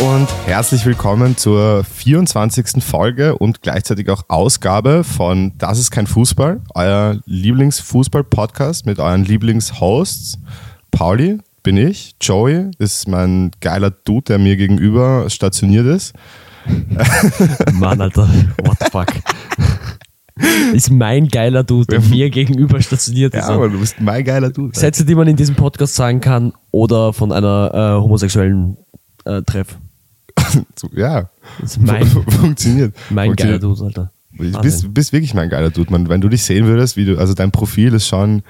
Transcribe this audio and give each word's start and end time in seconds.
und 0.00 0.28
herzlich 0.46 0.86
willkommen 0.86 1.36
zur 1.36 1.84
24. 1.84 2.82
Folge 2.82 3.36
und 3.36 3.62
gleichzeitig 3.62 4.08
auch 4.08 4.22
Ausgabe 4.28 5.04
von 5.04 5.52
Das 5.58 5.78
ist 5.78 5.90
kein 5.90 6.06
Fußball, 6.06 6.60
euer 6.74 7.18
Lieblingsfußball-Podcast 7.26 8.86
mit 8.86 8.98
euren 8.98 9.24
Lieblingshosts. 9.24 10.38
Pauli 10.90 11.38
bin 11.62 11.76
ich, 11.76 12.14
Joey 12.20 12.70
ist 12.78 13.08
mein 13.08 13.50
geiler 13.60 13.90
Dude, 13.90 14.24
der 14.28 14.38
mir 14.38 14.56
gegenüber 14.56 15.28
stationiert 15.28 15.86
ist. 15.86 16.14
Mann, 17.72 18.00
Alter, 18.00 18.28
what 18.64 18.76
the 18.78 18.90
fuck. 18.90 19.08
Ist 20.72 20.90
mein 20.90 21.28
geiler 21.28 21.64
Dude, 21.64 21.86
der 21.86 22.00
mir 22.00 22.30
gegenüber 22.30 22.80
stationiert 22.80 23.34
ist. 23.34 23.48
Ja, 23.48 23.54
aber 23.54 23.68
du 23.68 23.78
bist 23.80 24.00
mein 24.00 24.24
geiler 24.24 24.50
Dude. 24.50 24.78
Sätze, 24.78 25.04
die 25.04 25.14
man 25.14 25.28
in 25.28 25.36
diesem 25.36 25.54
Podcast 25.54 25.94
sagen 25.94 26.20
kann 26.20 26.52
oder 26.70 27.12
von 27.12 27.32
einer 27.32 27.70
äh, 27.74 28.02
homosexuellen 28.02 28.76
äh, 29.24 29.42
Treff. 29.42 29.78
ja, 30.92 31.28
Das 31.60 31.76
ist 31.76 31.82
mein, 31.82 32.06
funktioniert. 32.30 32.94
mein 33.10 33.34
geiler 33.34 33.60
Funktioniert. 33.60 33.62
Dude, 33.62 33.84
Alter. 33.84 34.12
Du 34.32 34.60
bist, 34.62 34.94
bist 34.94 35.12
wirklich 35.12 35.34
mein 35.34 35.50
geiler 35.50 35.70
Dude. 35.70 35.90
Man, 35.90 36.08
wenn 36.08 36.20
du 36.20 36.28
dich 36.28 36.42
sehen 36.42 36.66
würdest, 36.66 36.96
wie 36.96 37.04
du, 37.04 37.18
also 37.18 37.34
dein 37.34 37.50
Profil 37.50 37.92
ist 37.94 38.08
schon, 38.08 38.42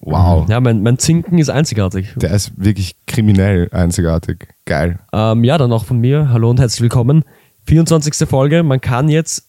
wow. 0.00 0.48
Ja, 0.48 0.60
mein, 0.60 0.82
mein 0.82 0.98
Zinken 0.98 1.38
ist 1.38 1.50
einzigartig. 1.50 2.12
Der 2.16 2.32
ist 2.32 2.52
wirklich 2.56 2.96
kriminell 3.06 3.68
einzigartig. 3.70 4.48
Geil. 4.64 4.98
Ähm, 5.12 5.44
ja, 5.44 5.56
dann 5.56 5.72
auch 5.72 5.84
von 5.84 6.00
mir. 6.00 6.30
Hallo 6.30 6.50
und 6.50 6.58
herzlich 6.58 6.82
willkommen. 6.82 7.24
24. 7.66 8.28
Folge. 8.28 8.62
Man 8.62 8.80
kann 8.80 9.08
jetzt 9.08 9.44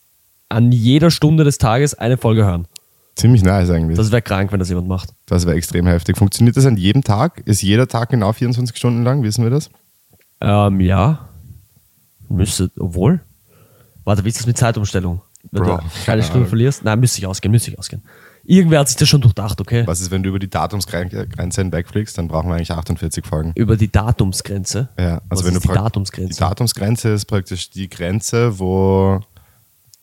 an 0.49 0.71
jeder 0.71 1.09
Stunde 1.09 1.43
des 1.43 1.57
Tages 1.57 1.95
eine 1.95 2.17
Folge 2.17 2.45
hören. 2.45 2.67
Ziemlich 3.15 3.43
nice 3.43 3.69
eigentlich. 3.69 3.97
Das 3.97 4.11
wäre 4.11 4.21
krank, 4.21 4.51
wenn 4.51 4.59
das 4.59 4.69
jemand 4.69 4.87
macht. 4.87 5.09
Das 5.25 5.45
wäre 5.45 5.55
extrem 5.55 5.87
heftig. 5.87 6.17
Funktioniert 6.17 6.55
das 6.57 6.65
an 6.65 6.77
jedem 6.77 7.03
Tag? 7.03 7.41
Ist 7.45 7.61
jeder 7.61 7.87
Tag 7.87 8.09
genau 8.09 8.31
24 8.31 8.77
Stunden 8.77 9.03
lang? 9.03 9.23
Wissen 9.23 9.43
wir 9.43 9.49
das? 9.51 9.69
Ähm, 10.41 10.79
ja. 10.81 11.29
Müsste, 12.29 12.71
obwohl. 12.79 13.21
Warte, 14.03 14.23
wie 14.25 14.29
ist 14.29 14.39
das 14.39 14.47
mit 14.47 14.57
Zeitumstellung? 14.57 15.21
Wenn 15.51 15.63
Bro, 15.63 15.77
du 15.77 15.83
keine 16.05 16.23
Stunde 16.23 16.47
verlierst? 16.47 16.83
Nein, 16.83 16.99
müsste 16.99 17.19
ich 17.19 17.27
ausgehen, 17.27 17.51
müsste 17.51 17.71
ich 17.71 17.79
ausgehen. 17.79 18.03
Irgendwer 18.43 18.79
hat 18.79 18.87
sich 18.87 18.97
das 18.97 19.07
schon 19.07 19.21
durchdacht, 19.21 19.61
okay? 19.61 19.85
Was 19.85 20.01
ist, 20.01 20.09
wenn 20.09 20.23
du 20.23 20.29
über 20.29 20.39
die 20.39 20.49
Datumsgrenze 20.49 21.27
hinwegfliegst? 21.37 22.17
Dann 22.17 22.27
brauchen 22.27 22.49
wir 22.49 22.55
eigentlich 22.55 22.71
48 22.71 23.25
Folgen. 23.25 23.51
Über 23.55 23.77
die 23.77 23.91
Datumsgrenze. 23.91 24.89
Ja, 24.97 25.21
also 25.29 25.43
Was 25.43 25.45
wenn 25.45 25.55
ist 25.55 25.65
du 25.65 25.69
die 25.69 25.75
Datumsgrenze? 25.75 26.33
Die 26.33 26.39
Datumsgrenze 26.39 27.09
ist 27.09 27.25
praktisch 27.25 27.69
die 27.69 27.87
Grenze, 27.87 28.57
wo 28.57 29.19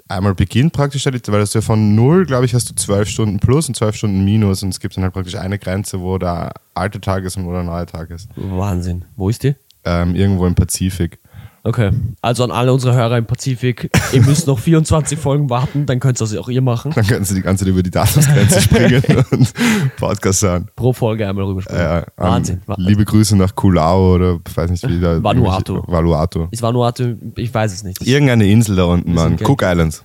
einmal 0.09 0.35
beginnt 0.35 0.73
praktisch, 0.73 1.05
weil 1.07 1.41
das 1.41 1.53
ja 1.55 1.61
von 1.61 1.95
null, 1.97 2.27
glaube 2.27 2.47
ich, 2.47 2.55
hast 2.55 2.71
du 2.71 2.75
12 2.75 3.09
Stunden 3.09 3.39
plus 3.41 3.69
und 3.69 3.75
12 3.75 3.97
Stunden 3.97 4.25
minus 4.25 4.63
und 4.63 4.71
es 4.71 4.81
gibt 4.81 4.97
dann 4.97 5.05
halt 5.05 5.13
praktisch 5.15 5.35
eine 5.35 5.59
Grenze, 5.59 6.01
wo 6.01 6.17
der 6.19 6.55
alte 6.75 7.01
Tag 7.01 7.25
ist 7.25 7.37
und 7.37 7.45
wo 7.45 7.53
der 7.53 7.65
neue 7.65 7.87
Tag 7.87 8.11
ist. 8.11 8.29
Wahnsinn. 8.37 9.05
Wo 9.17 9.29
ist 9.29 9.43
die? 9.43 9.55
Ähm, 9.89 10.15
irgendwo 10.15 10.47
im 10.47 10.55
Pazifik. 10.55 11.19
Okay. 11.65 11.91
Also 12.23 12.45
an 12.45 12.51
alle 12.51 12.73
unsere 12.73 12.95
Hörer 12.95 13.19
im 13.19 13.27
Pazifik, 13.27 13.91
ihr 14.13 14.23
müsst 14.23 14.47
noch 14.47 14.59
24 14.61 15.19
Folgen 15.19 15.51
warten, 15.51 15.85
dann 15.87 15.99
könnt 16.01 16.17
ihr 16.19 16.25
das 16.25 16.35
auch 16.37 16.49
ihr 16.49 16.63
machen. 16.63 16.93
Dann 16.95 17.07
kannst 17.07 17.31
du 17.31 17.35
die 17.35 17.43
ganze 17.43 17.65
Zeit 17.65 17.73
über 17.73 17.83
die 17.83 17.91
Datumsgrenze 17.91 18.61
springen 18.63 19.03
und 19.33 19.53
Podcast 19.97 20.43
hören. 20.43 20.69
Pro 20.77 20.93
Folge 20.93 21.29
einmal 21.29 21.45
rüberspringen. 21.45 21.83
Ja, 21.83 21.99
ähm, 21.99 22.05
Wahnsinn. 22.17 22.63
Wa- 22.67 22.77
Liebe 22.79 23.05
Grüße 23.05 23.37
nach 23.37 23.55
Kulau 23.55 24.15
oder 24.15 24.39
ich 24.49 24.57
weiß 24.57 24.71
nicht 24.71 24.89
wie 24.89 25.01
da. 25.01 25.23
Vanuatu. 25.23 25.83
Vanuatu. 25.87 26.47
War 26.61 26.73
nur, 26.73 26.93
ich 27.37 27.53
weiß 27.53 27.73
es 27.73 27.83
nicht. 27.83 28.07
Irgendeine 28.07 28.47
Insel 28.47 28.77
da 28.77 28.85
unten, 28.85 29.13
Mann. 29.13 29.35
okay. 29.35 29.45
Cook 29.47 29.63
Islands. 29.63 30.05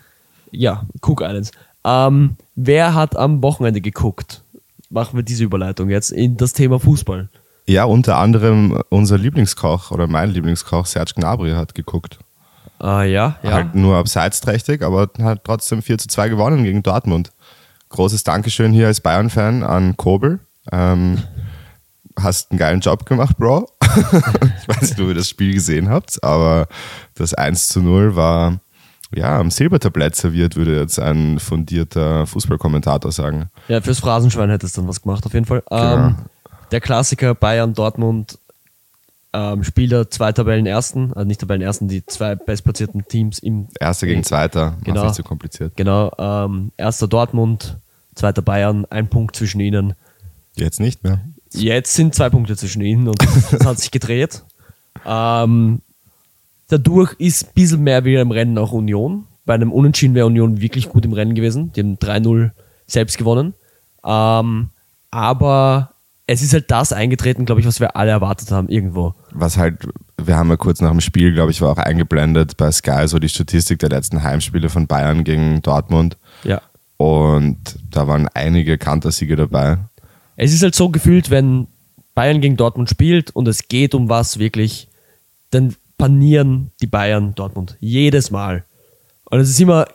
Ja, 0.52 0.86
Cook 1.02 1.22
Islands. 1.22 1.52
Ähm, 1.86 2.36
wer 2.56 2.94
hat 2.94 3.16
am 3.16 3.42
Wochenende 3.44 3.80
geguckt? 3.80 4.44
Machen 4.90 5.18
wir 5.18 5.24
diese 5.24 5.44
Überleitung 5.44 5.90
jetzt 5.90 6.12
in 6.12 6.36
das 6.38 6.54
Thema 6.54 6.80
Fußball. 6.80 7.30
Ja, 7.66 7.86
unter 7.86 8.18
anderem 8.18 8.82
unser 8.90 9.18
Lieblingskoch 9.18 9.92
oder 9.92 10.08
mein 10.08 10.32
Lieblingskoch, 10.32 10.86
Serge 10.86 11.14
Gnabry, 11.16 11.52
hat 11.52 11.76
geguckt. 11.76 12.20
Ah, 12.80 13.04
ja, 13.04 13.38
ja. 13.44 13.52
Halt 13.52 13.76
nur 13.76 13.96
abseitsträchtig, 13.96 14.82
aber 14.82 15.10
hat 15.22 15.46
trotzdem 15.46 15.82
4 15.82 15.98
zu 15.98 16.08
2 16.10 16.30
gewonnen 16.30 16.64
gegen 16.66 16.84
Dortmund. 16.84 17.32
Großes 17.90 18.24
Dankeschön 18.24 18.74
hier 18.74 18.88
als 18.88 19.00
Bayern-Fan 19.00 19.64
an 19.64 19.96
Kobel. 19.96 20.40
Ähm, 20.72 21.24
hast 22.20 22.52
einen 22.52 22.58
geilen 22.58 22.80
Job 22.82 23.06
gemacht, 23.06 23.38
Bro. 23.38 23.70
ich 23.82 24.68
weiß 24.68 24.82
nicht, 24.82 25.00
ob 25.00 25.08
ihr 25.08 25.14
das 25.14 25.30
Spiel 25.30 25.54
gesehen 25.54 25.90
habt, 25.90 26.22
aber 26.24 26.68
das 27.16 27.34
1 27.34 27.70
zu 27.70 27.82
0 27.82 28.16
war 28.16 28.60
ja 29.16 29.40
am 29.40 29.52
Silbertablett 29.52 30.16
serviert, 30.16 30.56
würde 30.56 30.78
jetzt 30.78 31.00
ein 31.00 31.40
fundierter 31.40 32.26
Fußballkommentator 32.26 33.12
sagen. 33.12 33.50
Ja, 33.68 33.80
fürs 33.80 34.00
Phrasenschwein 34.00 34.50
hättest 34.50 34.76
du 34.76 34.82
dann 34.82 34.90
was 34.90 35.02
gemacht, 35.02 35.26
auf 35.26 35.34
jeden 35.34 35.46
Fall. 35.46 35.64
Genau. 35.70 36.08
Ähm, 36.08 36.16
der 36.72 36.82
Klassiker 36.82 37.36
Bayern, 37.36 37.74
Dortmund, 37.74 38.38
ähm, 39.34 39.64
Spieler 39.64 40.10
zwei 40.12 40.32
Tabellen 40.32 40.66
ersten, 40.66 41.12
also 41.14 41.26
nicht 41.28 41.40
Tabellen 41.40 41.62
ersten, 41.62 41.88
die 41.88 42.06
zwei 42.06 42.36
bestplatzierten 42.36 43.08
Teams 43.08 43.40
im, 43.40 43.68
Erster 43.80 44.06
gegen 44.08 44.24
Zweiter, 44.24 44.78
Genau. 44.84 44.98
macht 45.02 45.08
nicht 45.08 45.16
so 45.18 45.24
kompliziert. 45.24 45.76
genau, 45.76 46.12
ähm, 46.18 46.72
erster 46.78 47.08
Dortmund, 47.08 47.78
zweiter 48.16 48.42
Bayern, 48.44 48.86
ein 48.90 49.08
Punkt 49.08 49.36
zwischen 49.36 49.60
ihnen. 49.60 49.96
Jetzt 50.56 50.80
nicht 50.80 51.04
mehr. 51.04 51.20
Jetzt 51.52 51.96
sind 51.96 52.14
zwei 52.14 52.30
Punkte 52.30 52.56
zwischen 52.56 52.82
ihnen 52.84 53.08
und 53.08 53.18
das 53.52 53.52
hat 53.66 53.80
sich 53.80 53.90
gedreht. 53.92 54.44
Ähm, 55.06 55.82
dadurch 56.70 57.14
ist 57.20 57.46
ein 57.48 57.54
bisschen 57.56 57.82
mehr 57.84 58.06
wieder 58.06 58.22
im 58.22 58.32
Rennen 58.32 58.58
auch 58.60 58.72
Union. 58.72 59.26
Bei 59.46 59.56
einem 59.56 59.72
Unentschieden 59.72 60.16
wäre 60.16 60.28
Union 60.28 60.62
wirklich 60.62 60.90
gut 60.90 61.06
im 61.06 61.14
Rennen 61.14 61.34
gewesen. 61.36 61.74
Die 61.74 61.82
haben 61.82 61.98
3-0 61.98 62.52
selbst 62.88 63.18
gewonnen. 63.18 63.54
Ähm, 64.06 64.70
aber 65.12 65.93
es 66.34 66.42
ist 66.42 66.54
halt 66.54 66.72
das 66.72 66.92
eingetreten, 66.92 67.46
glaube 67.46 67.62
ich, 67.62 67.68
was 67.68 67.80
wir 67.80 67.96
alle 67.96 68.12
erwartet 68.12 68.52
haben 68.52 68.68
irgendwo. 68.68 69.14
was 69.32 69.58
halt, 69.58 69.88
wir 70.18 70.36
haben 70.36 70.50
ja 70.50 70.58
kurz 70.58 70.82
nach 70.82 70.92
dem 70.92 71.02
Spiel, 71.02 71.34
glaube 71.34 71.52
ich, 71.52 71.62
war 71.62 71.72
auch 71.72 71.78
eingeblendet 71.78 72.58
bei 72.58 72.72
Sky 72.72 73.08
so 73.08 73.20
die 73.20 73.30
Statistik 73.30 73.80
der 73.80 73.90
letzten 73.90 74.24
Heimspiele 74.24 74.70
von 74.70 74.88
Bayern 74.88 75.24
gegen 75.24 75.62
Dortmund. 75.62 76.18
Ja. 76.44 76.62
Und 76.98 77.58
da 77.92 78.08
waren 78.08 78.28
einige 78.34 78.78
Kantersiege 78.78 79.36
dabei. 79.36 79.78
Es 80.36 80.54
ist 80.54 80.64
halt 80.64 80.76
so 80.76 80.90
gefühlt, 80.90 81.30
wenn 81.30 81.68
Bayern 82.16 82.42
gegen 82.42 82.58
Dortmund 82.58 82.90
spielt 82.90 83.32
und 83.32 83.48
es 83.48 83.68
geht 83.68 83.94
um 83.94 84.10
was 84.10 84.40
wirklich, 84.40 84.88
dann 85.52 85.76
panieren 85.98 86.72
die 86.82 86.88
Bayern 86.88 87.36
Dortmund. 87.36 87.78
Jedes 87.80 88.32
Mal. 88.32 88.64
Und 89.26 89.40
es 89.40 89.50
ist 89.50 89.60
immer, 89.60 89.88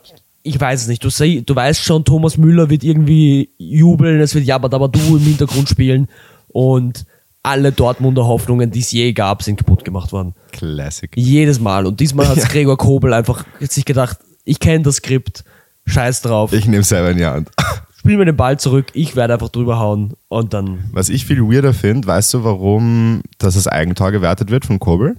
ich 0.42 0.60
weiß 0.60 0.82
es 0.82 0.88
nicht, 0.88 1.02
du, 1.04 1.10
sei, 1.10 1.42
du 1.44 1.54
weißt 1.54 1.82
schon, 1.82 2.04
Thomas 2.04 2.38
Müller 2.38 2.70
wird 2.70 2.84
irgendwie 2.84 3.50
jubeln, 3.58 4.20
es 4.20 4.34
wird 4.34 4.44
Jabba 4.44 4.68
Dabba 4.68 4.88
Du 4.88 5.16
im 5.16 5.22
Hintergrund 5.22 5.68
spielen 5.68 6.08
und 6.48 7.04
alle 7.42 7.72
Dortmunder 7.72 8.26
Hoffnungen, 8.26 8.70
die 8.70 8.80
es 8.80 8.90
je 8.92 9.12
gab, 9.12 9.42
sind 9.42 9.56
kaputt 9.56 9.84
gemacht 9.84 10.12
worden. 10.12 10.34
Classic. 10.52 11.10
Jedes 11.16 11.60
Mal. 11.60 11.86
Und 11.86 12.00
diesmal 12.00 12.28
hat 12.28 12.38
Gregor 12.50 12.76
Kobel 12.76 13.12
einfach 13.12 13.44
sich 13.60 13.84
gedacht, 13.84 14.18
ich 14.44 14.60
kenne 14.60 14.82
das 14.84 14.96
Skript, 14.96 15.44
scheiß 15.86 16.22
drauf, 16.22 16.52
Ich 16.52 16.66
nehme 16.66 16.82
selber 16.82 17.10
in 17.10 17.18
die 17.18 17.26
Hand. 17.26 17.50
spiel 17.98 18.16
mir 18.16 18.24
den 18.24 18.36
Ball 18.36 18.58
zurück, 18.58 18.86
ich 18.94 19.16
werde 19.16 19.34
einfach 19.34 19.50
drüber 19.50 19.78
hauen 19.78 20.14
und 20.28 20.54
dann 20.54 20.84
Was 20.92 21.08
ich 21.08 21.26
viel 21.26 21.42
weirder 21.42 21.74
finde, 21.74 22.08
weißt 22.08 22.32
du, 22.34 22.44
warum 22.44 23.22
das 23.38 23.56
als 23.56 23.66
Eigentor 23.66 24.12
gewertet 24.12 24.50
wird 24.50 24.64
von 24.64 24.78
Kobel? 24.78 25.16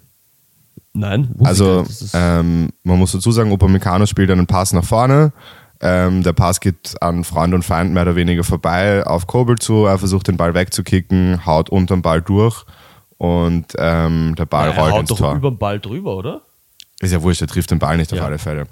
Nein. 0.93 1.33
Also, 1.43 1.85
ähm, 2.13 2.69
man 2.83 2.97
muss 2.99 3.11
dazu 3.11 3.31
sagen, 3.31 3.51
Upamecano 3.51 4.05
spielt 4.05 4.31
einen 4.31 4.47
Pass 4.47 4.73
nach 4.73 4.83
vorne. 4.83 5.31
Ähm, 5.81 6.23
der 6.23 6.33
Pass 6.33 6.59
geht 6.59 6.95
an 7.01 7.23
Freund 7.23 7.53
und 7.53 7.63
Feind 7.63 7.93
mehr 7.93 8.03
oder 8.03 8.15
weniger 8.15 8.43
vorbei 8.43 9.05
auf 9.05 9.27
Kobel 9.27 9.57
zu. 9.59 9.85
Er 9.85 9.97
versucht 9.97 10.27
den 10.27 10.35
Ball 10.35 10.53
wegzukicken, 10.53 11.45
haut 11.45 11.69
unterm 11.69 12.01
Ball 12.01 12.21
durch 12.21 12.65
und 13.17 13.67
ähm, 13.77 14.35
der 14.37 14.45
Ball 14.45 14.69
er 14.71 14.77
rollt 14.77 14.91
haut 14.93 14.99
ins 15.01 15.09
doch 15.09 15.17
Tor. 15.19 15.35
über 15.35 15.51
den 15.51 15.57
Ball 15.57 15.79
drüber, 15.79 16.17
oder? 16.17 16.41
Ist 16.99 17.13
ja 17.13 17.21
wurscht, 17.21 17.41
er 17.41 17.47
trifft 17.47 17.71
den 17.71 17.79
Ball 17.79 17.95
nicht 17.95 18.11
auf 18.11 18.19
Ja. 18.19 18.25
alle 18.25 18.39
Fälle. 18.39 18.65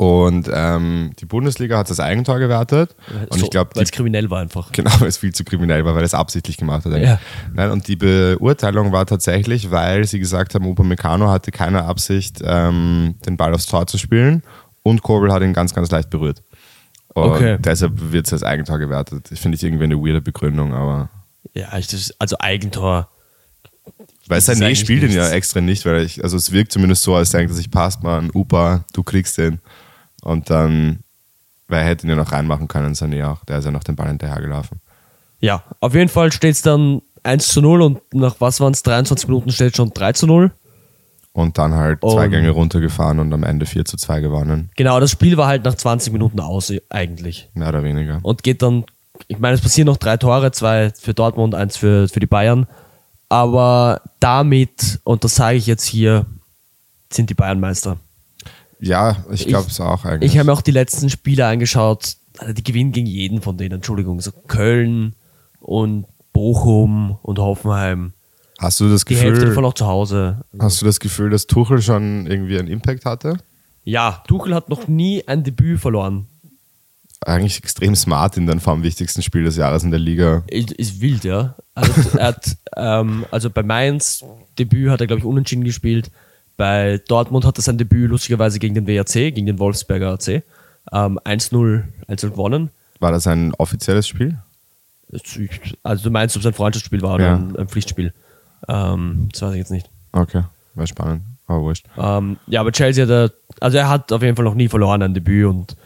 Und 0.00 0.48
ähm, 0.50 1.10
die 1.18 1.26
Bundesliga 1.26 1.76
hat 1.76 1.90
das 1.90 2.00
Eigentor 2.00 2.38
gewertet. 2.38 2.96
Und 3.28 3.38
so, 3.38 3.44
ich 3.44 3.50
glaube, 3.50 3.72
weil 3.74 3.82
es 3.82 3.90
kriminell 3.90 4.30
war 4.30 4.40
einfach. 4.40 4.72
Genau, 4.72 4.90
weil 4.98 5.08
es 5.08 5.18
viel 5.18 5.34
zu 5.34 5.44
kriminell 5.44 5.84
war, 5.84 5.92
weil 5.94 6.00
er 6.00 6.06
es 6.06 6.14
absichtlich 6.14 6.56
gemacht 6.56 6.86
hat. 6.86 6.96
Ja. 6.96 7.20
Nein, 7.52 7.70
und 7.70 7.86
die 7.86 7.96
Beurteilung 7.96 8.92
war 8.92 9.04
tatsächlich, 9.04 9.70
weil 9.70 10.06
sie 10.06 10.18
gesagt 10.18 10.54
haben, 10.54 10.64
Upamecano 10.66 11.28
hatte 11.28 11.50
keine 11.50 11.84
Absicht, 11.84 12.40
ähm, 12.42 13.16
den 13.26 13.36
Ball 13.36 13.52
aufs 13.52 13.66
Tor 13.66 13.86
zu 13.86 13.98
spielen 13.98 14.42
und 14.82 15.02
Kobel 15.02 15.30
hat 15.34 15.42
ihn 15.42 15.52
ganz, 15.52 15.74
ganz 15.74 15.90
leicht 15.90 16.08
berührt. 16.08 16.42
Und 17.12 17.24
Okay. 17.32 17.58
deshalb 17.60 17.92
wird 18.10 18.26
es 18.26 18.32
als 18.32 18.42
Eigentor 18.42 18.78
gewertet. 18.78 19.26
Das 19.30 19.38
finde 19.38 19.56
ich 19.56 19.62
irgendwie 19.64 19.84
eine 19.84 19.96
weirde 19.98 20.22
Begründung, 20.22 20.72
aber 20.72 21.10
Ja, 21.52 21.76
ich, 21.76 21.88
also 22.18 22.36
Eigentor. 22.38 23.06
weil 24.28 24.40
Sané 24.40 24.74
spielt 24.76 25.02
ihn 25.02 25.10
ja 25.10 25.20
nichts. 25.24 25.34
extra 25.34 25.60
nicht, 25.60 25.84
weil 25.84 26.04
ich, 26.04 26.24
also 26.24 26.38
es 26.38 26.52
wirkt 26.52 26.72
zumindest 26.72 27.02
so, 27.02 27.14
als 27.14 27.32
denkt 27.32 27.50
er 27.52 27.54
sich, 27.56 27.70
passt 27.70 28.02
man, 28.02 28.30
Upa, 28.32 28.86
du 28.94 29.02
kriegst 29.02 29.36
den. 29.36 29.60
Und 30.22 30.50
dann, 30.50 31.00
wer 31.68 31.82
hätte 31.84 32.06
ihn 32.06 32.10
ja 32.10 32.16
noch 32.16 32.32
reinmachen 32.32 32.68
können, 32.68 32.94
Sané 32.94 33.26
auch, 33.26 33.44
der 33.44 33.58
ist 33.58 33.64
ja 33.64 33.70
noch 33.70 33.84
den 33.84 33.96
Ball 33.96 34.08
hinterhergelaufen. 34.08 34.80
Ja, 35.40 35.62
auf 35.80 35.94
jeden 35.94 36.08
Fall 36.10 36.32
steht 36.32 36.52
es 36.56 36.62
dann 36.62 37.00
1 37.22 37.48
zu 37.48 37.60
0 37.62 37.82
und 37.82 38.14
nach 38.14 38.36
was 38.40 38.60
waren 38.60 38.72
es? 38.72 38.82
23 38.82 39.28
Minuten 39.28 39.50
steht 39.50 39.76
schon 39.76 39.90
3 39.90 40.12
zu 40.12 40.26
0. 40.26 40.52
Und 41.32 41.58
dann 41.58 41.74
halt 41.74 42.00
zwei 42.00 42.24
Und- 42.24 42.30
Gänge 42.32 42.50
runtergefahren 42.50 43.20
und 43.20 43.32
am 43.32 43.44
Ende 43.44 43.64
4 43.64 43.84
zu 43.84 43.96
2 43.96 44.20
gewonnen. 44.20 44.70
Genau, 44.76 44.98
das 45.00 45.12
Spiel 45.12 45.36
war 45.36 45.46
halt 45.46 45.64
nach 45.64 45.74
20 45.76 46.12
Minuten 46.12 46.40
aus 46.40 46.72
eigentlich. 46.88 47.48
Mehr 47.54 47.68
oder 47.68 47.84
weniger. 47.84 48.18
Und 48.22 48.42
geht 48.42 48.62
dann, 48.62 48.84
ich 49.28 49.38
meine, 49.38 49.54
es 49.54 49.60
passieren 49.60 49.86
noch 49.86 49.96
drei 49.96 50.16
Tore, 50.16 50.50
zwei 50.52 50.90
für 50.98 51.14
Dortmund, 51.14 51.54
eins 51.54 51.76
für, 51.76 52.08
für 52.08 52.20
die 52.20 52.26
Bayern. 52.26 52.66
Aber 53.28 54.00
damit, 54.18 54.98
und 55.04 55.22
das 55.22 55.36
sage 55.36 55.56
ich 55.56 55.66
jetzt 55.66 55.84
hier 55.84 56.26
sind 57.12 57.30
die 57.30 57.34
Bayern 57.34 57.60
Meister. 57.60 57.96
Ja, 58.80 59.24
ich 59.30 59.46
glaube 59.46 59.68
es 59.68 59.80
auch 59.80 60.04
eigentlich. 60.04 60.32
Ich 60.32 60.38
habe 60.38 60.46
mir 60.46 60.52
auch 60.52 60.62
die 60.62 60.70
letzten 60.70 61.10
Spiele 61.10 61.46
angeschaut. 61.46 62.16
Also 62.38 62.52
die 62.54 62.62
gewinnen 62.62 62.92
gegen 62.92 63.06
jeden 63.06 63.42
von 63.42 63.56
denen. 63.58 63.76
Entschuldigung, 63.76 64.20
so 64.20 64.32
Köln 64.32 65.14
und 65.60 66.06
Bochum 66.32 67.18
und 67.22 67.38
Hoffenheim. 67.38 68.12
hast 68.58 68.80
du 68.80 68.88
das 68.88 69.04
Die 69.04 69.16
Hälfte 69.16 69.32
Gefühl, 69.32 69.48
davon 69.48 69.64
auch 69.64 69.74
zu 69.74 69.86
Hause. 69.86 70.38
hast 70.58 70.80
du 70.80 70.86
das 70.86 71.00
Gefühl, 71.00 71.30
dass 71.30 71.46
Tuchel 71.46 71.82
schon 71.82 72.26
irgendwie 72.26 72.58
einen 72.58 72.68
Impact 72.68 73.04
hatte? 73.04 73.36
Ja, 73.84 74.22
Tuchel 74.26 74.54
hat 74.54 74.68
noch 74.68 74.88
nie 74.88 75.26
ein 75.26 75.44
Debüt 75.44 75.80
verloren. 75.80 76.26
Eigentlich 77.26 77.58
extrem 77.58 77.94
smart 77.94 78.38
in 78.38 78.46
dann 78.46 78.60
vom 78.60 78.82
wichtigsten 78.82 79.20
Spiel 79.20 79.44
des 79.44 79.56
Jahres 79.56 79.82
in 79.82 79.90
der 79.90 80.00
Liga. 80.00 80.42
Ist, 80.46 80.72
ist 80.72 81.00
wild, 81.02 81.24
ja. 81.24 81.54
Also, 81.74 82.16
er 82.16 82.28
hat, 82.28 82.56
ähm, 82.76 83.26
also 83.30 83.50
bei 83.50 83.62
Mainz 83.62 84.24
Debüt 84.58 84.88
hat 84.90 85.00
er, 85.02 85.06
glaube 85.06 85.20
ich, 85.20 85.26
unentschieden 85.26 85.64
gespielt. 85.64 86.10
Bei 86.60 87.00
Dortmund 87.08 87.46
hat 87.46 87.58
er 87.58 87.62
sein 87.62 87.78
Debüt 87.78 88.10
lustigerweise 88.10 88.58
gegen 88.58 88.74
den 88.74 88.86
WRC, 88.86 89.34
gegen 89.34 89.46
den 89.46 89.58
Wolfsberger 89.58 90.10
AC. 90.12 90.42
Ähm, 90.92 91.18
1-0 91.24 91.84
1-0 92.06 92.28
gewonnen. 92.32 92.68
War 92.98 93.12
das 93.12 93.26
ein 93.26 93.54
offizielles 93.54 94.06
Spiel? 94.06 94.36
Also 95.82 96.04
du 96.04 96.10
meinst, 96.10 96.36
ob 96.36 96.40
es 96.40 96.46
ein 96.46 96.52
Freundschaftsspiel 96.52 97.00
war 97.00 97.14
oder 97.14 97.24
Ja. 97.24 97.36
ein, 97.36 97.56
ein 97.56 97.68
Pflichtspiel? 97.68 98.12
Ähm, 98.68 99.30
das 99.32 99.40
weiß 99.40 99.52
ich 99.52 99.56
jetzt 99.56 99.70
nicht. 99.70 99.88
Okay, 100.12 100.42
war 100.74 100.86
spannend, 100.86 101.22
aber 101.46 101.62
wurscht. 101.62 101.86
Ähm, 101.96 102.36
ja, 102.46 102.60
aber 102.60 102.72
Chelsea 102.72 103.04
hat 103.04 103.10
er, 103.10 103.32
also 103.60 103.78
er 103.78 103.88
hat 103.88 104.12
auf 104.12 104.20
jeden 104.22 104.36
Fall 104.36 104.44
noch 104.44 104.54
nie 104.54 104.68
verloren 104.68 105.00
ein 105.02 105.14
Debüt 105.14 105.46
und 105.46 105.76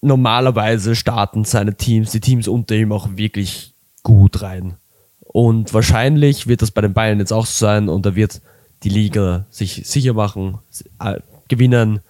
normalerweise 0.00 0.94
starten 0.94 1.44
seine 1.44 1.74
Teams, 1.74 2.12
die 2.12 2.20
Teams 2.20 2.46
unter 2.46 2.76
ihm 2.76 2.92
auch 2.92 3.08
wirklich 3.16 3.72
gut 4.04 4.42
rein. 4.42 4.74
Und 5.20 5.74
wahrscheinlich 5.74 6.46
wird 6.46 6.62
das 6.62 6.70
bei 6.70 6.82
den 6.82 6.94
Bayern 6.94 7.18
jetzt 7.18 7.32
auch 7.32 7.46
so 7.46 7.66
sein 7.66 7.88
und 7.88 8.06
er 8.06 8.14
wird 8.14 8.40
die 8.82 8.88
Liga 8.88 9.46
sich 9.50 9.82
sicher 9.86 10.14
machen, 10.14 10.58
äh, 11.00 11.20
gewinnen. 11.48 12.00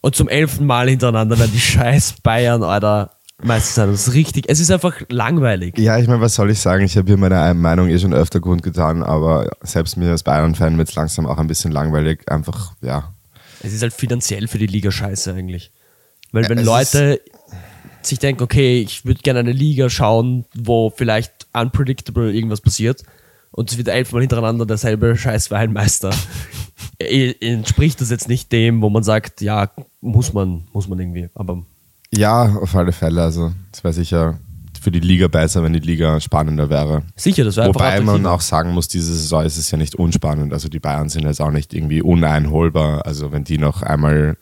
Und 0.00 0.14
zum 0.14 0.28
elften 0.28 0.66
Mal 0.66 0.88
hintereinander 0.88 1.38
werden 1.38 1.52
die 1.52 1.60
scheiß 1.60 2.16
Bayern, 2.22 2.62
Alter, 2.62 3.10
Meister 3.42 3.82
sein. 3.82 3.90
Das 3.90 4.08
ist 4.08 4.14
richtig, 4.14 4.44
es 4.48 4.60
ist 4.60 4.70
einfach 4.70 4.94
langweilig. 5.08 5.78
Ja, 5.78 5.98
ich 5.98 6.06
meine, 6.06 6.20
was 6.20 6.34
soll 6.34 6.50
ich 6.50 6.60
sagen? 6.60 6.84
Ich 6.84 6.96
habe 6.96 7.06
hier 7.06 7.16
meine 7.16 7.54
Meinung 7.54 7.88
eh 7.88 7.98
schon 7.98 8.14
öfter 8.14 8.40
kundgetan, 8.40 9.02
aber 9.02 9.50
selbst 9.62 9.96
mir 9.96 10.10
als 10.10 10.22
Bayern-Fan 10.22 10.78
wird 10.78 10.88
es 10.88 10.94
langsam 10.94 11.26
auch 11.26 11.38
ein 11.38 11.46
bisschen 11.46 11.72
langweilig. 11.72 12.30
Einfach, 12.30 12.72
ja. 12.80 13.12
Es 13.62 13.72
ist 13.72 13.82
halt 13.82 13.92
finanziell 13.92 14.48
für 14.48 14.58
die 14.58 14.66
Liga 14.66 14.90
scheiße 14.90 15.32
eigentlich. 15.32 15.72
Weil 16.32 16.48
wenn 16.48 16.58
es 16.58 16.64
Leute 16.64 17.20
sich 18.02 18.18
denken, 18.18 18.42
okay, 18.42 18.80
ich 18.80 19.04
würde 19.04 19.20
gerne 19.22 19.40
eine 19.40 19.52
Liga 19.52 19.88
schauen, 19.88 20.44
wo 20.54 20.90
vielleicht 20.90 21.46
unpredictable 21.52 22.32
irgendwas 22.32 22.60
passiert 22.60 23.04
und 23.54 23.70
es 23.70 23.78
wird 23.78 23.88
elfmal 23.88 24.22
hintereinander 24.22 24.66
derselbe 24.66 25.16
scheiß 25.16 25.50
Weinmeister, 25.50 26.10
eh, 26.98 27.34
entspricht 27.40 28.00
das 28.00 28.10
jetzt 28.10 28.28
nicht 28.28 28.50
dem, 28.50 28.82
wo 28.82 28.90
man 28.90 29.04
sagt, 29.04 29.40
ja, 29.40 29.70
muss 30.00 30.32
man, 30.32 30.64
muss 30.72 30.88
man 30.88 30.98
irgendwie. 30.98 31.28
Aber 31.34 31.62
Ja, 32.12 32.56
auf 32.60 32.74
alle 32.74 32.92
Fälle. 32.92 33.22
Also, 33.22 33.52
es 33.72 33.84
wäre 33.84 33.94
sicher 33.94 34.38
für 34.80 34.90
die 34.90 35.00
Liga 35.00 35.28
besser, 35.28 35.62
wenn 35.62 35.72
die 35.72 35.78
Liga 35.78 36.20
spannender 36.20 36.68
wäre. 36.68 37.04
sicher, 37.16 37.44
das 37.44 37.56
wäre 37.56 37.68
Wobei 37.68 38.00
man 38.00 38.26
auch 38.26 38.42
sagen 38.42 38.72
muss, 38.72 38.88
diese 38.88 39.14
Saison 39.14 39.44
ist 39.44 39.56
es 39.56 39.70
ja 39.70 39.78
nicht 39.78 39.94
unspannend. 39.94 40.52
Also 40.52 40.68
die 40.68 40.80
Bayern 40.80 41.08
sind 41.08 41.24
jetzt 41.24 41.40
auch 41.40 41.52
nicht 41.52 41.72
irgendwie 41.72 42.02
uneinholbar. 42.02 43.06
Also 43.06 43.32
wenn 43.32 43.44
die 43.44 43.56
noch 43.56 43.82
einmal 43.82 44.36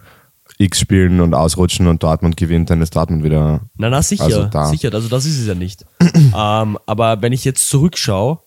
X 0.59 0.81
spielen 0.81 1.21
und 1.21 1.35
ausrutschen 1.35 1.87
und 1.87 2.03
Dortmund 2.03 2.37
gewinnt, 2.37 2.71
dann 2.71 2.81
ist 2.83 2.97
Dortmund 2.97 3.23
wieder. 3.23 3.61
Na, 3.77 3.89
na, 3.89 4.03
sicher, 4.03 4.25
Also 4.25 4.45
da. 4.47 4.67
sicher, 4.67 4.93
also 4.93 5.09
das 5.09 5.27
ist 5.27 5.39
es 5.39 5.47
ja 5.47 5.55
nicht. 5.55 5.85
ähm, 6.01 6.79
aber 6.87 7.23
wenn 7.23 7.33
ich 7.33 7.45
jetzt 7.45 7.69
zurückschaue, 7.69 8.41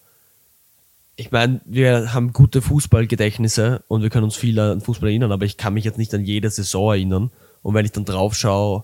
ich 1.15 1.31
meine, 1.31 1.61
wir 1.65 2.13
haben 2.13 2.33
gute 2.33 2.61
Fußballgedächtnisse 2.61 3.83
und 3.87 4.01
wir 4.01 4.09
können 4.09 4.25
uns 4.25 4.35
viel 4.35 4.59
an 4.59 4.81
Fußball 4.81 5.09
erinnern, 5.09 5.31
aber 5.31 5.45
ich 5.45 5.57
kann 5.57 5.73
mich 5.73 5.85
jetzt 5.85 5.97
nicht 5.97 6.13
an 6.13 6.25
jede 6.25 6.49
Saison 6.49 6.91
erinnern. 6.91 7.31
Und 7.61 7.73
wenn 7.73 7.85
ich 7.85 7.91
dann 7.91 8.05
drauf 8.05 8.35
schaue, 8.35 8.83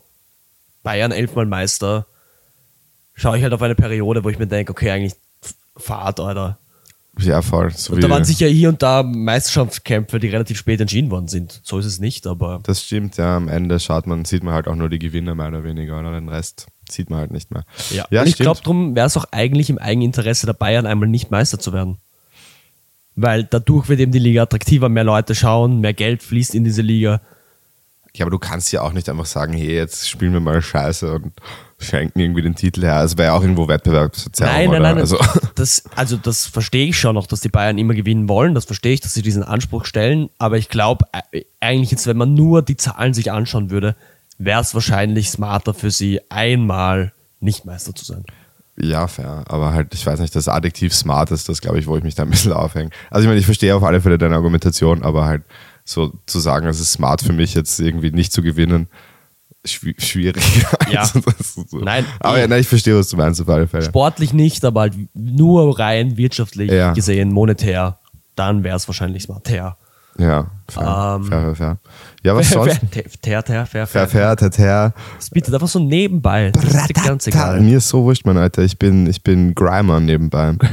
Bayern 0.83 1.11
elfmal 1.11 1.45
Meister, 1.45 2.07
schaue 3.13 3.37
ich 3.37 3.43
halt 3.43 3.53
auf 3.53 3.61
eine 3.61 3.75
Periode, 3.75 4.23
wo 4.23 4.29
ich 4.29 4.39
mir 4.39 4.47
denke, 4.47 4.71
okay, 4.71 4.91
eigentlich 4.91 5.15
Fahrt, 5.75 6.19
Alter. 6.19 6.57
Ja, 7.19 7.41
voll. 7.41 7.71
So 7.71 7.93
Und 7.93 8.03
da 8.03 8.09
waren 8.09 8.23
sicher 8.23 8.47
hier 8.47 8.69
und 8.69 8.81
da 8.81 9.03
Meisterschaftskämpfe, 9.03 10.19
die 10.19 10.27
relativ 10.27 10.57
spät 10.57 10.79
entschieden 10.79 11.11
worden 11.11 11.27
sind. 11.27 11.59
So 11.63 11.77
ist 11.77 11.85
es 11.85 11.99
nicht, 11.99 12.25
aber 12.25 12.61
das 12.63 12.83
stimmt, 12.83 13.17
ja. 13.17 13.35
Am 13.35 13.49
Ende 13.49 13.79
schaut 13.79 14.07
man, 14.07 14.23
sieht 14.23 14.43
man 14.43 14.53
halt 14.53 14.67
auch 14.67 14.75
nur 14.75 14.89
die 14.89 14.99
Gewinner 14.99 15.35
mehr 15.35 15.49
oder 15.49 15.63
weniger. 15.65 15.99
Oder 15.99 16.11
den 16.11 16.29
Rest 16.29 16.67
sieht 16.89 17.09
man 17.09 17.19
halt 17.19 17.31
nicht 17.31 17.51
mehr. 17.51 17.65
Ja, 17.89 18.05
ja 18.09 18.21
und 18.21 18.27
ich 18.27 18.37
glaube, 18.37 18.61
darum 18.63 18.95
wäre 18.95 19.07
es 19.07 19.17
auch 19.17 19.25
eigentlich 19.31 19.69
im 19.69 19.77
Eigeninteresse 19.77 20.45
der 20.45 20.53
Bayern, 20.53 20.85
einmal 20.85 21.09
nicht 21.09 21.31
Meister 21.31 21.59
zu 21.59 21.73
werden. 21.73 21.97
Weil 23.15 23.43
dadurch 23.43 23.89
wird 23.89 23.99
eben 23.99 24.11
die 24.11 24.19
Liga 24.19 24.43
attraktiver, 24.43 24.89
mehr 24.89 25.03
Leute 25.03 25.35
schauen, 25.35 25.79
mehr 25.79 25.93
Geld 25.93 26.23
fließt 26.23 26.55
in 26.55 26.63
diese 26.63 26.81
Liga. 26.81 27.21
Ja, 28.15 28.25
aber 28.25 28.31
du 28.31 28.39
kannst 28.39 28.71
ja 28.71 28.81
auch 28.81 28.91
nicht 28.91 29.07
einfach 29.09 29.25
sagen, 29.25 29.53
hey, 29.53 29.73
jetzt 29.73 30.09
spielen 30.09 30.33
wir 30.33 30.41
mal 30.41 30.61
Scheiße 30.61 31.13
und 31.13 31.31
schenken 31.79 32.19
irgendwie 32.19 32.41
den 32.41 32.55
Titel 32.55 32.81
her. 32.81 33.01
Es 33.03 33.17
wäre 33.17 33.27
ja 33.29 33.33
auch 33.33 33.41
irgendwo 33.41 33.67
Wettbewerbsverzerrung. 33.67 34.53
nein, 34.53 34.69
nein, 34.69 34.81
oder? 34.81 34.89
nein, 34.89 34.97
Also, 34.99 35.17
Das, 35.55 35.83
also 35.95 36.17
das 36.17 36.45
verstehe 36.45 36.87
ich 36.87 36.99
schon 36.99 37.15
noch, 37.15 37.27
dass 37.27 37.41
die 37.41 37.49
Bayern 37.49 37.77
immer 37.77 37.93
gewinnen 37.93 38.27
wollen. 38.27 38.53
Das 38.53 38.65
verstehe 38.65 38.93
ich, 38.93 38.99
dass 38.99 39.13
sie 39.13 39.21
diesen 39.21 39.43
Anspruch 39.43 39.85
stellen. 39.85 40.29
Aber 40.39 40.57
ich 40.57 40.69
glaube, 40.69 41.05
äh, 41.31 41.43
eigentlich 41.59 41.91
jetzt, 41.91 42.07
wenn 42.07 42.17
man 42.17 42.33
nur 42.33 42.61
die 42.61 42.77
Zahlen 42.77 43.13
sich 43.13 43.31
anschauen 43.31 43.69
würde, 43.69 43.95
wäre 44.37 44.61
es 44.61 44.73
wahrscheinlich 44.73 45.29
smarter 45.29 45.73
für 45.73 45.91
sie, 45.91 46.19
einmal 46.29 47.13
nicht 47.39 47.65
Meister 47.65 47.95
zu 47.95 48.05
sein. 48.05 48.25
Ja, 48.79 49.07
fair. 49.07 49.43
Aber 49.47 49.73
halt, 49.73 49.93
ich 49.93 50.05
weiß 50.05 50.19
nicht, 50.19 50.35
das 50.35 50.47
Adjektiv 50.47 50.93
smart 50.93 51.31
ist 51.31 51.49
das, 51.49 51.61
glaube 51.61 51.79
ich, 51.79 51.87
wo 51.87 51.97
ich 51.97 52.03
mich 52.03 52.15
da 52.15 52.23
ein 52.23 52.29
bisschen 52.29 52.53
aufhänge. 52.53 52.89
Also 53.09 53.23
ich 53.23 53.27
meine, 53.27 53.39
ich 53.39 53.45
verstehe 53.45 53.75
auf 53.75 53.83
alle 53.83 54.01
Fälle 54.01 54.17
deine 54.17 54.35
Argumentation, 54.35 55.03
aber 55.03 55.25
halt 55.25 55.43
so 55.83 56.13
zu 56.25 56.39
sagen, 56.39 56.67
es 56.67 56.79
ist 56.79 56.93
smart 56.93 57.21
für 57.21 57.33
mich, 57.33 57.53
jetzt 57.53 57.79
irgendwie 57.79 58.11
nicht 58.11 58.31
zu 58.31 58.41
gewinnen, 58.41 58.87
schwi- 59.65 59.99
schwierig. 60.01 60.43
Ja. 60.91 61.01
Also, 61.01 61.21
so. 61.67 61.77
Nein, 61.79 62.05
Aber 62.19 62.37
ja, 62.39 62.47
nein, 62.47 62.59
ich 62.61 62.67
verstehe, 62.67 62.97
was 62.97 63.07
du 63.09 63.17
meinst 63.17 63.39
auf 63.41 63.47
alle 63.49 63.67
Fälle. 63.67 63.85
Sportlich 63.85 64.33
nicht, 64.33 64.63
aber 64.65 64.81
halt 64.81 64.93
nur 65.13 65.77
rein 65.79 66.17
wirtschaftlich 66.17 66.69
Ja. 66.71 66.93
gesehen, 66.93 67.31
monetär, 67.31 67.99
dann 68.35 68.63
wäre 68.63 68.75
es 68.77 68.87
wahrscheinlich 68.87 69.23
smarter. 69.23 69.77
Ja, 70.17 70.51
fair, 70.67 71.15
Ähm, 71.17 71.23
fair, 71.23 71.41
fair, 71.41 71.55
fair. 71.55 71.77
Ja, 72.23 72.35
was 72.35 72.49
sonst? 72.49 72.79
Fair, 72.91 73.03
fair, 73.21 73.43
fair, 73.43 73.65
fair, 73.65 73.87
Fair, 73.87 74.07
fair, 74.07 74.35
tater. 74.35 74.93
Das 75.17 75.29
bietet 75.29 75.53
einfach 75.53 75.67
so 75.67 75.79
nebenbei. 75.79 76.51
Das 76.51 76.63
ist 76.65 76.93
ganz 77.03 77.27
egal. 77.27 77.61
Mir 77.61 77.77
ist 77.77 77.87
so 77.87 78.03
wurscht, 78.03 78.25
mein 78.25 78.37
Alter. 78.37 78.61
Ich 78.63 78.77
bin, 78.77 79.07
ich 79.07 79.23
bin 79.23 79.55
Grimer 79.55 79.99
nebenbei. 79.99 80.55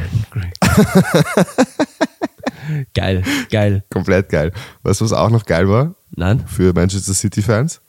Geil, 2.94 3.22
geil. 3.50 3.82
Komplett 3.90 4.28
geil. 4.28 4.52
Weißt 4.82 5.00
du, 5.00 5.04
was 5.06 5.12
auch 5.12 5.30
noch 5.30 5.46
geil 5.46 5.68
war 5.68 5.94
Nein? 6.14 6.44
für 6.46 6.72
Manchester 6.74 7.14
City-Fans? 7.14 7.80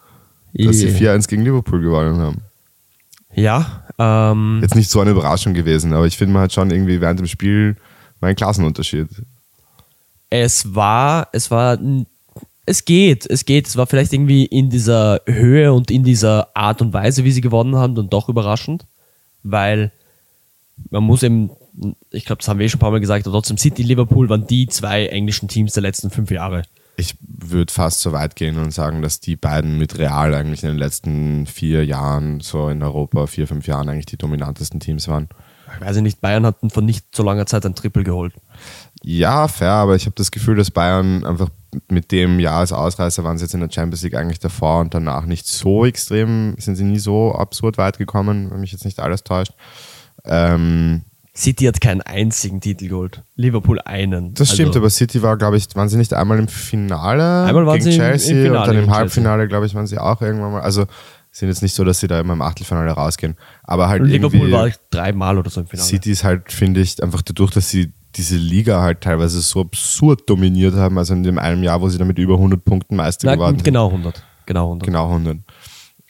Dass 0.54 0.78
sie 0.78 0.88
4-1 0.90 1.28
gegen 1.28 1.44
Liverpool 1.44 1.82
gewonnen 1.82 2.18
haben. 2.20 2.42
Ja, 3.34 3.84
ähm, 4.00 4.60
Jetzt 4.62 4.76
nicht 4.76 4.90
so 4.90 5.02
eine 5.02 5.12
Überraschung 5.12 5.54
gewesen, 5.54 5.94
aber 5.94 6.08
ich 6.08 6.18
finde, 6.18 6.34
man 6.34 6.44
hat 6.44 6.54
schon 6.54 6.72
irgendwie 6.72 7.00
während 7.02 7.20
dem 7.20 7.28
Spiel 7.28 7.76
mal 8.20 8.30
einen 8.30 8.36
Klassenunterschied. 8.36 9.08
Es 10.30 10.76
war, 10.76 11.28
es 11.32 11.50
war, 11.52 11.78
es 12.66 12.86
geht, 12.86 13.26
es 13.26 13.46
geht. 13.46 13.68
Es 13.68 13.78
war 13.78 13.88
vielleicht 13.88 14.14
irgendwie 14.14 14.46
in 14.46 14.70
dieser 14.70 15.22
Höhe 15.26 15.74
und 15.74 15.90
in 15.92 16.04
dieser 16.04 16.56
Art 16.56 16.82
und 16.82 16.94
Weise, 16.94 17.24
wie 17.24 17.32
sie 17.32 17.42
gewonnen 17.42 17.76
haben, 17.76 17.96
dann 17.96 18.10
doch 18.10 18.30
überraschend, 18.30 18.86
weil 19.44 19.92
man 20.92 21.04
muss 21.04 21.24
eben, 21.24 21.52
ich 22.12 22.26
glaube, 22.26 22.40
das 22.40 22.48
haben 22.48 22.60
wir 22.60 22.66
eh 22.66 22.70
schon 22.70 22.78
ein 22.78 22.82
paar 22.82 22.92
Mal 22.92 23.00
gesagt, 23.00 23.26
aber 23.26 23.36
trotzdem 23.36 23.58
City, 23.58 23.84
Liverpool 23.84 24.30
waren 24.30 24.48
die 24.48 24.68
zwei 24.68 25.08
englischen 25.08 25.48
Teams 25.48 25.74
der 25.74 25.84
letzten 25.84 26.10
fünf 26.10 26.32
Jahre. 26.32 26.64
Ich 26.96 27.16
würde 27.22 27.72
fast 27.72 28.02
so 28.02 28.12
weit 28.12 28.36
gehen 28.36 28.58
und 28.58 28.72
sagen, 28.72 29.02
dass 29.02 29.22
die 29.22 29.38
beiden 29.38 29.78
mit 29.78 29.98
Real 29.98 30.34
eigentlich 30.36 30.64
in 30.64 30.70
den 30.70 30.78
letzten 30.78 31.46
vier 31.46 31.86
Jahren, 31.86 32.42
so 32.42 32.68
in 32.68 32.84
Europa, 32.84 33.26
vier, 33.26 33.48
fünf 33.48 33.68
Jahren 33.68 33.88
eigentlich 33.88 34.06
die 34.06 34.18
dominantesten 34.18 34.82
Teams 34.82 35.08
waren. 35.08 35.30
Ich 35.76 35.86
weiß 35.86 35.98
nicht, 35.98 36.20
Bayern 36.20 36.46
hatten 36.46 36.70
vor 36.70 36.84
nicht 36.84 37.16
so 37.16 37.24
langer 37.24 37.46
Zeit 37.46 37.66
ein 37.66 37.76
Triple 37.76 38.04
geholt. 38.04 38.34
Ja, 39.04 39.48
fair, 39.48 39.72
aber 39.72 39.96
ich 39.96 40.06
habe 40.06 40.16
das 40.16 40.30
Gefühl, 40.32 40.56
dass 40.58 40.72
Bayern 40.72 41.26
einfach 41.26 41.50
mit 41.90 42.12
dem 42.12 42.40
Jahr 42.40 42.60
als 42.60 42.74
Ausreißer 42.74 43.24
waren 43.24 43.38
sie 43.38 43.46
jetzt 43.46 43.54
in 43.54 43.60
der 43.62 43.70
Champions 43.72 44.02
League 44.02 44.16
eigentlich 44.16 44.40
davor 44.40 44.82
und 44.82 44.94
danach 44.94 45.26
nicht 45.26 45.48
so 45.48 45.86
extrem, 45.86 46.56
sind 46.58 46.76
sie 46.76 46.84
nie 46.84 47.00
so 47.00 47.34
absurd 47.34 47.78
weit 47.78 47.98
gekommen, 47.98 48.50
wenn 48.52 48.60
mich 48.60 48.72
jetzt 48.72 48.86
nicht 48.86 49.00
alles 49.00 49.24
täuscht. 49.24 49.54
Ähm, 50.26 51.04
City 51.36 51.66
hat 51.66 51.80
keinen 51.80 52.02
einzigen 52.02 52.60
Titel 52.60 52.90
geholt. 52.90 53.24
Liverpool 53.36 53.80
einen. 53.80 54.34
das 54.34 54.50
Also, 54.50 54.56
stimmt, 54.64 54.76
aber 54.76 54.90
City 54.90 55.22
war, 55.22 55.38
glaube 55.38 55.56
ich, 55.58 55.68
waren 55.76 55.88
sie 55.88 55.98
nicht 55.98 56.14
einmal 56.14 56.38
im 56.40 56.48
Finale 56.50 57.46
Einmal 57.46 57.66
waren 57.66 57.80
gegen 57.80 57.92
sie 57.92 57.98
im- 57.98 58.02
im 58.04 58.10
Chelsea 58.10 58.36
Finale 58.36 58.60
und 58.60 58.68
dann 58.68 58.76
im 58.76 58.82
Chelsea. 58.84 58.96
Halbfinale, 58.98 59.48
glaube 59.48 59.66
ich, 59.66 59.76
waren 59.76 59.88
sie 59.88 59.98
auch 60.00 60.22
irgendwann 60.22 60.52
mal. 60.52 60.62
Also 60.62 60.86
sind 61.32 61.48
jetzt 61.48 61.62
nicht 61.62 61.76
so, 61.76 61.84
dass 61.86 62.00
sie 62.00 62.08
da 62.08 62.20
immer 62.20 62.34
im 62.34 62.42
Achtelfinale 62.42 62.92
rausgehen. 62.92 63.38
Aber 63.64 63.88
halt 63.88 64.04
Liverpool 64.04 64.52
war 64.52 64.70
dreimal 64.90 65.38
oder 65.38 65.50
so 65.50 65.62
im 65.62 65.68
Finale. 65.68 65.88
City 65.88 66.12
ist 66.12 66.24
halt, 66.24 66.52
finde 66.52 66.82
ich, 66.82 67.02
einfach 67.02 67.22
dadurch, 67.22 67.52
dass 67.52 67.70
sie 67.70 67.94
diese 68.16 68.36
Liga 68.38 68.82
halt 68.82 69.02
teilweise 69.02 69.42
so 69.42 69.62
absurd 69.62 70.30
dominiert 70.30 70.74
haben, 70.76 70.98
also 70.98 71.14
in 71.14 71.24
dem 71.24 71.38
einen 71.40 71.64
Jahr, 71.64 71.82
wo 71.82 71.90
sie 71.90 71.98
damit 71.98 72.18
über 72.18 72.36
100 72.36 72.64
Punkten 72.64 72.96
Meister 72.96 73.28
Na, 73.28 73.36
geworden 73.36 73.58
sind. 73.58 73.64
genau 73.64 73.88
100. 73.88 74.24
Genau 74.46 74.66
100. 74.66 74.86
Genau 74.88 75.06
100. 75.08 75.38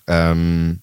Ähm, 0.07 0.81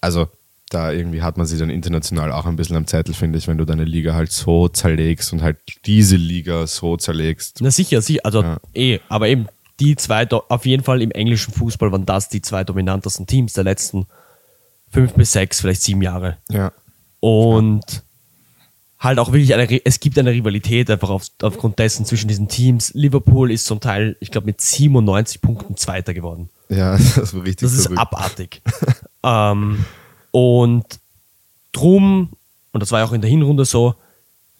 also 0.00 0.28
da 0.70 0.90
irgendwie 0.90 1.20
hat 1.20 1.36
man 1.36 1.46
sie 1.46 1.58
dann 1.58 1.68
international 1.68 2.32
auch 2.32 2.46
ein 2.46 2.56
bisschen 2.56 2.76
am 2.76 2.86
Zettel, 2.86 3.14
finde 3.14 3.38
ich, 3.38 3.46
wenn 3.46 3.58
du 3.58 3.64
deine 3.66 3.84
Liga 3.84 4.14
halt 4.14 4.32
so 4.32 4.68
zerlegst 4.68 5.32
und 5.32 5.42
halt 5.42 5.58
diese 5.84 6.16
Liga 6.16 6.66
so 6.66 6.96
zerlegst. 6.96 7.58
Na 7.60 7.70
sicher, 7.70 8.00
sicher, 8.00 8.20
also 8.24 8.42
Ja. 8.42 8.58
eh, 8.72 9.00
aber 9.08 9.28
eben 9.28 9.46
die 9.80 9.96
zwei, 9.96 10.26
auf 10.30 10.64
jeden 10.64 10.82
Fall 10.84 11.02
im 11.02 11.10
englischen 11.10 11.52
Fußball 11.52 11.92
waren 11.92 12.06
das 12.06 12.28
die 12.28 12.40
zwei 12.40 12.64
dominantesten 12.64 13.26
Teams 13.26 13.52
der 13.52 13.64
letzten 13.64 14.06
fünf 14.88 15.12
bis 15.14 15.32
sechs, 15.32 15.60
vielleicht 15.60 15.82
sieben 15.82 16.02
Jahre. 16.02 16.38
Ja. 16.50 16.72
Und 17.20 18.02
halt 19.02 19.18
auch 19.18 19.32
wirklich 19.32 19.52
eine, 19.52 19.84
es 19.84 19.98
gibt 19.98 20.16
eine 20.16 20.30
Rivalität 20.30 20.88
einfach 20.88 21.10
auf, 21.10 21.26
aufgrund 21.42 21.78
dessen 21.80 22.06
zwischen 22.06 22.28
diesen 22.28 22.48
Teams. 22.48 22.94
Liverpool 22.94 23.50
ist 23.50 23.66
zum 23.66 23.80
Teil, 23.80 24.16
ich 24.20 24.30
glaube, 24.30 24.46
mit 24.46 24.60
97 24.60 25.40
Punkten 25.40 25.76
Zweiter 25.76 26.14
geworden. 26.14 26.48
Ja, 26.68 26.96
das 27.16 27.34
war 27.34 27.42
richtig 27.42 27.66
Das 27.66 27.72
ist 27.72 27.82
verrückt. 27.82 28.00
abartig. 28.00 28.62
ähm, 29.24 29.84
und 30.30 30.84
drum, 31.72 32.30
und 32.72 32.80
das 32.80 32.92
war 32.92 33.00
ja 33.00 33.06
auch 33.06 33.12
in 33.12 33.20
der 33.20 33.30
Hinrunde 33.30 33.64
so, 33.64 33.96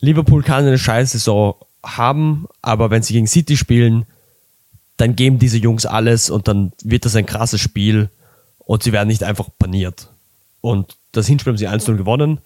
Liverpool 0.00 0.42
kann 0.42 0.66
eine 0.66 0.78
scheiß 0.78 1.12
Saison 1.12 1.54
haben, 1.84 2.46
aber 2.60 2.90
wenn 2.90 3.02
sie 3.02 3.12
gegen 3.14 3.28
City 3.28 3.56
spielen, 3.56 4.06
dann 4.96 5.14
geben 5.14 5.38
diese 5.38 5.58
Jungs 5.58 5.86
alles 5.86 6.30
und 6.30 6.48
dann 6.48 6.72
wird 6.82 7.04
das 7.04 7.14
ein 7.14 7.26
krasses 7.26 7.60
Spiel 7.60 8.10
und 8.58 8.82
sie 8.82 8.92
werden 8.92 9.08
nicht 9.08 9.22
einfach 9.22 9.48
paniert. 9.58 10.08
Und 10.60 10.96
das 11.12 11.28
Hinspiel 11.28 11.52
haben 11.52 11.58
sie 11.58 11.68
1-0 11.68 11.96
gewonnen 11.96 12.38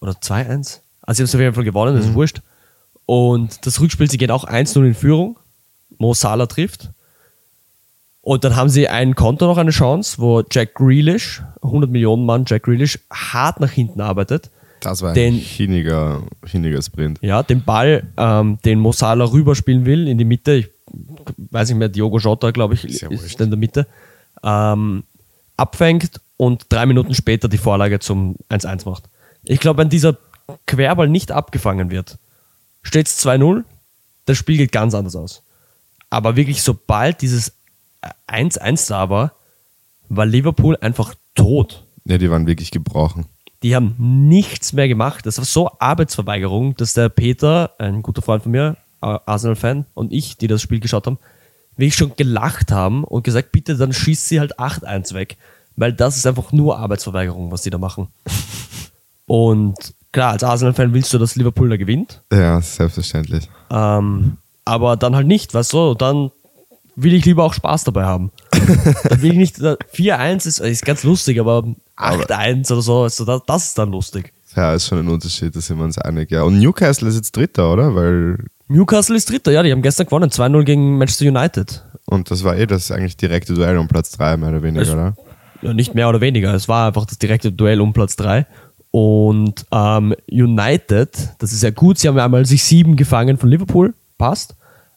oder 0.00 0.12
2-1. 0.12 0.80
Also 1.02 1.18
sie 1.18 1.22
haben 1.22 1.26
es 1.28 1.34
auf 1.34 1.40
jeden 1.40 1.54
Fall 1.54 1.64
gewonnen, 1.64 1.96
das 1.96 2.06
ist 2.06 2.14
wurscht. 2.14 2.40
Und 3.06 3.66
das 3.66 3.80
Rückspiel, 3.80 4.10
sie 4.10 4.18
gehen 4.18 4.30
auch 4.30 4.44
1-0 4.44 4.84
in 4.86 4.94
Führung. 4.94 5.38
Mo 5.98 6.14
Salah 6.14 6.46
trifft. 6.46 6.90
Und 8.20 8.44
dann 8.44 8.54
haben 8.54 8.68
sie 8.68 8.86
ein 8.88 9.14
Konto 9.16 9.46
noch 9.46 9.58
eine 9.58 9.72
Chance, 9.72 10.16
wo 10.18 10.42
Jack 10.48 10.74
Grealish, 10.74 11.42
100 11.62 11.90
Millionen 11.90 12.24
Mann 12.24 12.44
Jack 12.46 12.62
Grealish, 12.62 12.98
hart 13.12 13.58
nach 13.58 13.70
hinten 13.72 14.00
arbeitet. 14.00 14.50
Das 14.80 15.02
war 15.02 15.10
ein 15.10 15.14
Den- 15.14 15.34
hiniger, 15.34 16.22
hiniger 16.46 16.80
Sprint. 16.82 17.18
Ja, 17.20 17.42
den 17.42 17.62
Ball, 17.64 18.04
ähm, 18.16 18.58
den 18.64 18.78
Mo 18.78 18.92
Salah 18.92 19.30
rüberspielen 19.30 19.84
will 19.84 20.06
in 20.08 20.18
die 20.18 20.24
Mitte. 20.24 20.52
Ich 20.54 20.68
weiß 21.50 21.68
nicht 21.68 21.78
mehr, 21.78 21.88
Diogo 21.88 22.18
Jota, 22.18 22.50
glaube 22.52 22.74
ich, 22.74 22.84
Ist 22.84 23.00
ja 23.00 23.10
ist 23.10 23.40
in 23.40 23.50
der 23.50 23.58
Mitte. 23.58 23.86
Ähm, 24.44 25.02
abfängt 25.56 26.20
und 26.36 26.66
drei 26.68 26.86
Minuten 26.86 27.14
später 27.14 27.48
die 27.48 27.58
Vorlage 27.58 27.98
zum 27.98 28.36
1-1 28.48 28.88
macht. 28.88 29.04
Ich 29.44 29.58
glaube, 29.60 29.78
wenn 29.82 29.88
dieser 29.88 30.16
Querball 30.66 31.08
nicht 31.08 31.32
abgefangen 31.32 31.90
wird, 31.90 32.18
steht 32.82 33.06
es 33.06 33.24
2-0, 33.24 33.64
das 34.26 34.36
Spiel 34.38 34.56
geht 34.56 34.72
ganz 34.72 34.94
anders 34.94 35.16
aus. 35.16 35.42
Aber 36.10 36.36
wirklich, 36.36 36.62
sobald 36.62 37.22
dieses 37.22 37.52
1-1 38.28 38.88
da 38.88 39.08
war, 39.10 39.32
war 40.08 40.26
Liverpool 40.26 40.76
einfach 40.80 41.14
tot. 41.34 41.84
Ja, 42.04 42.18
die 42.18 42.30
waren 42.30 42.46
wirklich 42.46 42.70
gebrochen. 42.70 43.26
Die 43.62 43.74
haben 43.76 43.94
nichts 43.98 44.72
mehr 44.72 44.88
gemacht. 44.88 45.24
Das 45.24 45.38
war 45.38 45.44
so 45.44 45.70
Arbeitsverweigerung, 45.78 46.74
dass 46.76 46.94
der 46.94 47.08
Peter, 47.08 47.72
ein 47.78 48.02
guter 48.02 48.22
Freund 48.22 48.42
von 48.42 48.52
mir, 48.52 48.76
Arsenal-Fan, 49.00 49.86
und 49.94 50.12
ich, 50.12 50.36
die 50.36 50.48
das 50.48 50.62
Spiel 50.62 50.80
geschaut 50.80 51.06
haben, 51.06 51.18
wirklich 51.76 51.94
schon 51.94 52.14
gelacht 52.16 52.72
haben 52.72 53.04
und 53.04 53.22
gesagt, 53.22 53.52
bitte 53.52 53.76
dann 53.76 53.92
schießt 53.92 54.28
sie 54.28 54.40
halt 54.40 54.58
8-1 54.58 55.14
weg. 55.14 55.36
Weil 55.76 55.92
das 55.92 56.16
ist 56.16 56.26
einfach 56.26 56.52
nur 56.52 56.78
Arbeitsverweigerung, 56.78 57.50
was 57.50 57.62
die 57.62 57.70
da 57.70 57.78
machen. 57.78 58.08
Und 59.26 59.94
klar, 60.12 60.32
als 60.32 60.44
Arsenal-Fan 60.44 60.94
willst 60.94 61.12
du, 61.12 61.18
dass 61.18 61.36
Liverpool 61.36 61.68
da 61.70 61.76
gewinnt. 61.76 62.22
Ja, 62.32 62.60
selbstverständlich. 62.60 63.48
Ähm, 63.70 64.36
aber 64.64 64.96
dann 64.96 65.16
halt 65.16 65.26
nicht, 65.26 65.52
weißt 65.54 65.72
du, 65.72 65.94
dann 65.94 66.30
will 66.94 67.14
ich 67.14 67.24
lieber 67.24 67.44
auch 67.44 67.54
Spaß 67.54 67.84
dabei 67.84 68.04
haben. 68.04 68.30
dann 68.52 69.22
will 69.22 69.32
ich 69.32 69.38
nicht, 69.38 69.56
4-1 69.56 70.46
ist, 70.46 70.60
ist 70.60 70.84
ganz 70.84 71.02
lustig, 71.02 71.40
aber 71.40 71.64
8-1 71.96 72.70
oder 72.72 72.82
so, 72.82 73.02
also 73.02 73.24
das, 73.24 73.40
das 73.46 73.64
ist 73.68 73.78
dann 73.78 73.90
lustig. 73.90 74.32
Ja, 74.54 74.74
ist 74.74 74.86
schon 74.86 74.98
ein 74.98 75.08
Unterschied, 75.08 75.56
da 75.56 75.60
sind 75.60 75.78
wir 75.78 75.84
uns 75.84 75.96
einig. 75.98 76.30
Ja. 76.30 76.42
Und 76.42 76.58
Newcastle 76.58 77.08
ist 77.08 77.14
jetzt 77.16 77.34
Dritter, 77.34 77.72
oder? 77.72 77.94
Weil, 77.94 78.36
Newcastle 78.68 79.16
ist 79.16 79.30
Dritter, 79.30 79.50
ja, 79.50 79.62
die 79.62 79.72
haben 79.72 79.82
gestern 79.82 80.06
gewonnen, 80.06 80.30
2-0 80.30 80.64
gegen 80.64 80.98
Manchester 80.98 81.26
United. 81.26 81.82
und 82.04 82.30
das 82.30 82.44
war 82.44 82.56
eh 82.56 82.66
das 82.66 82.90
eigentlich 82.90 83.16
direkte 83.16 83.54
Duell 83.54 83.78
um 83.78 83.88
Platz 83.88 84.10
3, 84.12 84.36
mehr 84.36 84.50
oder 84.50 84.62
weniger, 84.62 84.82
Es- 84.82 84.90
oder? 84.90 85.16
Ja, 85.62 85.72
nicht 85.72 85.94
mehr 85.94 86.08
oder 86.08 86.20
weniger, 86.20 86.52
es 86.54 86.68
war 86.68 86.88
einfach 86.88 87.06
das 87.06 87.18
direkte 87.18 87.52
Duell 87.52 87.80
um 87.80 87.92
Platz 87.92 88.16
3. 88.16 88.46
Und 88.92 89.64
ähm, 89.72 90.14
United, 90.30 91.34
das 91.38 91.52
ist 91.52 91.62
ja 91.62 91.70
gut, 91.70 91.98
sie 91.98 92.08
haben 92.08 92.18
ja 92.18 92.26
einmal 92.26 92.44
sich 92.44 92.62
sieben 92.62 92.94
gefangen 92.94 93.38
von 93.38 93.48
Liverpool, 93.48 93.94
passt. 94.18 94.54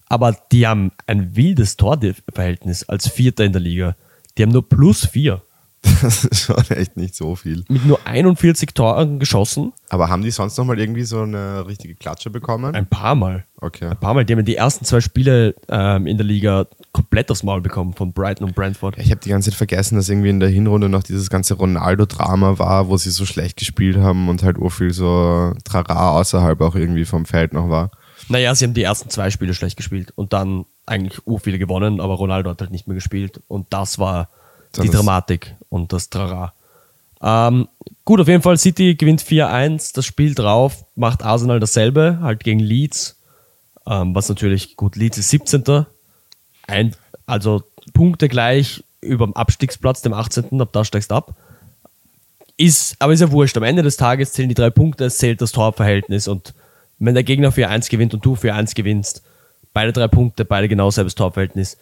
Aber 0.07 0.37
die 0.51 0.67
haben 0.67 0.91
ein 1.07 1.35
wildes 1.35 1.77
Torverhältnis 1.77 2.83
als 2.83 3.07
Vierter 3.07 3.45
in 3.45 3.53
der 3.53 3.61
Liga. 3.61 3.95
Die 4.37 4.43
haben 4.43 4.51
nur 4.51 4.67
plus 4.67 5.05
vier. 5.07 5.41
Das 6.01 6.25
ist 6.25 6.41
schon 6.41 6.63
echt 6.69 6.97
nicht 6.97 7.15
so 7.15 7.35
viel. 7.35 7.63
Mit 7.67 7.85
nur 7.85 7.99
41 8.05 8.73
Toren 8.73 9.19
geschossen. 9.19 9.73
Aber 9.89 10.09
haben 10.09 10.21
die 10.21 10.31
sonst 10.31 10.57
nochmal 10.57 10.79
irgendwie 10.79 11.03
so 11.03 11.21
eine 11.21 11.65
richtige 11.67 11.95
Klatsche 11.95 12.29
bekommen? 12.29 12.75
Ein 12.75 12.87
paar 12.87 13.15
Mal. 13.15 13.45
Okay. 13.59 13.87
Ein 13.87 13.97
paar 13.97 14.13
Mal. 14.13 14.25
Die 14.25 14.33
haben 14.33 14.45
die 14.45 14.55
ersten 14.55 14.85
zwei 14.85 15.01
Spiele 15.01 15.55
ähm, 15.69 16.05
in 16.07 16.17
der 16.17 16.25
Liga 16.25 16.67
komplett 16.91 17.31
aufs 17.31 17.43
Maul 17.43 17.61
bekommen 17.61 17.93
von 17.93 18.13
Brighton 18.13 18.47
und 18.47 18.55
Brentford. 18.55 18.97
Ich 18.97 19.11
habe 19.11 19.21
die 19.21 19.29
ganze 19.29 19.49
Zeit 19.49 19.57
vergessen, 19.57 19.95
dass 19.95 20.09
irgendwie 20.09 20.29
in 20.29 20.39
der 20.39 20.49
Hinrunde 20.49 20.89
noch 20.89 21.03
dieses 21.03 21.29
ganze 21.29 21.55
Ronaldo-Drama 21.55 22.59
war, 22.59 22.89
wo 22.89 22.97
sie 22.97 23.11
so 23.11 23.25
schlecht 23.25 23.57
gespielt 23.57 23.97
haben 23.97 24.29
und 24.29 24.43
halt 24.43 24.57
urviel 24.57 24.93
so 24.93 25.53
Trara 25.63 26.11
außerhalb 26.19 26.59
auch 26.61 26.75
irgendwie 26.75 27.05
vom 27.05 27.25
Feld 27.25 27.53
noch 27.53 27.69
war. 27.69 27.91
Naja, 28.29 28.55
sie 28.55 28.65
haben 28.65 28.73
die 28.73 28.83
ersten 28.83 29.09
zwei 29.09 29.29
Spiele 29.29 29.53
schlecht 29.53 29.77
gespielt 29.77 30.11
und 30.15 30.33
dann 30.33 30.65
eigentlich 30.85 31.25
ur 31.25 31.39
viele 31.39 31.59
gewonnen, 31.59 31.99
aber 31.99 32.15
Ronaldo 32.15 32.49
hat 32.49 32.61
halt 32.61 32.71
nicht 32.71 32.87
mehr 32.87 32.95
gespielt 32.95 33.41
und 33.47 33.67
das 33.71 33.99
war 33.99 34.29
die 34.83 34.89
Dramatik 34.89 35.55
und 35.69 35.93
das 35.93 36.09
Trara. 36.09 36.53
Ähm, 37.21 37.67
gut, 38.03 38.19
auf 38.19 38.27
jeden 38.27 38.41
Fall, 38.41 38.57
City 38.57 38.95
gewinnt 38.95 39.21
4-1, 39.21 39.93
das 39.93 40.05
Spiel 40.05 40.35
drauf, 40.35 40.85
macht 40.95 41.23
Arsenal 41.23 41.59
dasselbe, 41.59 42.19
halt 42.21 42.43
gegen 42.43 42.59
Leeds, 42.59 43.17
ähm, 43.87 44.13
was 44.13 44.29
natürlich, 44.29 44.75
gut, 44.75 44.95
Leeds 44.95 45.17
ist 45.17 45.29
17. 45.29 45.85
Ein, 46.67 46.95
also 47.25 47.63
Punkte 47.93 48.29
gleich 48.29 48.83
über 49.01 49.25
dem 49.25 49.35
Abstiegsplatz, 49.35 50.01
dem 50.01 50.13
18., 50.13 50.59
ab 50.61 50.69
da 50.71 50.83
steigst 50.83 51.11
du 51.11 51.15
ab. 51.15 51.35
Ist, 52.57 52.95
aber 52.99 53.13
ist 53.13 53.19
ja 53.19 53.31
wurscht. 53.31 53.57
Am 53.57 53.63
Ende 53.63 53.83
des 53.83 53.97
Tages 53.97 54.33
zählen 54.33 54.49
die 54.49 54.55
drei 54.55 54.69
Punkte, 54.69 55.05
es 55.05 55.17
zählt 55.17 55.41
das 55.41 55.51
Torverhältnis 55.51 56.27
und 56.27 56.53
wenn 56.99 57.13
der 57.13 57.23
Gegner 57.23 57.51
4-1 57.51 57.89
gewinnt 57.89 58.13
und 58.13 58.25
du 58.25 58.35
4-1 58.35 58.75
gewinnst, 58.75 59.21
beide 59.73 59.91
drei 59.91 60.07
Punkte, 60.07 60.45
beide 60.45 60.67
genau 60.67 60.89
selbes 60.89 61.15
Torverhältnis. 61.15 61.77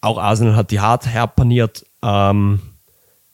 Auch 0.00 0.18
Arsenal 0.18 0.56
hat 0.56 0.70
die 0.70 0.80
hart 0.80 1.06
herpaniert. 1.06 1.86
Ähm, 2.02 2.60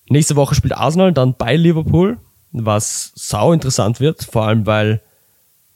nächste 0.09 0.37
Woche 0.37 0.55
spielt 0.55 0.75
Arsenal 0.75 1.13
dann 1.13 1.35
bei 1.37 1.57
Liverpool, 1.57 2.19
was 2.53 3.13
sau 3.15 3.53
interessant 3.53 4.01
wird, 4.01 4.25
vor 4.25 4.47
allem 4.47 4.67
weil 4.67 5.01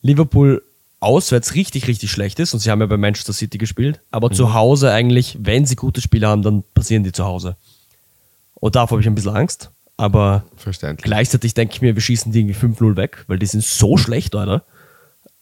Liverpool 0.02 0.62
auswärts 1.00 1.54
richtig, 1.54 1.88
richtig 1.88 2.10
schlecht 2.10 2.38
ist 2.38 2.52
und 2.52 2.60
sie 2.60 2.70
haben 2.70 2.80
ja 2.80 2.86
bei 2.86 2.96
Manchester 2.96 3.32
City 3.32 3.58
gespielt, 3.58 4.00
aber 4.10 4.30
zu 4.30 4.54
Hause 4.54 4.92
eigentlich, 4.92 5.38
wenn 5.40 5.64
sie 5.64 5.76
gute 5.76 6.00
Spiele 6.00 6.28
haben, 6.28 6.42
dann 6.42 6.62
passieren 6.74 7.04
die 7.04 7.12
zu 7.12 7.24
Hause. 7.24 7.56
Und 8.54 8.76
davor 8.76 8.96
habe 8.96 9.00
ich 9.00 9.06
ein 9.06 9.14
bisschen 9.14 9.34
Angst, 9.34 9.70
aber. 9.96 10.44
Gleichzeitig 11.02 11.54
denke 11.54 11.74
ich 11.74 11.82
mir, 11.82 11.94
wir 11.94 12.02
schießen 12.02 12.32
die 12.32 12.40
irgendwie 12.40 12.58
5-0 12.58 12.96
weg, 12.96 13.24
weil 13.26 13.38
die 13.38 13.46
sind 13.46 13.64
so 13.64 13.96
schlecht, 13.96 14.34
Alter. 14.34 14.64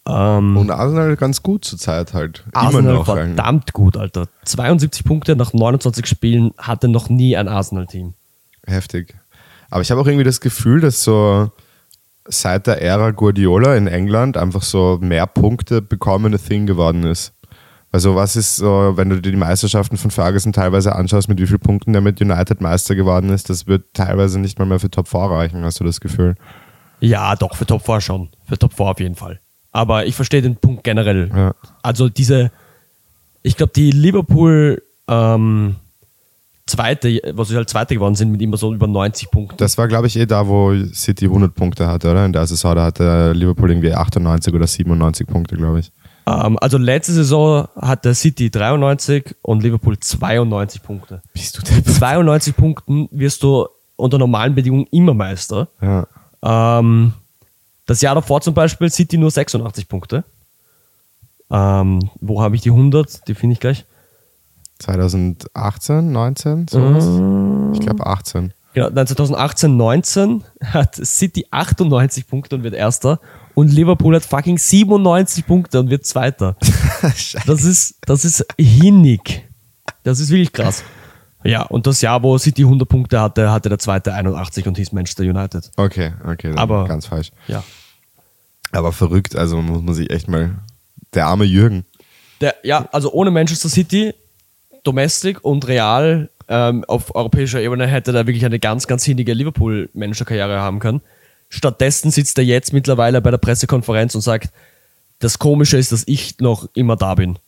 Ähm, 0.09 0.57
Und 0.57 0.71
Arsenal 0.71 1.17
ganz 1.17 1.43
gut 1.43 1.65
zur 1.65 1.79
Zeit 1.79 2.15
halt. 2.15 2.45
Arsenal 2.53 2.81
Immer 2.83 2.93
noch. 3.01 3.09
eigentlich. 3.09 3.37
verdammt 3.37 3.73
gut, 3.75 3.97
Alter. 3.97 4.29
72 4.45 5.05
Punkte 5.05 5.37
nach 5.37 5.53
29 5.53 6.07
Spielen 6.07 6.53
hatte 6.57 6.89
noch 6.89 7.11
nie 7.11 7.37
ein 7.37 7.47
Arsenal-Team. 7.49 8.15
Heftig. 8.67 9.15
Aber 9.71 9.83
ich 9.83 9.91
habe 9.91 10.01
auch 10.01 10.07
irgendwie 10.07 10.25
das 10.25 10.41
Gefühl, 10.41 10.81
dass 10.81 11.03
so 11.03 11.51
seit 12.27 12.67
der 12.67 12.81
Ära 12.83 13.11
Guardiola 13.11 13.75
in 13.77 13.87
England 13.87 14.37
einfach 14.37 14.63
so 14.63 14.99
mehr 15.01 15.27
Punkte 15.27 15.83
bekommen 15.83 16.35
a 16.35 16.39
thing 16.39 16.67
geworden 16.67 17.05
ist. 17.05 17.33
Also 17.91 18.15
was 18.15 18.37
ist 18.37 18.57
so, 18.57 18.93
wenn 18.97 19.09
du 19.09 19.21
dir 19.21 19.31
die 19.31 19.37
Meisterschaften 19.39 19.97
von 19.97 20.11
Ferguson 20.11 20.53
teilweise 20.53 20.95
anschaust, 20.95 21.29
mit 21.29 21.41
wie 21.41 21.47
vielen 21.47 21.61
Punkten 21.61 21.93
der 21.95 22.03
mit 22.03 22.21
United 22.21 22.61
Meister 22.61 22.95
geworden 22.95 23.31
ist, 23.31 23.49
das 23.49 23.67
wird 23.67 23.95
teilweise 23.95 24.39
nicht 24.39 24.59
mal 24.59 24.67
mehr 24.67 24.79
für 24.79 24.91
Top 24.91 25.09
4 25.09 25.21
reichen, 25.21 25.65
hast 25.65 25.81
du 25.81 25.85
das 25.85 26.01
Gefühl? 26.01 26.35
Ja, 27.01 27.35
doch, 27.35 27.57
für 27.57 27.65
Top 27.65 27.85
4 27.87 28.01
schon. 28.03 28.29
Für 28.47 28.59
Top 28.59 28.75
4 28.75 28.87
auf 28.87 29.01
jeden 29.01 29.15
Fall. 29.15 29.41
Aber 29.73 30.07
ich 30.07 30.15
verstehe 30.15 30.43
den 30.43 30.57
Punkt 30.57 30.85
generell. 30.85 31.31
Ja. 31.35 31.55
Also 31.83 32.09
diese, 32.09 32.51
ich 33.43 33.57
glaube, 33.57 33.73
die 33.75 33.91
Liverpool 33.91 34.83
ähm, 35.09 35.77
Zweite, 36.67 37.21
was 37.33 37.49
sie 37.49 37.57
halt 37.57 37.69
Zweite 37.69 37.95
geworden 37.95 38.15
sind, 38.15 38.31
mit 38.31 38.43
immer 38.43 38.57
so 38.57 38.73
über 38.73 38.87
90 38.87 39.31
Punkten. 39.31 39.57
Das 39.57 39.79
war, 39.79 39.89
glaube 39.89 40.07
ich, 40.07 40.17
eh 40.17 40.27
da, 40.27 40.47
wo 40.47 40.75
City 40.93 41.25
100 41.25 41.55
Punkte 41.55 41.87
hatte, 41.87 42.11
oder? 42.11 42.25
In 42.25 42.33
der 42.33 42.47
Saison, 42.47 42.77
da 42.77 42.85
hatte 42.85 43.33
Liverpool 43.33 43.71
irgendwie 43.71 43.93
98 43.93 44.53
oder 44.53 44.67
97 44.67 45.27
Punkte, 45.27 45.57
glaube 45.57 45.81
ich. 45.81 45.93
Ähm, 46.27 46.59
also 46.61 46.79
letzte 46.79 47.13
Saison 47.13 47.69
hatte 47.77 48.15
City 48.15 48.51
93 48.51 49.35
und 49.43 49.63
Liverpool 49.63 49.99
92 49.99 50.83
Punkte. 50.83 51.23
Bist 51.33 51.59
du 51.59 51.63
der? 51.63 51.85
92 51.85 52.55
Punkten 52.55 53.09
wirst 53.11 53.43
du 53.43 53.67
unter 53.97 54.19
normalen 54.19 54.55
Bedingungen 54.55 54.87
immer 54.91 55.15
Meister. 55.15 55.69
Ja. 55.81 56.07
Ähm, 56.43 57.15
das 57.89 58.03
Jahr 58.03 58.15
davor 58.15 58.43
zum 58.43 58.55
Beispiel 58.55 58.91
City 58.91 59.17
nur 59.17 59.31
86 59.31 59.89
Punkte. 59.89 60.23
Ähm, 61.51 62.11
wo 62.21 62.43
habe 62.43 62.55
ich 62.55 62.61
die 62.61 62.71
100? 62.71 63.27
Die 63.27 63.35
finde 63.35 63.55
ich 63.55 63.61
gleich. 63.61 63.87
2018, 64.81 66.13
19, 66.13 66.69
sowas? 66.69 67.75
Ich 67.75 67.81
glaube 67.81 68.07
18. 68.07 68.53
Genau, 68.75 68.91
nein, 68.91 69.07
2018, 69.07 69.77
19 69.77 70.45
hat 70.63 70.95
City 70.97 71.47
98 71.51 72.29
Punkte 72.29 72.57
und 72.57 72.63
wird 72.63 72.75
Erster 72.75 73.21
und 73.55 73.73
Liverpool 73.73 74.15
hat 74.15 74.25
fucking 74.25 74.59
97 74.59 75.47
Punkte 75.47 75.81
und 75.81 75.91
wird 75.91 76.05
Zweiter. 76.07 76.57
Das 77.47 77.65
ist, 77.65 77.95
das 78.03 78.25
ist 78.25 78.45
hinnig. 78.59 79.49
Das 80.03 80.21
ist 80.21 80.29
wirklich 80.31 80.53
krass. 80.53 80.85
Ja, 81.45 81.63
und 81.63 81.87
das 81.87 82.01
Jahr, 82.03 82.23
wo 82.23 82.37
City 82.39 82.63
100 82.63 82.89
Punkte 82.89 83.21
hatte, 83.21 83.51
hatte 83.51 83.69
der 83.69 83.79
Zweite 83.79 84.13
81 84.13 84.67
und 84.67 84.77
hieß 84.77 84.93
Manchester 84.93 85.23
United. 85.23 85.71
Okay, 85.77 86.13
okay, 86.27 86.53
Aber- 86.57 86.87
ganz 86.87 87.07
falsch. 87.07 87.31
Ja. 87.47 87.63
Aber 88.73 88.93
verrückt, 88.93 89.35
also 89.37 89.63
muss 89.63 89.83
man 89.83 89.95
sich 89.95 90.11
echt 90.11 90.29
mal. 90.29 90.57
Der 91.15 91.27
arme 91.27 91.45
Jürgen. 91.45 91.87
Der, 92.43 92.55
ja, 92.63 92.87
also 92.93 93.13
ohne 93.13 93.31
Manchester 93.31 93.69
City, 93.71 94.13
Domestic 94.85 95.43
und 95.43 95.67
Real 95.67 96.29
ähm, 96.49 96.85
auf 96.87 97.15
europäischer 97.15 97.61
Ebene 97.61 97.87
hätte 97.87 98.13
er 98.13 98.27
wirklich 98.27 98.45
eine 98.45 98.59
ganz, 98.59 98.87
ganz 98.87 99.05
hinnige 99.05 99.33
Liverpool-Manager-Karriere 99.33 100.61
haben 100.61 100.81
können. 100.81 101.01
Stattdessen 101.49 102.11
sitzt 102.11 102.37
er 102.39 102.45
jetzt 102.45 102.73
mittlerweile 102.73 103.21
bei 103.23 103.31
der 103.31 103.39
Pressekonferenz 103.39 104.15
und 104.15 104.21
sagt, 104.21 104.51
das 105.19 105.39
Komische 105.39 105.79
ist, 105.79 105.93
dass 105.93 106.05
ich 106.07 106.39
noch 106.41 106.69
immer 106.75 106.97
da 106.97 107.15
bin. 107.15 107.39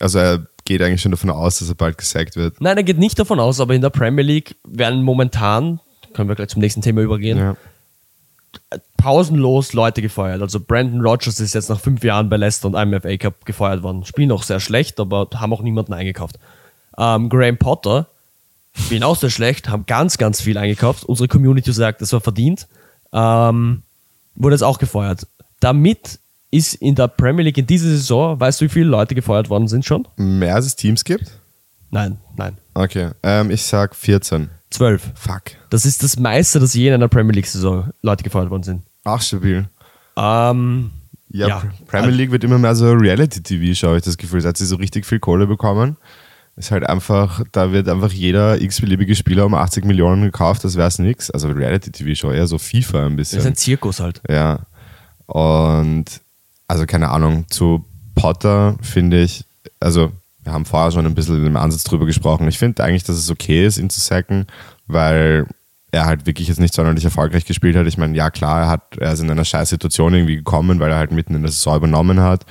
Also 0.00 0.18
er 0.18 0.46
geht 0.68 0.82
eigentlich 0.82 1.00
schon 1.00 1.10
davon 1.12 1.30
aus, 1.30 1.58
dass 1.58 1.68
er 1.70 1.74
bald 1.74 1.96
gesackt 1.98 2.36
wird. 2.36 2.60
Nein, 2.60 2.76
er 2.76 2.82
geht 2.82 2.98
nicht 2.98 3.18
davon 3.18 3.40
aus, 3.40 3.58
aber 3.58 3.74
in 3.74 3.80
der 3.80 3.88
Premier 3.90 4.22
League 4.22 4.54
werden 4.64 5.02
momentan, 5.02 5.80
können 6.12 6.28
wir 6.28 6.36
gleich 6.36 6.48
zum 6.50 6.60
nächsten 6.60 6.82
Thema 6.82 7.00
übergehen, 7.00 7.38
Ja. 7.38 7.56
pausenlos 8.96 9.72
Leute 9.72 10.02
gefeuert. 10.02 10.42
Also 10.42 10.60
Brandon 10.60 11.00
Rogers 11.00 11.40
ist 11.40 11.54
jetzt 11.54 11.68
nach 11.70 11.80
fünf 11.80 12.02
Jahren 12.04 12.28
bei 12.28 12.36
Leicester 12.36 12.66
und 12.68 12.74
einem 12.74 13.00
FA 13.00 13.16
Cup 13.16 13.44
gefeuert 13.44 13.82
worden. 13.82 14.04
Spielen 14.04 14.30
auch 14.32 14.42
sehr 14.42 14.60
schlecht, 14.60 15.00
aber 15.00 15.28
haben 15.34 15.52
auch 15.52 15.62
niemanden 15.62 15.92
eingekauft. 15.94 16.38
Ähm, 16.96 17.28
Graham 17.28 17.56
Potter 17.58 18.08
spielen 18.74 19.02
auch 19.04 19.16
sehr 19.16 19.30
schlecht, 19.30 19.68
haben 19.68 19.86
ganz, 19.86 20.18
ganz 20.18 20.40
viel 20.40 20.58
eingekauft. 20.58 21.04
Unsere 21.04 21.28
Community 21.28 21.72
sagt, 21.72 22.02
das 22.02 22.12
war 22.12 22.20
verdient. 22.20 22.66
Ähm, 23.12 23.82
wurde 24.34 24.54
jetzt 24.54 24.62
auch 24.62 24.78
gefeuert. 24.78 25.26
Damit 25.60 26.18
ist 26.50 26.74
in 26.74 26.94
der 26.94 27.08
Premier 27.08 27.44
League 27.44 27.58
in 27.58 27.66
dieser 27.66 27.88
Saison, 27.88 28.38
weißt 28.40 28.60
du, 28.60 28.64
wie 28.66 28.68
viele 28.70 28.86
Leute 28.86 29.14
gefeuert 29.14 29.50
worden 29.50 29.68
sind 29.68 29.84
schon? 29.84 30.06
Mehr 30.16 30.54
als 30.54 30.66
es 30.66 30.76
Teams 30.76 31.04
gibt? 31.04 31.30
Nein, 31.90 32.18
nein. 32.36 32.56
Okay, 32.74 33.10
ähm, 33.22 33.50
ich 33.50 33.62
sag 33.62 33.94
14. 33.94 34.48
Zwölf. 34.70 35.10
Fuck. 35.14 35.42
Das 35.70 35.86
ist 35.86 36.02
das 36.02 36.18
meiste, 36.18 36.60
das 36.60 36.74
je 36.74 36.88
in 36.88 36.94
einer 36.94 37.08
Premier 37.08 37.32
League-Saison 37.34 37.90
Leute 38.02 38.22
gefeuert 38.24 38.50
worden 38.50 38.62
sind. 38.62 38.82
Auch 39.04 39.20
stabil. 39.22 39.66
Ähm, 40.16 40.90
Ja, 41.30 41.48
Ja. 41.48 41.58
Pr- 41.58 41.70
Premier 41.86 42.10
League 42.10 42.30
wird 42.30 42.44
immer 42.44 42.58
mehr 42.58 42.74
so 42.74 42.90
Reality-TV, 42.92 43.86
habe 43.86 43.98
ich 43.98 44.04
das 44.04 44.16
Gefühl. 44.18 44.40
Seit 44.40 44.56
sie 44.58 44.66
so 44.66 44.76
richtig 44.76 45.06
viel 45.06 45.18
Kohle 45.20 45.46
bekommen, 45.46 45.96
ist 46.56 46.70
halt 46.70 46.86
einfach, 46.86 47.42
da 47.52 47.72
wird 47.72 47.88
einfach 47.88 48.10
jeder 48.12 48.60
x-beliebige 48.60 49.14
Spieler 49.14 49.46
um 49.46 49.54
80 49.54 49.84
Millionen 49.84 50.22
gekauft, 50.22 50.64
das 50.64 50.76
wäre 50.76 50.88
es 50.88 50.98
nix. 50.98 51.30
Also 51.30 51.48
Reality-TV-Show, 51.48 52.32
eher 52.32 52.46
so 52.46 52.58
FIFA 52.58 53.06
ein 53.06 53.16
das 53.16 53.28
ist 53.28 53.34
bisschen. 53.36 53.52
ein 53.52 53.56
Zirkus 53.56 54.00
halt. 54.00 54.20
Ja. 54.28 54.66
Und 55.26 56.04
also 56.68 56.86
keine 56.86 57.10
Ahnung, 57.10 57.46
zu 57.48 57.84
Potter 58.14 58.76
finde 58.82 59.22
ich, 59.22 59.44
also 59.80 60.12
wir 60.44 60.52
haben 60.52 60.64
vorher 60.64 60.92
schon 60.92 61.06
ein 61.06 61.14
bisschen 61.14 61.44
im 61.44 61.56
Ansatz 61.56 61.84
drüber 61.84 62.06
gesprochen. 62.06 62.48
Ich 62.48 62.58
finde 62.58 62.84
eigentlich, 62.84 63.04
dass 63.04 63.16
es 63.16 63.30
okay 63.30 63.66
ist, 63.66 63.78
ihn 63.78 63.90
zu 63.90 64.00
sacken, 64.00 64.46
weil 64.86 65.46
er 65.90 66.06
halt 66.06 66.26
wirklich 66.26 66.48
jetzt 66.48 66.60
nicht 66.60 66.74
sonderlich 66.74 67.04
erfolgreich 67.04 67.44
gespielt 67.44 67.76
hat. 67.76 67.86
Ich 67.86 67.98
meine, 67.98 68.16
ja 68.16 68.30
klar, 68.30 68.60
er, 68.62 68.68
hat, 68.68 68.98
er 68.98 69.12
ist 69.12 69.20
in 69.20 69.30
einer 69.30 69.44
scheiß 69.44 69.70
Situation 69.70 70.14
irgendwie 70.14 70.36
gekommen, 70.36 70.80
weil 70.80 70.90
er 70.90 70.98
halt 70.98 71.12
mitten 71.12 71.34
in 71.34 71.42
der 71.42 71.50
Saison 71.50 71.76
übernommen 71.76 72.20
hat. 72.20 72.44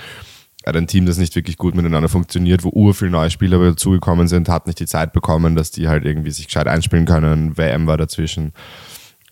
Er 0.63 0.69
hat 0.69 0.75
ein 0.75 0.87
Team, 0.87 1.05
das 1.05 1.17
nicht 1.17 1.35
wirklich 1.35 1.57
gut 1.57 1.75
miteinander 1.75 2.09
funktioniert, 2.09 2.63
wo 2.63 2.69
ur 2.69 2.95
neue 3.03 3.29
Spieler 3.29 3.59
dazugekommen 3.59 4.27
sind, 4.27 4.49
hat 4.49 4.67
nicht 4.67 4.79
die 4.79 4.87
Zeit 4.87 5.13
bekommen, 5.13 5.55
dass 5.55 5.71
die 5.71 5.87
halt 5.87 6.03
irgendwie 6.03 6.31
sich 6.31 6.47
gescheit 6.47 6.67
einspielen 6.67 7.05
können. 7.05 7.57
WM 7.57 7.87
war 7.87 7.97
dazwischen 7.97 8.53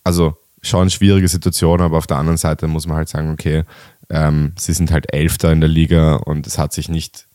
also 0.03 0.37
schon 0.61 0.89
schwierige 0.89 1.27
Situation, 1.27 1.81
aber 1.81 1.97
auf 1.97 2.07
der 2.07 2.17
anderen 2.17 2.37
Seite 2.37 2.67
muss 2.67 2.87
man 2.87 2.97
halt 2.97 3.09
sagen, 3.09 3.31
okay, 3.31 3.63
ähm, 4.09 4.53
sie 4.57 4.73
sind 4.73 4.91
halt 4.91 5.13
Elfter 5.13 5.51
in 5.51 5.61
der 5.61 5.69
Liga 5.69 6.15
und 6.15 6.47
es 6.47 6.57
hat 6.57 6.73
sich 6.73 6.89
nicht 6.89 7.27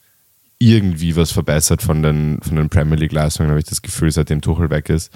irgendwie 0.58 1.16
was 1.16 1.32
verbessert 1.32 1.82
von 1.82 2.02
den, 2.02 2.38
von 2.42 2.56
den 2.56 2.68
Premier 2.68 2.96
League-Leistungen, 2.96 3.50
habe 3.50 3.60
ich 3.60 3.66
das 3.66 3.82
Gefühl, 3.82 4.10
seitdem 4.10 4.42
Tuchel 4.42 4.70
weg 4.70 4.90
ist. 4.90 5.12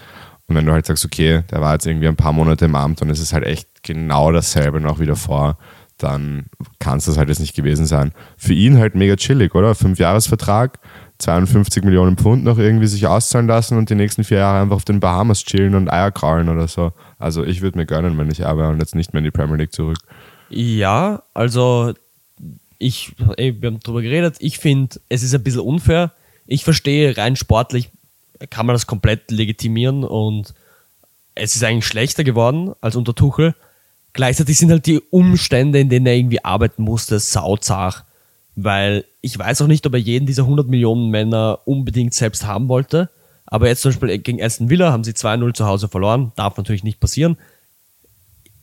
Und 0.47 0.57
wenn 0.57 0.67
du 0.67 0.73
halt 0.73 0.87
sagst, 0.87 1.05
okay, 1.05 1.43
der 1.51 1.61
war 1.61 1.75
jetzt 1.75 1.87
irgendwie 1.87 2.09
ein 2.09 2.17
paar 2.17 2.33
Monate 2.33 2.65
im 2.65 2.75
Amt 2.75 3.03
und 3.03 3.11
es 3.11 3.21
ist 3.21 3.33
halt 3.33 3.45
echt 3.45 3.69
genau 3.83 4.33
dasselbe 4.33 4.81
noch 4.81 5.01
wieder 5.01 5.17
vor, 5.17 5.59
dann 5.99 6.47
kann 6.81 6.99
es 6.99 7.05
das 7.05 7.17
halt 7.17 7.29
jetzt 7.29 7.41
nicht 7.41 7.55
gewesen 7.55 7.87
sein. 7.87 8.13
Für 8.37 8.53
ihn 8.53 8.79
halt 8.79 8.95
mega 8.95 9.17
chillig, 9.17 9.55
oder? 9.55 9.75
Fünfjahresvertrag, 9.75 10.81
52 11.19 11.85
Millionen 11.85 12.17
Pfund 12.17 12.45
noch 12.45 12.59
irgendwie 12.59 12.87
sich 12.87 13.07
auszahlen 13.07 13.47
lassen 13.47 13.79
und 13.79 13.91
die 13.91 13.95
nächsten 13.95 14.25
vier 14.25 14.39
Jahre 14.39 14.61
einfach 14.61 14.77
auf 14.77 14.85
den 14.85 15.01
Bahamas 15.01 15.45
chillen 15.45 15.75
und 15.75 15.93
Eier 15.93 16.11
kraulen 16.11 16.49
oder 16.49 16.69
so. 16.69 16.93
Also 17.19 17.45
ich 17.45 17.63
würde 17.63 17.79
mir 17.79 17.87
gönnen, 17.87 18.19
wenn 18.19 18.31
ich 18.31 18.41
wäre 18.41 18.69
und 18.69 18.81
jetzt 18.81 18.95
nicht 18.95 19.13
mehr 19.13 19.19
in 19.19 19.25
die 19.25 19.31
Premier 19.31 19.57
League 19.57 19.73
zurück. 19.73 19.99
Ja, 20.51 21.23
also 21.33 21.95
ich, 22.79 23.13
ey, 23.37 23.61
wir 23.61 23.69
haben 23.71 23.81
drüber 23.81 24.03
geredet, 24.03 24.37
ich 24.41 24.59
finde, 24.59 25.01
es 25.09 25.23
ist 25.23 25.35
ein 25.35 25.43
bisschen 25.43 25.61
unfair. 25.61 26.13
Ich 26.47 26.65
verstehe, 26.65 27.17
rein 27.17 27.37
sportlich 27.37 27.91
kann 28.51 28.67
man 28.67 28.75
das 28.75 28.87
komplett 28.87 29.31
legitimieren 29.31 30.05
und 30.05 30.55
es 31.35 31.57
ist 31.57 31.65
eigentlich 31.65 31.87
schlechter 31.87 32.25
geworden 32.25 32.73
als 32.81 32.97
unter 32.97 33.15
Tuchel. 33.15 33.55
Gleichzeitig 34.13 34.59
sind 34.59 34.71
halt 34.71 34.87
die 34.87 35.01
Umstände, 35.11 35.81
in 35.81 35.89
denen 35.89 36.07
er 36.07 36.15
irgendwie 36.15 36.45
arbeiten 36.45 36.83
musste, 36.83 37.19
sauzach. 37.19 38.05
Weil 38.55 39.05
ich 39.21 39.37
weiß 39.37 39.63
auch 39.63 39.67
nicht, 39.67 39.85
ob 39.87 39.95
er 39.95 39.99
jeden 39.99 40.27
dieser 40.27 40.43
100 40.43 40.69
Millionen 40.69 41.11
Männer 41.11 41.61
unbedingt 41.65 42.15
selbst 42.15 42.47
haben 42.47 42.69
wollte. 42.69 43.11
Aber 43.47 43.67
jetzt 43.67 43.83
zum 43.83 43.91
Beispiel 43.91 44.19
gegen 44.19 44.41
Aston 44.41 44.71
Villa 44.71 44.93
haben 44.93 45.03
sie 45.03 45.13
2-0 45.13 45.55
zu 45.55 45.67
Hause 45.67 45.89
verloren. 45.89 46.33
Darf 46.37 46.57
natürlich 46.57 46.85
nicht 46.85 47.01
passieren. 47.01 47.37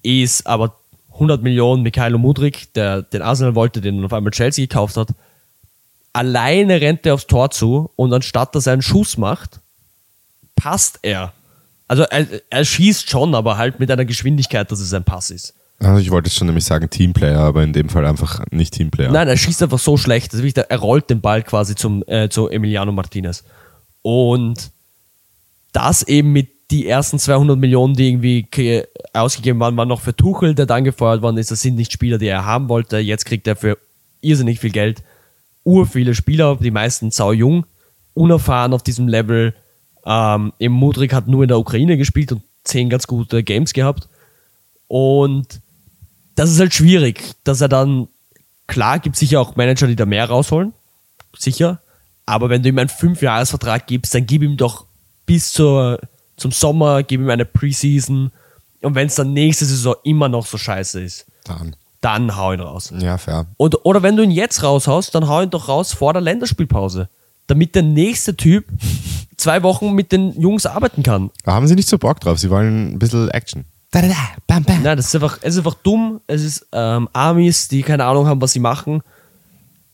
Ist 0.02 0.48
aber 0.48 0.78
100 1.22 1.44
Millionen 1.44 1.84
Mikhailo 1.84 2.18
Mudrik, 2.18 2.74
der 2.74 3.04
den 3.04 3.22
Arsenal 3.22 3.54
wollte, 3.54 3.80
den 3.80 4.04
auf 4.04 4.12
einmal 4.12 4.32
Chelsea 4.32 4.66
gekauft 4.66 4.98
hat. 4.98 5.10
Alleine 6.14 6.82
rennt 6.82 7.06
er 7.06 7.14
aufs 7.14 7.28
Tor 7.28 7.52
zu 7.52 7.92
und 7.96 8.12
anstatt 8.12 8.56
dass 8.56 8.66
er 8.66 8.74
einen 8.74 8.82
Schuss 8.82 9.18
macht, 9.18 9.60
passt 10.56 11.00
er. 11.04 11.32
Also 11.88 12.04
er, 12.04 12.26
er 12.50 12.66
schießt 12.66 13.10
schon, 13.10 13.36
aber 13.36 13.58
halt 13.58 13.80
mit 13.80 13.92
einer 13.92 14.06
Geschwindigkeit, 14.06 14.72
dass 14.72 14.80
es 14.80 14.94
ein 14.94 15.04
Pass 15.04 15.30
ist. 15.30 15.54
Also 15.80 16.00
ich 16.00 16.12
wollte 16.12 16.30
schon 16.30 16.48
nämlich 16.48 16.66
sagen 16.66 16.90
Teamplayer, 16.90 17.40
aber 17.40 17.64
in 17.64 17.74
dem 17.74 17.90
Fall 17.90 18.06
einfach 18.06 18.44
nicht 18.52 18.74
Teamplayer. 18.74 19.12
Nein, 19.12 19.28
er 19.28 19.38
schießt 19.38 19.64
einfach 19.64 19.80
so 19.80 19.98
schlecht. 19.98 20.34
Also 20.34 20.46
er 20.46 20.80
rollt 20.80 21.10
den 21.10 21.22
Ball 21.22 21.44
quasi 21.44 21.76
zum, 21.76 22.04
äh, 22.08 22.30
zu 22.30 22.50
Emiliano 22.50 22.92
Martinez. 22.92 23.44
Und 24.02 24.72
das 25.72 26.04
eben 26.04 26.34
mit 26.34 26.50
die 26.72 26.88
ersten 26.88 27.20
200 27.20 27.60
Millionen, 27.60 27.96
die 27.96 28.08
irgendwie 28.08 28.86
ausgegeben 29.14 29.60
waren, 29.60 29.78
waren 29.78 29.90
noch 29.90 30.02
für 30.02 30.16
Tuchel, 30.16 30.56
der 30.56 30.66
dann 30.66 30.84
gefeuert 30.84 31.22
worden 31.22 31.38
ist. 31.38 31.52
Das 31.52 31.62
sind 31.62 31.76
nicht 31.76 31.92
Spieler, 31.92 32.18
die 32.18 32.28
er 32.28 32.46
haben 32.46 32.70
wollte. 32.70 32.98
Jetzt 32.98 33.26
kriegt 33.26 33.46
er 33.48 33.56
für 33.56 33.78
irrsinnig 34.22 34.60
viel 34.60 34.72
Geld 34.72 35.04
ur 35.64 35.86
viele 35.86 36.16
Spieler, 36.16 36.58
die 36.58 36.72
meisten 36.72 37.12
sau 37.12 37.32
jung, 37.32 37.66
unerfahren 38.14 38.74
auf 38.74 38.84
diesem 38.84 39.08
Level. 39.08 39.54
Ähm, 40.06 40.54
Im 40.58 40.72
Mudrik 40.72 41.14
hat 41.14 41.28
nur 41.28 41.44
in 41.44 41.50
der 41.50 41.60
Ukraine 41.60 41.98
gespielt 41.98 42.32
und 42.32 42.42
zehn 42.64 42.90
ganz 42.90 43.08
gute 43.08 43.44
Games 43.44 43.74
gehabt. 43.74 44.08
Und 44.88 45.62
das 46.36 46.50
ist 46.50 46.60
halt 46.60 46.74
schwierig, 46.74 47.22
dass 47.44 47.62
er 47.62 47.70
dann, 47.70 48.08
klar, 48.68 49.00
gibt 49.00 49.16
sicher 49.16 49.40
auch 49.40 49.56
Manager, 49.56 49.88
die 49.88 49.96
da 49.96 50.06
mehr 50.06 50.26
rausholen, 50.26 50.74
sicher. 51.38 51.82
Aber 52.26 52.50
wenn 52.50 52.64
du 52.64 52.70
ihm 52.70 52.78
einen 52.78 52.90
Fünfjahresvertrag 52.90 53.88
gibst, 53.88 54.14
dann 54.14 54.26
gib 54.26 54.42
ihm 54.42 54.58
doch 54.58 54.86
bis 55.26 55.54
zur, 55.54 56.00
zum 56.42 56.52
Sommer, 56.52 57.04
gib 57.04 57.22
ihm 57.22 57.30
eine 57.30 57.46
Preseason. 57.46 58.32
Und 58.82 58.96
wenn 58.96 59.08
es 59.08 59.16
dann 59.16 59.34
nächste 59.34 59.66
Saison 59.66 59.96
immer 60.04 60.28
noch 60.28 60.46
so 60.46 60.58
scheiße 60.58 61.02
ist, 61.02 61.26
Dann. 61.46 61.76
dann 62.02 62.36
hau 62.36 62.52
ihn 62.52 62.60
raus. 62.60 62.92
Ja, 62.98 63.18
fair. 63.18 63.46
Und, 63.58 63.86
oder 63.86 64.02
wenn 64.02 64.18
du 64.18 64.24
ihn 64.24 64.32
jetzt 64.32 64.64
raushaust, 64.64 65.14
dann 65.14 65.28
hau 65.28 65.42
ihn 65.42 65.52
doch 65.52 65.70
raus 65.70 65.94
vor 65.94 66.14
der 66.14 66.22
Länderspielpause. 66.22 67.08
Damit 67.48 67.76
der 67.76 67.84
nächste 67.84 68.36
Typ 68.36 68.66
zwei 69.38 69.62
Wochen 69.64 69.94
mit 69.94 70.12
den 70.12 70.40
Jungs 70.40 70.66
arbeiten 70.66 71.04
kann. 71.04 71.30
Da 71.44 71.54
haben 71.54 71.68
sie 71.68 71.76
nicht 71.76 71.88
so 71.90 71.98
Bock 71.98 72.20
drauf, 72.20 72.40
sie 72.40 72.50
wollen 72.50 72.94
ein 72.94 73.00
bisschen 73.00 73.30
Action. 73.30 73.66
Da, 73.92 74.02
da, 74.02 74.08
da, 74.08 74.16
bam, 74.48 74.64
bam. 74.64 74.82
Nein, 74.84 74.98
das 74.98 75.08
ist 75.08 75.16
einfach, 75.16 75.38
es 75.42 75.54
ist 75.54 75.58
einfach 75.60 75.76
dumm. 75.84 76.22
Es 76.26 76.42
ist 76.44 76.66
ähm, 76.72 77.10
Amis, 77.14 77.68
die 77.68 77.84
keine 77.84 78.06
Ahnung 78.06 78.26
haben, 78.26 78.42
was 78.42 78.54
sie 78.54 78.60
machen. 78.60 79.02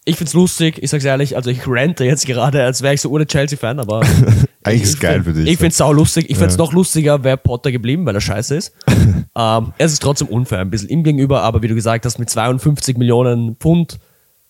Ich 0.06 0.16
find's 0.18 0.34
lustig, 0.34 0.82
ich 0.82 0.90
sag's 0.90 1.04
ehrlich, 1.04 1.36
also 1.36 1.50
ich 1.50 1.68
rante 1.68 2.06
jetzt 2.06 2.26
gerade, 2.26 2.64
als 2.64 2.82
wäre 2.84 2.94
ich 2.94 3.02
so 3.02 3.10
ohne 3.10 3.26
Chelsea-Fan, 3.28 3.80
aber. 3.80 4.02
Eigentlich 4.68 4.84
ist 4.84 4.94
es 4.96 5.00
geil 5.00 5.24
für 5.24 5.34
dich. 5.34 5.48
Ich 5.48 5.58
find's 5.58 5.78
sau 5.78 5.92
lustig. 5.92 6.30
Ich 6.30 6.38
find's 6.38 6.56
Ja. 6.56 6.64
noch 6.64 6.74
lustiger, 6.74 7.24
wäre 7.24 7.38
Potter 7.38 7.72
geblieben, 7.72 8.06
weil 8.06 8.16
er 8.16 8.22
scheiße 8.22 8.56
ist. 8.56 8.74
ähm, 9.36 9.74
es 9.78 9.94
ist 9.94 10.02
trotzdem 10.02 10.28
unfair, 10.28 10.60
ein 10.60 10.70
bisschen 10.70 10.90
ihm 10.90 11.04
gegenüber, 11.04 11.42
aber 11.42 11.62
wie 11.62 11.68
du 11.68 11.76
gesagt 11.76 12.06
hast, 12.06 12.20
mit 12.20 12.30
52 12.30 12.98
Millionen 12.98 13.56
Pfund 13.56 14.00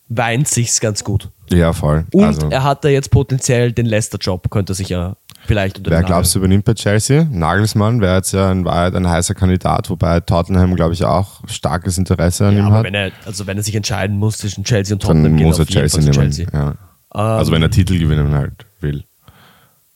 weint 0.09 0.47
sich's 0.47 0.79
ganz 0.79 1.03
gut. 1.03 1.29
Ja, 1.49 1.73
voll. 1.73 2.05
Und 2.13 2.23
also, 2.23 2.49
er 2.49 2.63
hat 2.63 2.83
da 2.83 2.89
jetzt 2.89 3.11
potenziell 3.11 3.71
den 3.71 3.85
Leicester-Job, 3.85 4.49
könnte 4.49 4.73
er 4.73 4.75
sich 4.75 4.89
ja 4.89 5.15
vielleicht 5.45 5.77
unter 5.77 5.91
wer 5.91 6.03
glaubst 6.03 6.33
du 6.35 6.39
übernimmt 6.39 6.65
bei 6.65 6.73
Chelsea? 6.73 7.25
Nagelsmann 7.29 8.01
wäre 8.01 8.17
jetzt 8.17 8.33
ja 8.33 8.51
in 8.51 8.65
Wahrheit 8.65 8.95
ein 8.95 9.07
heißer 9.07 9.33
Kandidat, 9.33 9.89
wobei 9.89 10.19
Tottenham, 10.19 10.75
glaube 10.75 10.93
ich, 10.93 11.03
auch 11.05 11.41
starkes 11.47 11.97
Interesse 11.97 12.47
an 12.47 12.57
ja, 12.57 12.67
ihm 12.67 12.71
hat. 12.73 12.83
wenn 12.83 12.93
er, 12.93 13.11
also 13.25 13.47
wenn 13.47 13.57
er 13.57 13.63
sich 13.63 13.75
entscheiden 13.75 14.17
muss 14.17 14.37
zwischen 14.37 14.63
Chelsea 14.63 14.95
und 14.95 15.03
Dann 15.03 15.09
Tottenham, 15.23 15.37
geht 15.37 15.47
muss 15.47 15.59
er 15.59 15.65
Chelsea 15.65 16.01
nehmen. 16.01 16.13
Chelsea. 16.13 16.47
Ja. 16.53 16.75
also 17.09 17.51
wenn 17.51 17.61
er 17.61 17.69
Titel 17.69 17.97
gewinnen 17.99 18.33
halt 18.33 18.65
will. 18.81 19.03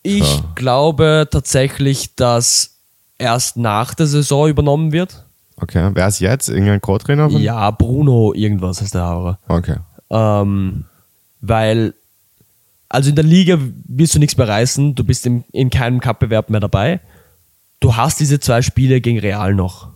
Ich 0.04 0.24
So. 0.24 0.44
glaube 0.56 1.28
tatsächlich, 1.32 2.16
dass 2.16 2.78
erst 3.18 3.58
nach 3.58 3.94
der 3.94 4.08
Saison 4.08 4.50
übernommen 4.50 4.92
wird. 4.92 5.26
Okay, 5.58 5.92
wer 5.94 6.08
ist 6.08 6.20
jetzt? 6.20 6.50
Irgendein 6.50 6.82
Co-Trainer? 6.82 7.30
Ja, 7.30 7.70
Bruno 7.72 8.34
irgendwas 8.34 8.82
heißt 8.82 8.96
der 8.96 9.06
Hauer. 9.08 9.40
Okay. 9.48 9.76
Ähm, 10.10 10.86
weil, 11.40 11.94
also 12.90 13.10
in 13.10 13.16
der 13.16 13.24
Liga 13.26 13.60
wirst 13.88 14.16
du 14.16 14.20
nichts 14.20 14.38
mehr 14.38 14.48
reißen, 14.48 14.96
du 14.96 15.04
bist 15.04 15.26
in, 15.28 15.44
in 15.52 15.70
keinem 15.70 16.00
Cup-Bewerb 16.00 16.50
mehr 16.50 16.60
dabei. 16.62 17.00
Du 17.80 17.96
hast 17.96 18.20
diese 18.20 18.40
zwei 18.40 18.62
Spiele 18.64 19.02
gegen 19.02 19.20
Real 19.20 19.54
noch. 19.54 19.90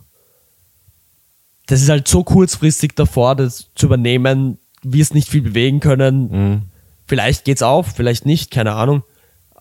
Das 1.66 1.82
ist 1.82 1.88
halt 1.88 2.06
so 2.06 2.22
kurzfristig 2.22 2.94
davor, 2.94 3.34
das 3.34 3.66
zu 3.74 3.86
übernehmen, 3.86 4.58
wirst 4.82 5.14
nicht 5.14 5.28
viel 5.28 5.42
bewegen 5.42 5.80
können. 5.80 6.70
Vielleicht 7.08 7.44
geht's 7.44 7.62
auf, 7.62 7.88
vielleicht 7.88 8.24
nicht, 8.24 8.52
keine 8.52 8.72
Ahnung. 8.74 9.02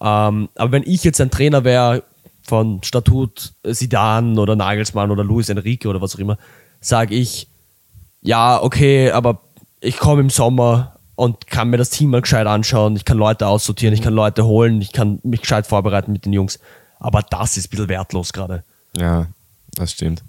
Ähm, 0.01 0.49
aber 0.55 0.71
wenn 0.71 0.83
ich 0.83 1.03
jetzt 1.03 1.21
ein 1.21 1.31
Trainer 1.31 1.63
wäre 1.63 2.03
von 2.43 2.83
Statut 2.83 3.53
Sidan 3.63 4.37
oder 4.37 4.55
Nagelsmann 4.55 5.11
oder 5.11 5.23
Luis 5.23 5.49
Enrique 5.49 5.87
oder 5.87 6.01
was 6.01 6.15
auch 6.15 6.19
immer, 6.19 6.37
sage 6.79 7.15
ich, 7.15 7.47
ja, 8.21 8.61
okay, 8.61 9.11
aber 9.11 9.41
ich 9.81 9.97
komme 9.97 10.21
im 10.21 10.29
Sommer 10.29 10.95
und 11.15 11.47
kann 11.47 11.69
mir 11.69 11.77
das 11.77 11.89
Team 11.89 12.09
mal 12.09 12.21
gescheit 12.21 12.47
anschauen, 12.47 12.95
ich 12.95 13.05
kann 13.05 13.17
Leute 13.17 13.47
aussortieren, 13.47 13.93
ich 13.93 14.01
kann 14.01 14.13
Leute 14.13 14.45
holen, 14.45 14.81
ich 14.81 14.91
kann 14.91 15.19
mich 15.23 15.41
gescheit 15.41 15.65
vorbereiten 15.67 16.11
mit 16.11 16.25
den 16.25 16.33
Jungs. 16.33 16.59
Aber 16.99 17.21
das 17.21 17.57
ist 17.57 17.67
ein 17.67 17.69
bisschen 17.69 17.89
wertlos 17.89 18.33
gerade. 18.33 18.63
Ja, 18.97 19.27
das 19.75 19.91
stimmt. 19.91 20.23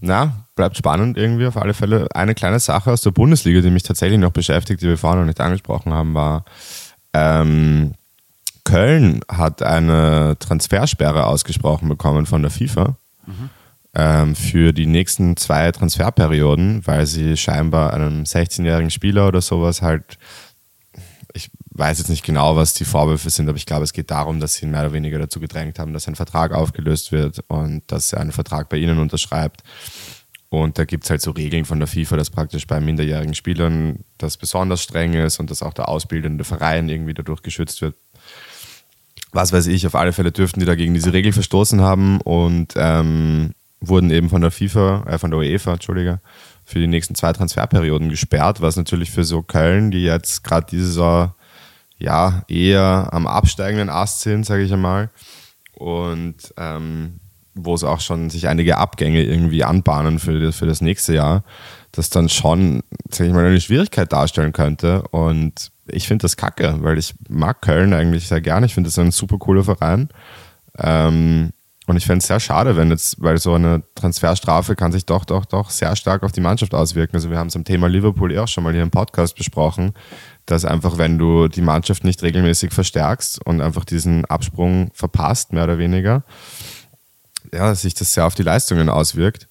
Na, 0.00 0.44
bleibt 0.54 0.76
spannend 0.76 1.16
irgendwie 1.16 1.46
auf 1.46 1.56
alle 1.56 1.74
Fälle. 1.74 2.08
Eine 2.14 2.34
kleine 2.34 2.60
Sache 2.60 2.92
aus 2.92 3.02
der 3.02 3.10
Bundesliga, 3.10 3.60
die 3.60 3.70
mich 3.70 3.82
tatsächlich 3.82 4.20
noch 4.20 4.30
beschäftigt, 4.30 4.80
die 4.80 4.86
wir 4.86 4.98
vorhin 4.98 5.20
noch 5.20 5.26
nicht 5.26 5.40
angesprochen 5.40 5.92
haben, 5.92 6.14
war, 6.14 6.44
ähm, 7.12 7.94
Köln 8.68 9.20
hat 9.28 9.62
eine 9.62 10.36
Transfersperre 10.38 11.26
ausgesprochen 11.26 11.88
bekommen 11.88 12.26
von 12.26 12.42
der 12.42 12.50
FIFA 12.50 12.96
ähm, 13.94 14.36
für 14.36 14.72
die 14.72 14.86
nächsten 14.86 15.36
zwei 15.36 15.72
Transferperioden, 15.72 16.86
weil 16.86 17.06
sie 17.06 17.36
scheinbar 17.36 17.94
einem 17.94 18.24
16-jährigen 18.24 18.90
Spieler 18.90 19.28
oder 19.28 19.40
sowas 19.40 19.82
halt 19.82 20.18
ich 21.34 21.50
weiß 21.70 21.98
jetzt 21.98 22.08
nicht 22.08 22.24
genau, 22.24 22.56
was 22.56 22.74
die 22.74 22.84
Vorwürfe 22.84 23.30
sind, 23.30 23.48
aber 23.48 23.56
ich 23.56 23.66
glaube, 23.66 23.84
es 23.84 23.92
geht 23.92 24.10
darum, 24.10 24.40
dass 24.40 24.54
sie 24.54 24.66
ihn 24.66 24.70
mehr 24.70 24.80
oder 24.80 24.92
weniger 24.92 25.18
dazu 25.18 25.40
gedrängt 25.40 25.78
haben, 25.78 25.92
dass 25.92 26.04
sein 26.04 26.16
Vertrag 26.16 26.52
aufgelöst 26.52 27.12
wird 27.12 27.44
und 27.48 27.82
dass 27.86 28.12
er 28.12 28.20
einen 28.20 28.32
Vertrag 28.32 28.68
bei 28.68 28.78
ihnen 28.78 28.98
unterschreibt. 28.98 29.62
Und 30.50 30.78
da 30.78 30.84
gibt 30.86 31.04
es 31.04 31.10
halt 31.10 31.20
so 31.20 31.30
Regeln 31.30 31.66
von 31.66 31.78
der 31.78 31.86
FIFA, 31.86 32.16
dass 32.16 32.30
praktisch 32.30 32.66
bei 32.66 32.80
minderjährigen 32.80 33.34
Spielern 33.34 34.04
das 34.16 34.38
besonders 34.38 34.82
streng 34.82 35.12
ist 35.12 35.38
und 35.38 35.50
dass 35.50 35.62
auch 35.62 35.74
der 35.74 35.88
ausbildende 35.88 36.44
Verein 36.44 36.88
irgendwie 36.88 37.14
dadurch 37.14 37.42
geschützt 37.42 37.82
wird. 37.82 37.96
Was 39.32 39.52
weiß 39.52 39.66
ich, 39.66 39.86
auf 39.86 39.94
alle 39.94 40.12
Fälle 40.12 40.32
dürften 40.32 40.60
die 40.60 40.66
dagegen 40.66 40.94
diese 40.94 41.12
Regel 41.12 41.32
verstoßen 41.32 41.80
haben 41.80 42.20
und 42.22 42.74
ähm, 42.76 43.52
wurden 43.80 44.10
eben 44.10 44.28
von 44.28 44.40
der 44.40 44.50
FIFA, 44.50 45.04
äh, 45.06 45.18
von 45.18 45.30
der 45.30 45.40
UEFA, 45.40 45.74
Entschuldige, 45.74 46.20
für 46.64 46.78
die 46.78 46.86
nächsten 46.86 47.14
zwei 47.14 47.32
Transferperioden 47.32 48.08
gesperrt, 48.08 48.60
was 48.60 48.76
natürlich 48.76 49.10
für 49.10 49.24
so 49.24 49.42
Köln, 49.42 49.90
die 49.90 50.02
jetzt 50.02 50.44
gerade 50.44 50.66
diese 50.70 50.86
Saison 50.86 51.32
ja 51.98 52.42
eher 52.48 53.08
am 53.12 53.26
absteigenden 53.26 53.90
Ast 53.90 54.20
sind, 54.20 54.44
sage 54.44 54.62
ich 54.62 54.72
einmal, 54.72 55.10
und 55.74 56.36
ähm, 56.56 57.20
wo 57.54 57.74
es 57.74 57.84
auch 57.84 58.00
schon 58.00 58.30
sich 58.30 58.48
einige 58.48 58.78
Abgänge 58.78 59.22
irgendwie 59.22 59.64
anbahnen 59.64 60.18
für 60.18 60.38
das, 60.38 60.56
für 60.56 60.66
das 60.66 60.80
nächste 60.80 61.14
Jahr, 61.14 61.44
das 61.92 62.10
dann 62.10 62.28
schon, 62.28 62.82
sage 63.10 63.28
ich 63.28 63.34
mal, 63.34 63.44
eine 63.44 63.60
Schwierigkeit 63.60 64.12
darstellen 64.12 64.52
könnte. 64.52 65.02
Und 65.10 65.72
ich 65.90 66.08
finde 66.08 66.22
das 66.22 66.36
kacke, 66.36 66.78
weil 66.80 66.98
ich 66.98 67.14
mag 67.28 67.62
Köln 67.62 67.92
eigentlich 67.92 68.28
sehr 68.28 68.40
gerne. 68.40 68.66
Ich 68.66 68.74
finde 68.74 68.88
das 68.88 68.98
ein 68.98 69.10
super 69.10 69.38
cooler 69.38 69.64
Verein. 69.64 70.08
Ähm, 70.78 71.52
und 71.88 71.96
ich 71.96 72.04
fände 72.04 72.18
es 72.18 72.26
sehr 72.26 72.38
schade, 72.38 72.76
wenn 72.76 72.90
jetzt, 72.90 73.22
weil 73.22 73.38
so 73.38 73.54
eine 73.54 73.82
Transferstrafe 73.94 74.76
kann 74.76 74.92
sich 74.92 75.06
doch, 75.06 75.24
doch, 75.24 75.46
doch 75.46 75.70
sehr 75.70 75.96
stark 75.96 76.22
auf 76.22 76.32
die 76.32 76.42
Mannschaft 76.42 76.74
auswirken. 76.74 77.16
Also 77.16 77.30
wir 77.30 77.38
haben 77.38 77.46
es 77.46 77.56
am 77.56 77.64
Thema 77.64 77.88
Liverpool 77.88 78.30
eh 78.30 78.38
auch 78.38 78.48
schon 78.48 78.62
mal 78.62 78.74
hier 78.74 78.82
im 78.82 78.90
Podcast 78.90 79.36
besprochen, 79.36 79.94
dass 80.44 80.66
einfach, 80.66 80.98
wenn 80.98 81.16
du 81.16 81.48
die 81.48 81.62
Mannschaft 81.62 82.04
nicht 82.04 82.22
regelmäßig 82.22 82.74
verstärkst 82.74 83.44
und 83.46 83.62
einfach 83.62 83.86
diesen 83.86 84.26
Absprung 84.26 84.90
verpasst, 84.92 85.54
mehr 85.54 85.64
oder 85.64 85.78
weniger, 85.78 86.24
ja, 87.54 87.74
sich 87.74 87.94
das 87.94 88.12
sehr 88.12 88.26
auf 88.26 88.34
die 88.34 88.42
Leistungen 88.42 88.90
auswirkt. 88.90 89.48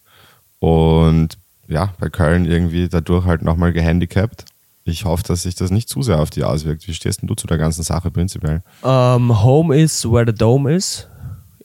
Und 0.60 1.40
ja, 1.68 1.94
bei 2.00 2.10
Köln 2.10 2.46
irgendwie 2.46 2.88
dadurch 2.88 3.26
halt 3.26 3.42
nochmal 3.42 3.74
gehandicapt. 3.74 4.46
Ich 4.88 5.04
hoffe, 5.04 5.24
dass 5.24 5.44
sich 5.44 5.56
das 5.56 5.70
nicht 5.70 5.90
zu 5.90 6.02
sehr 6.02 6.22
auf 6.22 6.30
die 6.30 6.46
auswirkt. 6.46 6.88
Wie 6.88 6.94
stehst 6.94 7.22
denn 7.22 7.28
du 7.28 7.36
zu 7.36 7.46
der 7.46 7.58
ganzen 7.58 7.84
Sache 7.84 8.10
prinzipiell? 8.10 8.64
Ähm, 8.86 9.44
Home 9.44 9.76
is 9.76 10.10
where 10.10 10.26
the 10.26 10.34
Dome 10.34 10.74
is 10.74 11.10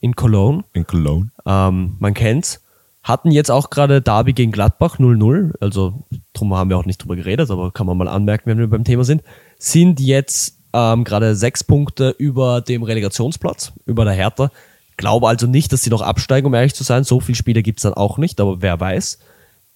in 0.00 0.16
Cologne. 0.16 0.64
In 0.72 0.84
Cologne. 0.86 1.30
Ähm, 1.46 1.96
man 2.00 2.14
kennt's. 2.14 2.60
Hatten 3.04 3.30
jetzt 3.30 3.50
auch 3.50 3.70
gerade 3.70 4.02
Derby 4.02 4.32
gegen 4.32 4.50
Gladbach 4.50 4.98
0-0, 4.98 5.54
also 5.60 6.04
drum 6.34 6.54
haben 6.54 6.70
wir 6.70 6.78
auch 6.78 6.84
nicht 6.84 6.98
drüber 6.98 7.16
geredet, 7.16 7.50
aber 7.50 7.72
kann 7.72 7.86
man 7.86 7.96
mal 7.96 8.06
anmerken, 8.06 8.44
wenn 8.46 8.58
wir 8.58 8.68
beim 8.68 8.84
Thema 8.84 9.02
sind. 9.02 9.22
Sind 9.58 9.98
jetzt 9.98 10.58
ähm, 10.72 11.02
gerade 11.04 11.34
sechs 11.34 11.64
Punkte 11.64 12.14
über 12.18 12.60
dem 12.60 12.82
Relegationsplatz, 12.82 13.72
über 13.86 14.04
der 14.04 14.14
Hertha. 14.14 14.50
Glaube 14.96 15.28
also 15.28 15.46
nicht, 15.46 15.72
dass 15.72 15.82
sie 15.82 15.90
noch 15.90 16.02
absteigen, 16.02 16.46
um 16.46 16.54
ehrlich 16.54 16.74
zu 16.74 16.84
sein. 16.84 17.04
So 17.04 17.20
viele 17.20 17.36
Spiele 17.36 17.62
gibt's 17.62 17.82
dann 17.82 17.94
auch 17.94 18.18
nicht, 18.18 18.40
aber 18.40 18.62
wer 18.62 18.78
weiß. 18.78 19.18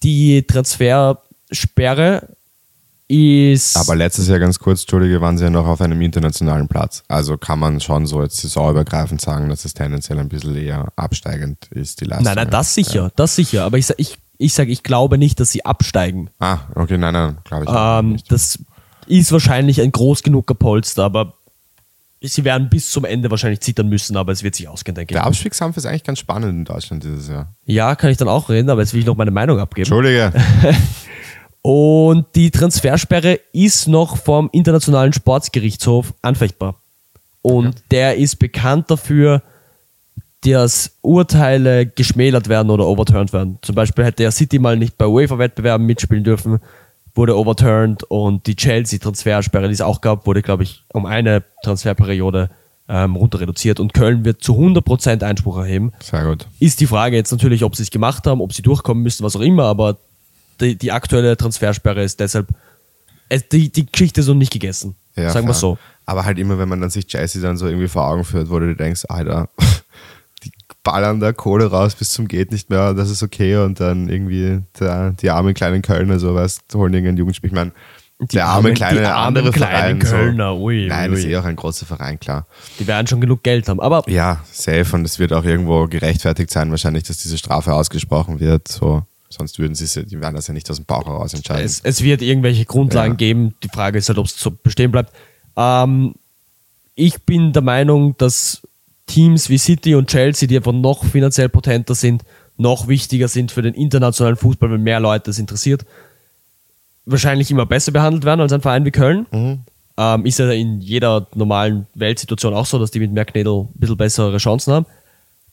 Die 0.03 0.43
Transfersperre 0.43 2.36
ist. 3.07 3.77
Aber 3.77 3.95
letztes 3.95 4.27
Jahr 4.27 4.39
ganz 4.39 4.59
kurz, 4.59 4.81
Entschuldige, 4.81 5.21
waren 5.21 5.37
sie 5.37 5.45
ja 5.45 5.49
noch 5.49 5.65
auf 5.67 5.79
einem 5.81 6.01
internationalen 6.01 6.67
Platz. 6.67 7.03
Also 7.07 7.37
kann 7.37 7.59
man 7.59 7.79
schon 7.79 8.05
so 8.05 8.21
jetzt 8.21 8.37
saisonübergreifend 8.37 9.21
sagen, 9.21 9.49
dass 9.49 9.65
es 9.65 9.73
tendenziell 9.73 10.19
ein 10.19 10.29
bisschen 10.29 10.55
eher 10.55 10.87
absteigend 10.95 11.65
ist, 11.71 12.01
die 12.01 12.05
Leistung. 12.05 12.25
nein, 12.25 12.35
nein, 12.35 12.49
das 12.49 12.73
sicher, 12.73 13.11
das 13.15 13.35
sicher. 13.35 13.63
Aber 13.63 13.77
ich, 13.77 13.85
sa- 13.85 13.93
ich, 13.97 14.17
ich 14.37 14.53
sage, 14.53 14.71
ich 14.71 14.83
glaube 14.83 15.17
nicht, 15.17 15.39
dass 15.39 15.51
sie 15.51 15.63
absteigen. 15.65 16.29
Ah, 16.39 16.59
okay, 16.75 16.97
nein, 16.97 17.13
nein, 17.13 17.37
glaube 17.43 17.65
ich 17.65 17.71
Ähm, 17.73 18.11
nicht. 18.13 18.31
das 18.31 18.59
ist 19.07 19.31
wahrscheinlich 19.31 19.79
ein 19.81 19.91
groß 19.93 20.21
genuger 20.23 20.53
Polster, 20.53 21.05
aber 21.05 21.33
sie 22.21 22.43
werden 22.43 22.67
bis 22.69 22.91
zum 22.91 23.05
Ende 23.05 23.31
wahrscheinlich 23.31 23.61
zittern 23.61 23.87
müssen, 23.87 24.17
aber 24.17 24.33
es 24.33 24.43
wird 24.43 24.55
sich 24.55 24.67
ausgehen, 24.67 24.95
denke 24.95 25.13
ich. 25.13 25.15
Der 25.15 25.25
Abstiegskampf 25.25 25.77
ist 25.77 25.85
eigentlich 25.85 26.03
ganz 26.03 26.19
spannend 26.19 26.49
in 26.51 26.65
Deutschland 26.65 27.03
dieses 27.03 27.29
Jahr. 27.29 27.53
Ja, 27.65 27.95
kann 27.95 28.09
ich 28.09 28.17
dann 28.17 28.27
auch 28.27 28.49
reden, 28.49 28.69
aber 28.69 28.81
jetzt 28.81 28.93
will 28.93 28.99
ich 28.99 29.05
noch 29.05 29.15
meine 29.15 29.31
Meinung 29.31 29.59
abgeben. 29.59 29.83
Entschuldige. 29.85 30.33
Und 31.69 32.27
die 32.35 32.49
Transfersperre 32.49 33.41
ist 33.51 33.89
noch 33.89 34.15
vom 34.15 34.47
Internationalen 34.53 35.11
Sportsgerichtshof 35.11 36.13
anfechtbar. 36.21 36.75
Und 37.41 37.83
der 37.91 38.15
ist 38.15 38.37
bekannt 38.37 38.89
dafür, 38.89 39.41
dass 40.45 40.93
Urteile 41.01 41.85
geschmälert 41.85 42.47
werden 42.47 42.69
oder 42.69 42.87
overturned 42.87 43.33
werden. 43.33 43.59
Zum 43.63 43.75
Beispiel 43.75 44.05
hätte 44.05 44.23
ja 44.23 44.31
City 44.31 44.59
mal 44.59 44.77
nicht 44.77 44.97
bei 44.97 45.07
UEFA-Wettbewerben 45.07 45.85
mitspielen 45.85 46.23
dürfen, 46.23 46.59
wurde 47.15 47.37
overturned 47.37 48.05
und 48.05 48.47
die 48.47 48.55
Chelsea-Transfersperre, 48.55 49.67
die 49.67 49.73
es 49.73 49.81
auch 49.81 49.99
gab, 49.99 50.25
wurde, 50.25 50.43
glaube 50.43 50.63
ich, 50.63 50.85
um 50.93 51.05
eine 51.05 51.43
Transferperiode 51.65 52.49
ähm, 52.87 53.17
runter 53.17 53.41
reduziert 53.41 53.81
und 53.81 53.93
Köln 53.93 54.23
wird 54.23 54.41
zu 54.41 54.53
100% 54.53 55.21
Einspruch 55.21 55.57
erheben. 55.57 55.91
Sehr 55.99 56.23
gut. 56.23 56.47
Ist 56.61 56.79
die 56.79 56.87
Frage 56.87 57.17
jetzt 57.17 57.31
natürlich, 57.31 57.65
ob 57.65 57.75
sie 57.75 57.83
es 57.83 57.91
gemacht 57.91 58.25
haben, 58.25 58.39
ob 58.39 58.53
sie 58.53 58.61
durchkommen 58.61 59.03
müssen, 59.03 59.25
was 59.25 59.35
auch 59.35 59.41
immer, 59.41 59.65
aber 59.65 59.97
die, 60.61 60.75
die 60.77 60.91
aktuelle 60.91 61.37
Transfersperre 61.37 62.03
ist 62.03 62.19
deshalb, 62.19 62.47
es, 63.29 63.47
die, 63.49 63.71
die 63.71 63.85
Geschichte 63.85 64.21
ist 64.21 64.27
noch 64.27 64.35
nicht 64.35 64.51
gegessen. 64.53 64.95
Ja, 65.15 65.31
sagen 65.31 65.47
wir 65.47 65.53
so. 65.53 65.77
Aber 66.05 66.25
halt 66.25 66.37
immer, 66.39 66.57
wenn 66.59 66.69
man 66.69 66.79
dann 66.79 66.89
sich 66.89 67.07
Chelsea 67.07 67.41
dann 67.41 67.57
so 67.57 67.67
irgendwie 67.67 67.87
vor 67.87 68.07
Augen 68.07 68.23
führt, 68.23 68.49
wo 68.49 68.59
du 68.59 68.67
dir 68.67 68.75
denkst, 68.75 69.05
Alter, 69.09 69.49
die 70.43 70.51
ballern 70.83 71.19
da 71.19 71.33
Kohle 71.33 71.65
raus 71.65 71.95
bis 71.95 72.11
zum 72.11 72.27
geht 72.27 72.51
nicht 72.51 72.69
mehr, 72.69 72.93
das 72.93 73.09
ist 73.09 73.23
okay 73.23 73.57
und 73.57 73.79
dann 73.79 74.07
irgendwie 74.07 74.61
der, 74.79 75.11
die 75.11 75.29
armen 75.29 75.53
kleinen 75.53 75.81
Kölner 75.81 76.19
sowas 76.19 76.59
holen 76.73 76.93
irgendeinen 76.93 77.17
Jugendspiel. 77.17 77.49
Ich 77.49 77.55
meine, 77.55 77.71
der 78.19 78.45
arme 78.45 78.69
armen- 78.69 78.73
kleine 78.75 78.99
die 79.01 79.05
armen 79.05 79.37
andere 79.37 79.51
kleinen 79.51 79.99
Verein. 80.01 80.21
Kölner, 80.27 80.53
so. 80.55 80.61
ui, 80.63 80.87
Nein, 80.87 81.09
ui. 81.09 81.15
das 81.17 81.25
ist 81.25 81.29
eh 81.31 81.37
auch 81.37 81.45
ein 81.45 81.55
großer 81.55 81.85
Verein, 81.85 82.19
klar. 82.19 82.47
Die 82.79 82.87
werden 82.87 83.05
schon 83.07 83.19
genug 83.21 83.43
Geld 83.43 83.67
haben. 83.67 83.79
Aber 83.79 84.07
Ja, 84.09 84.43
safe 84.51 84.87
und 84.95 85.03
es 85.05 85.19
wird 85.19 85.33
auch 85.33 85.43
irgendwo 85.43 85.87
gerechtfertigt 85.87 86.49
sein, 86.51 86.71
wahrscheinlich, 86.71 87.03
dass 87.03 87.17
diese 87.17 87.37
Strafe 87.37 87.73
ausgesprochen 87.73 88.39
wird. 88.39 88.67
So. 88.69 89.03
Sonst 89.29 89.59
würden 89.59 89.75
sie 89.75 90.05
die 90.05 90.21
werden 90.21 90.35
das 90.35 90.47
ja 90.47 90.53
nicht 90.53 90.69
aus 90.69 90.77
dem 90.77 90.85
Bauch 90.85 91.05
heraus 91.05 91.33
entscheiden. 91.33 91.65
es, 91.65 91.81
es 91.83 92.01
wird 92.01 92.21
irgendwelche 92.21 92.65
Grundlagen 92.65 93.13
Ja. 93.13 93.17
geben. 93.17 93.55
Die 93.63 93.67
Frage 93.69 93.97
ist 93.99 94.07
halt, 94.09 94.17
ob 94.17 94.25
es 94.27 94.39
so 94.39 94.51
bestehen 94.51 94.91
bleibt. 94.91 95.11
Ähm, 95.57 96.15
ich 96.95 97.21
bin 97.23 97.51
der 97.53 97.61
Meinung, 97.61 98.15
dass 98.17 98.61
Teams 99.05 99.49
wie 99.49 99.57
City 99.57 99.95
und 99.95 100.09
Chelsea, 100.09 100.47
die 100.47 100.55
einfach 100.57 100.71
noch 100.73 101.03
finanziell 101.05 101.49
potenter 101.49 101.95
sind, 101.95 102.23
noch 102.57 102.87
wichtiger 102.87 103.27
sind 103.27 103.51
für 103.51 103.61
den 103.61 103.73
internationalen 103.73 104.35
Fußball, 104.35 104.71
wenn 104.71 104.81
mehr 104.81 104.99
Leute 104.99 105.29
es 105.31 105.39
interessiert, 105.39 105.85
wahrscheinlich 107.05 107.51
immer 107.51 107.65
besser 107.65 107.91
behandelt 107.91 108.25
werden 108.25 108.41
als 108.41 108.51
ein 108.53 108.61
Verein 108.61 108.85
wie 108.85 108.91
Köln. 108.91 109.25
Ähm, 109.99 110.25
ist 110.25 110.39
ja 110.39 110.51
in 110.51 110.79
jeder 110.81 111.27
normalen 111.35 111.87
Weltsituation 111.95 112.53
auch 112.53 112.65
so, 112.65 112.77
dass 112.79 112.91
die 112.91 112.99
mit 112.99 113.11
mehr 113.11 113.25
Knädel 113.25 113.61
ein 113.63 113.69
bisschen 113.75 113.97
bessere 113.97 114.37
Chancen 114.37 114.73
haben. 114.73 114.85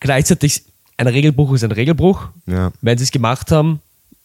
Gleichzeitig, 0.00 0.64
ein 0.96 1.07
Regelbruch 1.07 1.52
ist 1.52 1.64
ein 1.64 1.72
Regelbruch. 1.72 2.28
Ja. 2.46 2.72
Wenn 2.80 2.98
sie 2.98 3.04
es 3.04 3.11
gemacht 3.11 3.50
haben, 3.50 3.80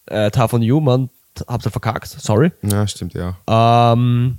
äh, 0.06 0.30
tough 0.30 0.52
on 0.52 0.62
you, 0.62 0.80
man, 0.80 1.10
habt 1.46 1.66
ihr 1.66 1.70
verkackt, 1.70 2.08
sorry. 2.08 2.52
ja, 2.62 2.86
stimmt 2.86 3.14
ja. 3.14 3.36
Ähm, 3.46 4.38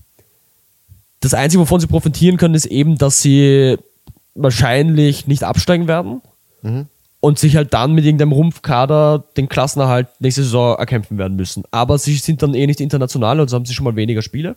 das 1.19 1.33
Einzige, 1.33 1.61
wovon 1.61 1.79
sie 1.79 1.87
profitieren 1.87 2.37
können, 2.37 2.55
ist 2.55 2.65
eben, 2.65 2.97
dass 2.97 3.21
sie 3.21 3.77
wahrscheinlich 4.35 5.27
nicht 5.27 5.43
absteigen 5.43 5.87
werden. 5.87 6.21
und 7.21 7.37
sich 7.37 7.55
halt 7.55 7.73
dann 7.73 7.93
mit 7.93 8.03
irgendeinem 8.03 8.31
Rumpfkader 8.31 9.23
den 9.37 9.47
Klassenerhalt 9.47 10.07
nächste 10.19 10.43
Saison 10.43 10.75
erkämpfen 10.77 11.17
werden 11.19 11.37
müssen. 11.37 11.63
Aber 11.69 11.97
sie 11.99 12.15
sind 12.15 12.41
dann 12.41 12.55
eh 12.55 12.65
nicht 12.65 12.81
international, 12.81 13.39
also 13.39 13.55
haben 13.55 13.65
sie 13.65 13.75
schon 13.75 13.83
mal 13.83 13.95
weniger 13.95 14.23
Spiele. 14.23 14.55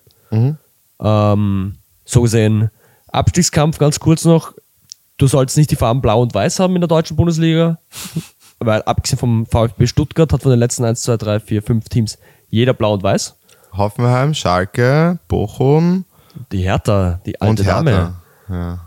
Ähm, 0.99 1.75
so 2.07 2.23
gesehen, 2.23 2.71
Abstiegskampf 3.09 3.79
ganz 3.79 4.01
kurz 4.01 4.25
noch. 4.25 4.55
Du 5.17 5.27
sollst 5.29 5.57
nicht 5.57 5.71
die 5.71 5.77
Farben 5.77 6.01
Blau 6.01 6.21
und 6.23 6.35
Weiß 6.35 6.59
haben 6.59 6.75
in 6.75 6.81
der 6.81 6.89
deutschen 6.89 7.17
Bundesliga, 7.17 7.79
weil 8.59 8.83
abgesehen 8.83 9.19
vom 9.19 9.47
VfB 9.47 9.87
Stuttgart 9.87 10.33
hat 10.33 10.43
von 10.43 10.51
den 10.51 10.59
letzten 10.59 10.85
1, 10.85 11.03
2, 11.03 11.17
3, 11.17 11.41
4, 11.41 11.63
5 11.63 11.89
Teams 11.89 12.19
jeder 12.51 12.75
Blau 12.75 12.95
und 12.95 13.03
Weiß. 13.03 13.37
Hoffenheim, 13.73 14.35
Schalke, 14.35 15.19
Bochum 15.29 16.05
Die 16.53 16.63
Hertha, 16.63 17.21
die 17.27 17.35
und 17.41 17.49
alte 17.49 17.65
Dame. 17.65 17.91
Hertha. 17.91 18.21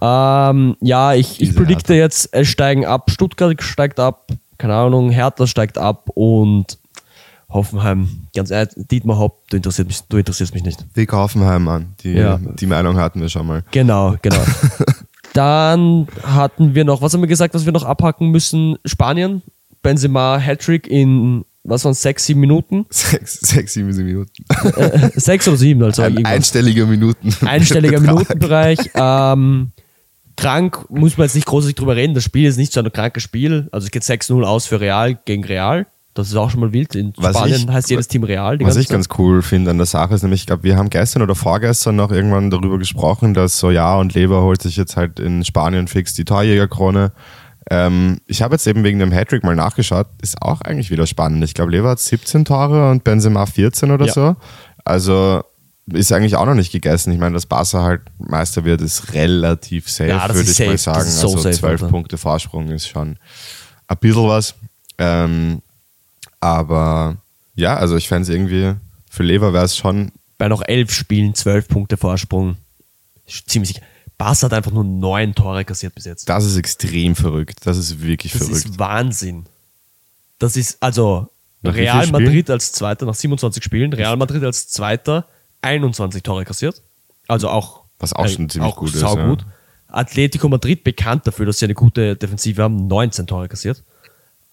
Ja. 0.02 0.50
Ähm, 0.52 0.78
ja, 0.82 1.14
ich, 1.14 1.42
ich 1.42 1.56
predikte 1.56 1.94
Hertha. 1.94 2.04
jetzt, 2.06 2.30
es 2.32 2.48
steigen 2.48 2.86
ab, 2.86 3.10
Stuttgart 3.10 3.62
steigt 3.64 4.00
ab, 4.00 4.28
keine 4.58 4.76
Ahnung, 4.76 5.10
Hertha 5.10 5.48
steigt 5.48 5.78
ab 5.78 6.10
und 6.14 6.78
Hoffenheim, 7.50 8.28
ganz 8.36 8.52
ehrlich, 8.52 8.74
Dietmar 8.76 9.18
Hopp, 9.20 9.48
du 9.50 9.58
interessierst 9.58 9.88
mich, 9.88 10.02
du 10.10 10.18
interessierst 10.18 10.54
mich 10.54 10.64
nicht. 10.64 10.86
Dick 10.96 11.12
Hoffenheim 11.14 11.68
an. 11.70 11.96
Die, 12.04 12.12
Ja. 12.12 12.38
die 12.38 12.66
Meinung 12.66 12.98
hatten 12.98 13.22
wir 13.22 13.30
schon 13.30 13.48
mal. 13.48 13.64
Genau, 13.72 14.16
genau. 14.22 14.42
Dann 15.38 16.08
hatten 16.24 16.74
wir 16.74 16.84
noch, 16.84 17.04
was 17.04 17.14
haben 17.14 17.22
wir 17.22 17.28
gesagt, 17.28 17.54
was 17.54 17.66
wir 17.66 17.72
noch 17.72 17.84
abhacken 17.84 18.32
müssen? 18.32 18.78
Spanien, 18.86 19.44
Benzema, 19.84 20.40
Hattrick 20.40 20.88
in, 20.88 21.46
was 21.64 21.84
waren 21.86 21.92
es, 21.92 22.02
sechs, 22.02 22.26
sieben 22.26 22.40
Minuten? 22.40 22.88
Sechs, 22.90 23.40
sechs 23.42 23.74
sieben 23.74 23.96
Minuten. 23.96 24.32
sechs 25.16 25.48
oder 25.48 25.58
sieben, 25.58 25.84
also 25.84 26.02
Ein 26.02 26.14
irgendwas. 26.14 26.34
einstelliger 26.34 26.86
Minuten. 26.88 27.36
einstelliger 27.46 28.00
Betrag. 28.00 28.16
Minutenbereich. 28.16 28.80
Ähm, 28.96 29.72
krank 30.38 30.86
muss 30.90 31.18
man 31.18 31.26
jetzt 31.26 31.36
nicht 31.36 31.46
großartig 31.46 31.76
drüber 31.76 31.96
reden. 31.96 32.16
Das 32.16 32.24
Spiel 32.24 32.48
ist 32.48 32.58
nicht 32.58 32.74
so 32.74 32.80
ein 32.80 32.92
krankes 32.92 33.22
Spiel. 33.22 33.68
Also 33.72 33.86
es 33.86 33.92
geht 33.92 34.04
6-0 34.04 34.44
aus 34.44 34.66
für 34.66 34.80
Real 34.80 35.20
gegen 35.26 35.44
Real. 35.44 35.86
Das 36.18 36.30
ist 36.30 36.36
auch 36.36 36.50
schon 36.50 36.60
mal 36.62 36.74
wild. 36.74 36.96
In 36.96 37.14
Was 37.18 37.36
Spanien 37.38 37.62
ich- 37.62 37.68
heißt 37.68 37.90
jedes 37.90 38.08
Team 38.08 38.24
Real. 38.24 38.58
Was 38.62 38.76
ich 38.76 38.88
Zeit. 38.88 38.94
ganz 38.96 39.08
cool 39.18 39.42
finde 39.42 39.72
an 39.72 39.78
der 39.78 39.86
Sache 39.86 40.14
ist 40.16 40.24
nämlich, 40.24 40.42
ich 40.42 40.48
glaube, 40.48 40.64
wir 40.64 40.76
haben 40.78 40.90
gestern 40.90 41.22
oder 41.22 41.36
vorgestern 41.36 41.96
noch 41.96 42.12
irgendwann 42.12 42.50
darüber 42.50 42.78
gesprochen, 42.80 43.34
dass 43.34 43.60
so 43.60 43.70
ja 43.72 43.96
und 43.98 44.14
Lever 44.14 44.42
holt 44.42 44.62
sich 44.62 44.76
jetzt 44.78 44.98
halt 44.98 45.20
in 45.20 45.44
Spanien 45.46 45.88
fix 45.88 46.14
die 46.14 46.26
Torjägerkrone. 46.26 47.12
Ähm, 47.70 48.20
ich 48.28 48.42
habe 48.42 48.56
jetzt 48.56 48.66
eben 48.66 48.84
wegen 48.84 49.00
dem 49.00 49.12
Hattrick 49.12 49.44
mal 49.44 49.56
nachgeschaut, 49.56 50.08
ist 50.22 50.42
auch 50.42 50.62
eigentlich 50.62 50.90
wieder 50.90 51.06
spannend. 51.06 51.44
Ich 51.44 51.54
glaube, 51.54 51.72
Lever 51.72 51.90
hat 51.90 52.00
17 52.00 52.46
Tore 52.46 52.90
und 52.92 53.04
Benzema 53.04 53.46
14 53.46 53.92
oder 53.92 54.06
Ja. 54.06 54.14
so. 54.14 54.36
Also 54.86 55.44
ist 55.92 56.12
eigentlich 56.12 56.36
auch 56.36 56.46
noch 56.46 56.54
nicht 56.56 56.72
gegessen. 56.72 57.12
Ich 57.14 57.20
meine, 57.20 57.34
dass 57.34 57.46
Barca 57.46 57.84
halt 57.84 58.02
Meister 58.20 58.66
wird, 58.66 58.82
ist 58.82 59.14
relativ 59.14 59.90
safe, 59.90 60.10
Ja, 60.10 60.28
würde 60.34 60.50
ich 60.50 60.60
mal 60.60 60.66
safe. 60.66 60.72
Das 60.72 60.84
sagen. 60.84 61.10
so 61.10 61.28
also 61.28 61.38
safe, 61.40 61.56
12 61.56 61.82
Alter. 61.84 61.88
Punkte 61.92 62.18
Vorsprung 62.18 62.70
ist 62.70 62.88
schon 62.88 63.18
ein 63.88 63.98
bisschen 64.00 64.28
was. 64.28 64.56
Ähm, 64.98 65.62
aber 66.40 67.18
ja, 67.56 67.76
also 67.78 67.96
ich 67.96 68.08
fände 68.08 68.24
es 68.24 68.30
irgendwie, 68.30 68.74
für 69.10 69.24
Lever 69.24 69.54
wäre 69.54 69.66
es 69.66 69.76
schon, 69.76 70.12
Bei 70.38 70.48
noch 70.48 70.62
elf 70.66 70.92
Spielen, 70.94 71.34
zwölf 71.36 71.68
Punkte 71.68 71.98
Vorsprung. 71.98 72.58
Ziemlich 73.26 73.70
sicher. 73.70 73.82
Barca 74.18 74.44
hat 74.44 74.54
einfach 74.54 74.72
nur 74.72 74.84
neun 74.84 75.36
Tore 75.36 75.64
kassiert 75.66 75.94
bis 75.94 76.06
jetzt. 76.06 76.28
das 76.30 76.46
ist 76.46 76.56
extrem 76.58 77.16
verrückt. 77.16 77.60
Das 77.66 77.78
ist 77.78 78.02
wirklich 78.02 78.32
Das 78.34 78.44
verrückt. 78.44 78.66
ist 78.66 78.80
Wahnsinn. 78.80 79.46
Das 80.40 80.56
ist, 80.56 80.78
also, 80.82 81.30
Nach 81.62 81.76
Real? 81.76 82.08
Madrid 82.08 82.50
als 82.50 82.72
Zweiter 82.72 83.06
nach 83.06 83.16
27 83.16 83.64
Spielen, 83.64 83.94
Real 83.94 84.18
Madrid 84.18 84.44
als 84.44 84.68
Zweiter 84.70 85.28
21 85.62 86.24
Tore 86.24 86.46
kassiert. 86.46 86.82
Also 87.28 87.50
auch. 87.50 87.84
Was 88.00 88.14
auch 88.14 88.28
schon 88.28 88.50
ziemlich 88.50 88.76
gut 88.76 88.94
ist, 88.94 89.02
ja. 89.02 89.38
Atletico 89.90 90.50
Madrid 90.50 90.84
bekannt 90.84 91.26
dafür, 91.26 91.46
dass 91.46 91.60
sie 91.60 91.66
eine 91.66 91.74
gute 91.74 92.16
Defensive 92.16 92.62
haben, 92.62 92.88
19 92.88 93.26
Tore 93.26 93.48
kassiert. 93.48 93.84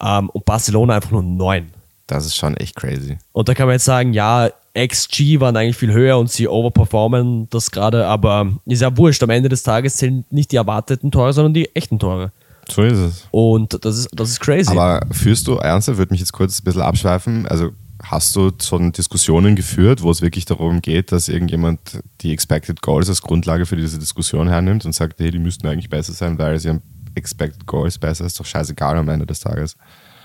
Ähm, 0.01 0.31
und 0.31 0.45
Barcelona 0.45 0.97
einfach 0.97 1.11
nur 1.11 1.23
9. 1.23 1.71
Das 2.07 2.27
ist 2.27 2.37
schon 2.37 2.57
echt 2.57 2.77
crazy. 2.77 3.19
Und 3.33 3.49
da 3.49 3.55
kann 3.55 3.67
man 3.67 3.75
jetzt 3.75 3.87
sagen, 3.87 4.13
ja, 4.13 4.51
XG 4.77 5.41
waren 5.41 5.57
eigentlich 5.57 5.77
viel 5.77 5.93
höher 5.93 6.19
und 6.19 6.31
sie 6.31 6.49
overperformen 6.49 7.49
das 7.51 7.71
gerade, 7.71 8.07
aber 8.07 8.53
ist 8.67 8.83
ja 8.83 8.97
wurscht. 8.97 9.23
Am 9.23 9.31
Ende 9.31 9.49
des 9.49 9.63
Tages 9.63 9.97
zählen 9.97 10.25
nicht 10.31 10.53
die 10.53 10.57
erwarteten 10.57 11.11
Tore, 11.11 11.33
sondern 11.33 11.55
die 11.55 11.75
echten 11.75 11.99
Tore. 11.99 12.33
So 12.69 12.83
ist 12.83 12.99
es. 12.99 13.29
Und 13.31 13.85
das 13.85 13.99
ist, 13.99 14.09
das 14.13 14.31
ist 14.31 14.41
crazy. 14.41 14.71
Aber 14.71 15.07
führst 15.13 15.47
du, 15.47 15.57
ernsthaft, 15.57 15.99
würde 15.99 16.13
mich 16.13 16.21
jetzt 16.21 16.33
kurz 16.33 16.61
ein 16.61 16.65
bisschen 16.65 16.83
abschweifen, 16.83 17.47
also 17.47 17.71
hast 18.03 18.37
du 18.37 18.51
so 18.59 18.79
Diskussionen 18.79 19.57
geführt, 19.57 20.03
wo 20.03 20.11
es 20.11 20.21
wirklich 20.21 20.45
darum 20.45 20.83
geht, 20.83 21.13
dass 21.13 21.29
irgendjemand 21.29 22.01
die 22.21 22.33
Expected 22.33 22.83
Goals 22.83 23.09
als 23.09 23.23
Grundlage 23.23 23.67
für 23.67 23.77
diese 23.77 23.99
Diskussion 23.99 24.49
hernimmt 24.49 24.85
und 24.85 24.93
sagt, 24.93 25.21
hey, 25.21 25.31
die 25.31 25.39
müssten 25.39 25.67
eigentlich 25.67 25.89
besser 25.89 26.13
sein, 26.13 26.39
weil 26.39 26.59
sie 26.59 26.71
haben 26.71 26.83
Expected 27.15 27.67
Goals 27.67 27.99
besser, 27.99 28.25
ist 28.25 28.39
doch 28.39 28.47
scheißegal 28.47 28.97
am 28.97 29.09
Ende 29.09 29.27
des 29.27 29.41
Tages. 29.41 29.77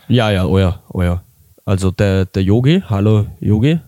Ja, 0.08 0.32
ja, 0.32 0.45
oh 0.45 0.58
ja, 0.60 0.80
oh 0.89 1.02
ja. 1.02 1.21
Also 1.65 1.91
der, 1.91 2.25
der 2.25 2.43
Yogi, 2.43 2.84
hallo 2.89 3.28
Yogi, 3.39 3.80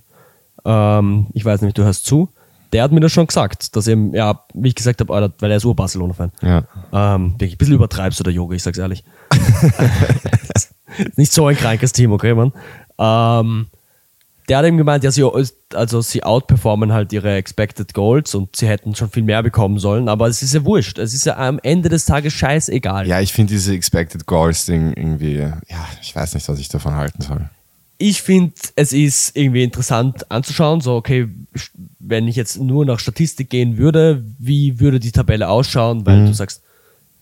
ähm, 0.65 1.27
ich 1.33 1.43
weiß 1.43 1.61
nicht, 1.61 1.77
du 1.77 1.83
hörst 1.83 2.05
zu, 2.05 2.29
der 2.73 2.83
hat 2.83 2.91
mir 2.91 2.99
das 2.99 3.11
schon 3.11 3.27
gesagt, 3.27 3.75
dass 3.75 3.87
eben, 3.87 4.13
ja, 4.13 4.43
wie 4.53 4.69
ich 4.69 4.75
gesagt 4.75 5.01
habe, 5.01 5.13
Alter, 5.13 5.33
weil 5.39 5.51
er 5.51 5.57
ist 5.57 5.65
Ur-Barcelona-Fan. 5.65 6.31
Ja. 6.41 6.63
Ähm, 6.93 7.33
wirklich 7.33 7.55
ein 7.55 7.57
bisschen 7.57 7.75
übertreibst 7.75 8.19
du 8.19 8.23
der 8.23 8.33
Yogi, 8.33 8.55
ich 8.55 8.63
sag's 8.63 8.77
ehrlich. 8.77 9.03
nicht 11.15 11.33
so 11.33 11.47
ein 11.47 11.55
krankes 11.55 11.91
Team, 11.91 12.11
okay, 12.11 12.33
Mann. 12.33 12.53
Ähm, 12.97 13.67
der 14.49 14.57
hat 14.57 14.65
eben 14.65 14.77
gemeint, 14.77 15.03
ja, 15.03 15.11
sie, 15.11 15.23
also 15.73 16.01
sie 16.01 16.23
outperformen 16.23 16.91
halt 16.91 17.13
ihre 17.13 17.35
Expected 17.35 17.93
Goals 17.93 18.35
und 18.35 18.55
sie 18.55 18.67
hätten 18.67 18.95
schon 18.95 19.09
viel 19.09 19.23
mehr 19.23 19.43
bekommen 19.43 19.79
sollen, 19.79 20.09
aber 20.09 20.27
es 20.27 20.41
ist 20.41 20.53
ja 20.53 20.65
wurscht. 20.65 20.97
Es 20.97 21.13
ist 21.13 21.25
ja 21.25 21.37
am 21.37 21.59
Ende 21.63 21.89
des 21.89 22.05
Tages 22.05 22.33
scheißegal. 22.33 23.07
Ja, 23.07 23.21
ich 23.21 23.33
finde 23.33 23.53
diese 23.53 23.73
Expected 23.73 24.25
Goals 24.25 24.65
Ding 24.65 24.93
irgendwie, 24.93 25.37
ja, 25.37 25.87
ich 26.01 26.15
weiß 26.15 26.33
nicht, 26.33 26.47
was 26.49 26.59
ich 26.59 26.69
davon 26.69 26.95
halten 26.95 27.21
soll. 27.21 27.49
ich 27.97 28.21
finde, 28.23 28.53
es 28.75 28.93
ist 28.93 29.37
irgendwie 29.37 29.63
interessant 29.63 30.29
anzuschauen. 30.31 30.81
So, 30.81 30.95
okay, 30.95 31.27
wenn 31.99 32.27
ich 32.27 32.35
jetzt 32.35 32.59
nur 32.59 32.85
nach 32.85 32.99
Statistik 32.99 33.49
gehen 33.49 33.77
würde, 33.77 34.23
wie 34.39 34.79
würde 34.79 34.99
die 34.99 35.11
Tabelle 35.11 35.49
ausschauen? 35.49 36.05
Weil 36.05 36.25
du 36.25 36.33
sagst, 36.33 36.63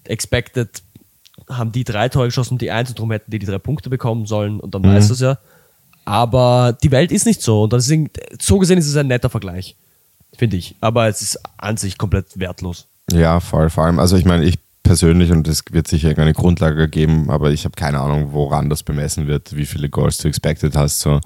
expected 0.05 0.81
haben 1.49 1.71
die 1.71 1.83
drei 1.83 2.09
Tore 2.09 2.27
geschossen, 2.27 2.57
die 2.57 2.71
eins 2.71 2.89
und 2.89 2.99
darum 2.99 3.11
hätten 3.11 3.31
die 3.31 3.39
die 3.39 3.45
drei 3.45 3.57
Punkte 3.57 3.89
bekommen 3.89 4.25
sollen 4.25 4.59
und 4.59 4.73
dann 4.73 4.83
weißt 4.83 5.09
du 5.09 5.13
es 5.13 5.19
ja. 5.19 5.37
Aber 6.09 6.75
die 6.81 6.89
Welt 6.89 7.11
ist 7.11 7.27
nicht 7.27 7.41
so 7.41 7.63
und 7.63 7.73
deswegen, 7.73 8.09
so 8.41 8.57
gesehen 8.57 8.79
ist 8.79 8.87
es 8.87 8.95
ein 8.95 9.07
netter 9.07 9.29
Vergleich, 9.29 9.75
finde 10.35 10.57
ich. 10.57 10.75
Aber 10.81 11.07
es 11.07 11.21
ist 11.21 11.39
an 11.57 11.77
sich 11.77 11.99
komplett 11.99 12.39
wertlos. 12.39 12.87
Ja, 13.11 13.39
voll, 13.39 13.69
vor 13.69 13.85
allem, 13.85 13.99
also 13.99 14.17
ich 14.17 14.25
meine, 14.25 14.43
ich 14.45 14.57
persönlich, 14.81 15.31
und 15.31 15.47
es 15.47 15.63
wird 15.69 15.87
sicher 15.87 16.17
eine 16.17 16.33
Grundlage 16.33 16.89
geben, 16.89 17.29
aber 17.29 17.51
ich 17.51 17.63
habe 17.63 17.75
keine 17.75 17.99
Ahnung, 17.99 18.29
woran 18.31 18.71
das 18.71 18.81
bemessen 18.81 19.27
wird, 19.27 19.55
wie 19.55 19.67
viele 19.67 19.87
Goals 19.87 20.17
du 20.17 20.27
expected 20.27 20.75
hast. 20.75 20.99
So. 20.99 21.19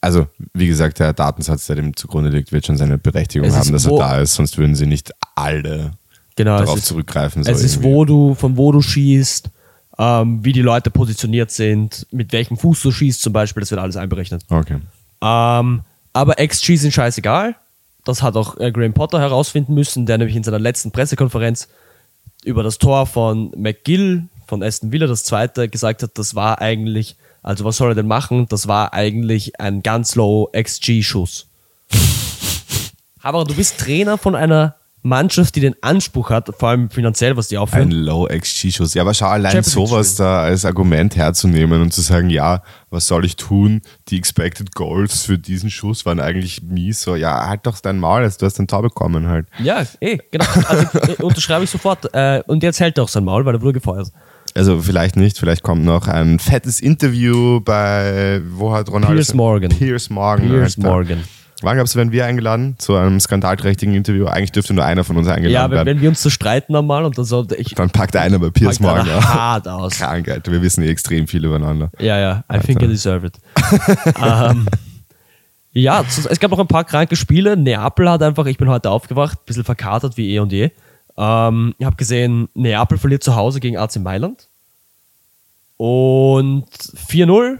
Also, 0.00 0.28
wie 0.52 0.68
gesagt, 0.68 1.00
der 1.00 1.12
Datensatz, 1.12 1.66
der 1.66 1.74
dem 1.74 1.96
zugrunde 1.96 2.30
liegt, 2.30 2.52
wird 2.52 2.66
schon 2.66 2.76
seine 2.76 2.98
Berechtigung 2.98 3.48
Es 3.48 3.54
ist 3.54 3.60
haben, 3.60 3.72
dass 3.72 3.86
er 3.86 3.96
da 3.96 4.20
ist, 4.20 4.34
sonst 4.34 4.58
würden 4.58 4.76
sie 4.76 4.86
nicht 4.86 5.10
alle 5.34 5.90
Genau, 6.36 6.58
darauf 6.58 6.78
ist, 6.78 6.86
zurückgreifen. 6.86 7.42
So 7.42 7.50
es 7.50 7.62
ist, 7.62 7.76
irgendwie. 7.76 7.88
wo 7.88 8.04
du, 8.04 8.34
von 8.34 8.56
wo 8.56 8.70
du 8.70 8.80
schießt, 8.80 9.50
ähm, 9.98 10.44
wie 10.44 10.52
die 10.52 10.62
Leute 10.62 10.90
positioniert 10.90 11.50
sind, 11.50 12.06
mit 12.10 12.32
welchem 12.32 12.56
Fuß 12.56 12.82
du 12.82 12.90
schießt 12.90 13.22
zum 13.22 13.32
Beispiel, 13.32 13.60
das 13.60 13.70
wird 13.70 13.80
alles 13.80 13.96
einberechnet. 13.96 14.44
Okay. 14.48 14.78
Ähm, 15.22 15.82
aber 16.12 16.34
XG 16.44 16.76
sind 16.76 16.92
scheißegal. 16.92 17.56
Das 18.04 18.22
hat 18.22 18.36
auch 18.36 18.58
äh, 18.58 18.70
Graham 18.70 18.92
Potter 18.92 19.20
herausfinden 19.20 19.74
müssen, 19.74 20.06
der 20.06 20.18
nämlich 20.18 20.36
in 20.36 20.44
seiner 20.44 20.58
letzten 20.58 20.90
Pressekonferenz 20.90 21.68
über 22.44 22.62
das 22.62 22.78
Tor 22.78 23.06
von 23.06 23.52
McGill 23.56 24.24
von 24.46 24.62
Aston 24.62 24.92
Villa, 24.92 25.06
das 25.06 25.24
zweite, 25.24 25.68
gesagt 25.68 26.02
hat, 26.02 26.18
das 26.18 26.34
war 26.34 26.60
eigentlich, 26.60 27.16
also 27.42 27.64
was 27.64 27.76
soll 27.78 27.92
er 27.92 27.94
denn 27.94 28.06
machen? 28.06 28.46
Das 28.48 28.68
war 28.68 28.92
eigentlich 28.92 29.58
ein 29.58 29.82
ganz 29.82 30.14
low 30.16 30.50
XG-Schuss. 30.52 31.46
Aber 33.22 33.44
du 33.46 33.54
bist 33.54 33.78
Trainer 33.78 34.18
von 34.18 34.34
einer 34.34 34.76
Mannschaft, 35.04 35.54
die 35.54 35.60
den 35.60 35.76
Anspruch 35.82 36.30
hat, 36.30 36.50
vor 36.58 36.70
allem 36.70 36.88
finanziell, 36.88 37.36
was 37.36 37.48
die 37.48 37.58
Ein 37.58 37.62
aufführen. 37.62 37.90
Low-XG-Schuss. 37.90 38.94
Ja, 38.94 39.02
aber 39.02 39.12
schau, 39.12 39.26
allein 39.26 39.52
Champions 39.52 39.72
sowas 39.72 40.14
da 40.14 40.44
als 40.44 40.64
Argument 40.64 41.14
herzunehmen 41.14 41.82
und 41.82 41.92
zu 41.92 42.00
sagen, 42.00 42.30
ja, 42.30 42.62
was 42.88 43.06
soll 43.06 43.26
ich 43.26 43.36
tun? 43.36 43.82
Die 44.08 44.16
Expected 44.16 44.74
Goals 44.74 45.26
für 45.26 45.36
diesen 45.36 45.68
Schuss 45.68 46.06
waren 46.06 46.20
eigentlich 46.20 46.62
mies. 46.62 47.02
So, 47.02 47.16
ja, 47.16 47.46
halt 47.46 47.66
doch 47.66 47.78
dein 47.80 47.98
Maul, 47.98 48.22
also 48.22 48.38
du 48.38 48.46
hast 48.46 48.58
ein 48.58 48.66
Tor 48.66 48.80
bekommen 48.80 49.28
halt. 49.28 49.46
Ja, 49.62 49.84
eh, 50.00 50.18
genau. 50.30 50.46
Also, 50.66 50.86
äh, 50.98 51.22
unterschreibe 51.22 51.64
ich 51.64 51.70
sofort. 51.70 52.08
Äh, 52.14 52.42
und 52.46 52.62
jetzt 52.62 52.80
hält 52.80 52.96
er 52.96 53.04
auch 53.04 53.08
sein 53.08 53.24
Maul, 53.24 53.44
weil 53.44 53.54
er 53.54 53.60
wurde 53.60 53.74
gefeuert. 53.74 54.10
Also 54.54 54.80
vielleicht 54.80 55.16
nicht, 55.16 55.38
vielleicht 55.38 55.62
kommt 55.62 55.84
noch 55.84 56.08
ein 56.08 56.38
fettes 56.38 56.80
Interview 56.80 57.60
bei, 57.60 58.40
wo 58.52 58.72
hat 58.72 58.88
Ronaldo... 58.88 59.16
Piers 59.16 59.34
Morgan. 59.34 59.70
Piers 59.70 60.08
Morgan. 60.08 60.48
Piers. 60.48 60.78
Morgan. 60.78 61.24
Wann 61.62 61.76
gab's, 61.76 61.96
werden 61.96 62.12
wir 62.12 62.26
eingeladen 62.26 62.74
zu 62.78 62.94
einem 62.96 63.18
skandalträchtigen 63.20 63.94
Interview? 63.94 64.26
Eigentlich 64.26 64.52
dürfte 64.52 64.74
nur 64.74 64.84
einer 64.84 65.04
von 65.04 65.16
uns 65.16 65.28
eingeladen 65.28 65.52
Ja, 65.52 65.64
wenn, 65.64 65.76
werden. 65.76 65.86
wenn 65.88 66.00
wir 66.02 66.08
uns 66.10 66.20
so 66.22 66.28
streiten 66.28 66.74
einmal 66.76 67.04
und 67.04 67.16
dann 67.16 67.24
so, 67.24 67.46
ich 67.56 67.74
Dann 67.74 67.90
packt 67.90 68.16
einer 68.16 68.38
bei 68.38 68.50
Piers 68.50 68.82
aus. 68.82 69.06
hart 69.24 69.68
aus. 69.68 69.94
Krank, 69.98 70.28
Alter. 70.28 70.52
Wir 70.52 70.60
wissen 70.62 70.82
eh 70.82 70.90
extrem 70.90 71.26
viel 71.26 71.44
übereinander. 71.44 71.90
Ja, 71.98 72.18
ja, 72.18 72.44
I 72.52 72.58
think 72.58 72.82
I 72.82 72.88
deserve 72.88 73.26
it. 73.28 73.34
ähm, 74.22 74.66
ja, 75.72 76.04
zu- 76.08 76.28
es 76.28 76.38
gab 76.40 76.50
noch 76.50 76.58
ein 76.58 76.66
paar 76.68 76.84
kranke 76.84 77.16
Spiele. 77.16 77.56
Neapel 77.56 78.10
hat 78.10 78.22
einfach, 78.22 78.46
ich 78.46 78.58
bin 78.58 78.68
heute 78.68 78.90
aufgewacht, 78.90 79.38
ein 79.38 79.46
bisschen 79.46 79.64
verkatert 79.64 80.16
wie 80.16 80.34
eh 80.34 80.40
und 80.40 80.52
je. 80.52 80.70
Ähm, 81.16 81.74
ich 81.78 81.86
habe 81.86 81.96
gesehen, 81.96 82.48
Neapel 82.54 82.98
verliert 82.98 83.22
zu 83.24 83.36
Hause 83.36 83.60
gegen 83.60 83.76
AC 83.78 83.96
Mailand. 83.96 84.48
Und 85.76 86.66
4-0. 87.08 87.58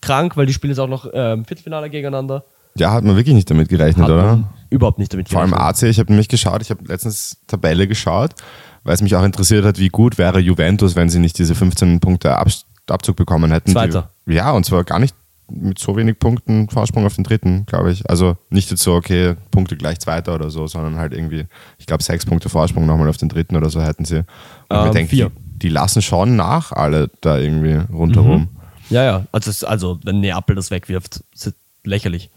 Krank, 0.00 0.36
weil 0.36 0.46
die 0.46 0.52
spielen 0.52 0.70
jetzt 0.72 0.80
auch 0.80 0.88
noch 0.88 1.08
ähm, 1.12 1.44
Viertelfinale 1.44 1.88
gegeneinander. 1.90 2.44
Ja, 2.76 2.92
hat 2.92 3.04
man 3.04 3.16
wirklich 3.16 3.34
nicht 3.34 3.50
damit 3.50 3.68
gerechnet, 3.68 4.04
Hat 4.06 4.10
oder? 4.12 4.52
überhaupt 4.70 4.98
nicht 4.98 5.12
damit 5.12 5.28
Vor 5.28 5.40
allem 5.40 5.50
gerechnet. 5.52 5.82
AC, 5.84 5.88
ich 5.90 5.98
habe 5.98 6.10
nämlich 6.12 6.28
geschaut, 6.28 6.60
ich 6.62 6.70
habe 6.70 6.84
letztens 6.86 7.36
Tabelle 7.46 7.86
geschaut, 7.86 8.34
weil 8.82 8.94
es 8.94 9.02
mich 9.02 9.14
auch 9.14 9.22
interessiert 9.24 9.64
hat, 9.64 9.78
wie 9.78 9.88
gut 9.88 10.18
wäre 10.18 10.40
Juventus, 10.40 10.96
wenn 10.96 11.08
sie 11.08 11.20
nicht 11.20 11.38
diese 11.38 11.54
15 11.54 12.00
Punkte 12.00 12.36
Abs- 12.36 12.66
Abzug 12.88 13.16
bekommen 13.16 13.50
hätten. 13.52 13.70
Zweiter. 13.72 14.10
Die, 14.26 14.34
ja, 14.34 14.50
und 14.50 14.66
zwar 14.66 14.84
gar 14.84 14.98
nicht 14.98 15.14
mit 15.50 15.78
so 15.78 15.94
wenig 15.96 16.18
Punkten 16.18 16.68
Vorsprung 16.70 17.04
auf 17.06 17.14
den 17.14 17.22
dritten, 17.24 17.64
glaube 17.66 17.92
ich. 17.92 18.08
Also 18.10 18.36
nicht 18.50 18.70
jetzt 18.70 18.82
so, 18.82 18.94
okay, 18.94 19.34
Punkte 19.50 19.76
gleich 19.76 20.00
Zweiter 20.00 20.34
oder 20.34 20.50
so, 20.50 20.66
sondern 20.66 20.96
halt 20.96 21.12
irgendwie, 21.12 21.46
ich 21.78 21.86
glaube, 21.86 22.02
sechs 22.02 22.24
Punkte 22.26 22.48
Vorsprung 22.48 22.86
nochmal 22.86 23.08
auf 23.08 23.18
den 23.18 23.28
dritten 23.28 23.54
oder 23.56 23.68
so 23.70 23.80
hätten 23.82 24.04
sie. 24.06 24.18
Und 24.18 24.26
Ähm, 24.70 24.86
ich 24.86 24.92
denke, 24.92 25.10
vier. 25.10 25.30
die, 25.30 25.58
die 25.60 25.68
lassen 25.68 26.02
schon 26.02 26.34
nach 26.36 26.72
alle 26.72 27.10
da 27.20 27.38
irgendwie 27.38 27.74
rundherum. 27.94 28.48
Ja, 28.90 29.04
ja. 29.04 29.26
Also, 29.32 29.66
also 29.66 29.98
wenn 30.04 30.20
Neapel 30.20 30.56
das 30.56 30.70
wegwirft, 30.70 31.22
ist 31.34 31.52
lächerlich. 31.84 32.30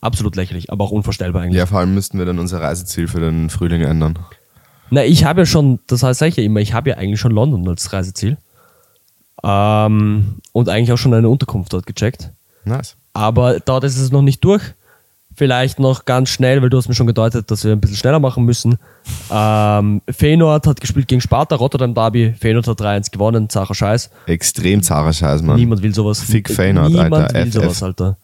Absolut 0.00 0.36
lächerlich, 0.36 0.70
aber 0.70 0.84
auch 0.84 0.90
unvorstellbar 0.90 1.42
eigentlich. 1.42 1.58
Ja, 1.58 1.66
vor 1.66 1.78
allem 1.80 1.94
müssten 1.94 2.18
wir 2.18 2.26
dann 2.26 2.38
unser 2.38 2.60
Reiseziel 2.60 3.08
für 3.08 3.20
den 3.20 3.50
Frühling 3.50 3.82
ändern. 3.82 4.18
Na, 4.90 5.04
ich 5.04 5.24
habe 5.24 5.40
ja 5.42 5.46
schon, 5.46 5.80
das 5.86 6.02
heißt, 6.02 6.22
ich 6.22 6.36
ja 6.36 6.42
immer, 6.44 6.60
ich 6.60 6.74
habe 6.74 6.90
ja 6.90 6.96
eigentlich 6.96 7.20
schon 7.20 7.32
London 7.32 7.66
als 7.68 7.92
Reiseziel. 7.92 8.36
Ähm, 9.42 10.36
und 10.52 10.68
eigentlich 10.68 10.92
auch 10.92 10.98
schon 10.98 11.14
eine 11.14 11.28
Unterkunft 11.28 11.72
dort 11.72 11.86
gecheckt. 11.86 12.30
Nice. 12.64 12.96
Aber 13.12 13.60
dort 13.60 13.84
ist 13.84 13.96
es 13.98 14.10
noch 14.10 14.22
nicht 14.22 14.44
durch. 14.44 14.62
Vielleicht 15.34 15.78
noch 15.78 16.06
ganz 16.06 16.30
schnell, 16.30 16.62
weil 16.62 16.70
du 16.70 16.78
hast 16.78 16.88
mir 16.88 16.94
schon 16.94 17.06
gedeutet, 17.06 17.50
dass 17.50 17.62
wir 17.62 17.72
ein 17.72 17.80
bisschen 17.80 17.98
schneller 17.98 18.20
machen 18.20 18.44
müssen. 18.44 18.78
Ähm, 19.30 20.00
Feyenoord 20.08 20.66
hat 20.66 20.80
gespielt 20.80 21.08
gegen 21.08 21.20
Sparta, 21.20 21.56
Rotterdam 21.56 21.92
Derby. 21.94 22.32
Feyenoord 22.40 22.68
hat 22.68 22.80
3-1 22.80 23.10
gewonnen, 23.10 23.50
Zacher 23.50 23.74
Scheiß. 23.74 24.10
Extrem 24.26 24.82
zahrer 24.82 25.12
Scheiß, 25.12 25.42
Mann. 25.42 25.56
Niemand 25.56 25.82
will 25.82 25.94
sowas. 25.94 26.22
Fick 26.22 26.48
Feyenoord, 26.48 26.88
Niemand 26.88 27.14
Alter, 27.14 27.34
will 27.34 27.46
FF. 27.50 27.52
sowas, 27.52 27.82
Alter. 27.82 28.16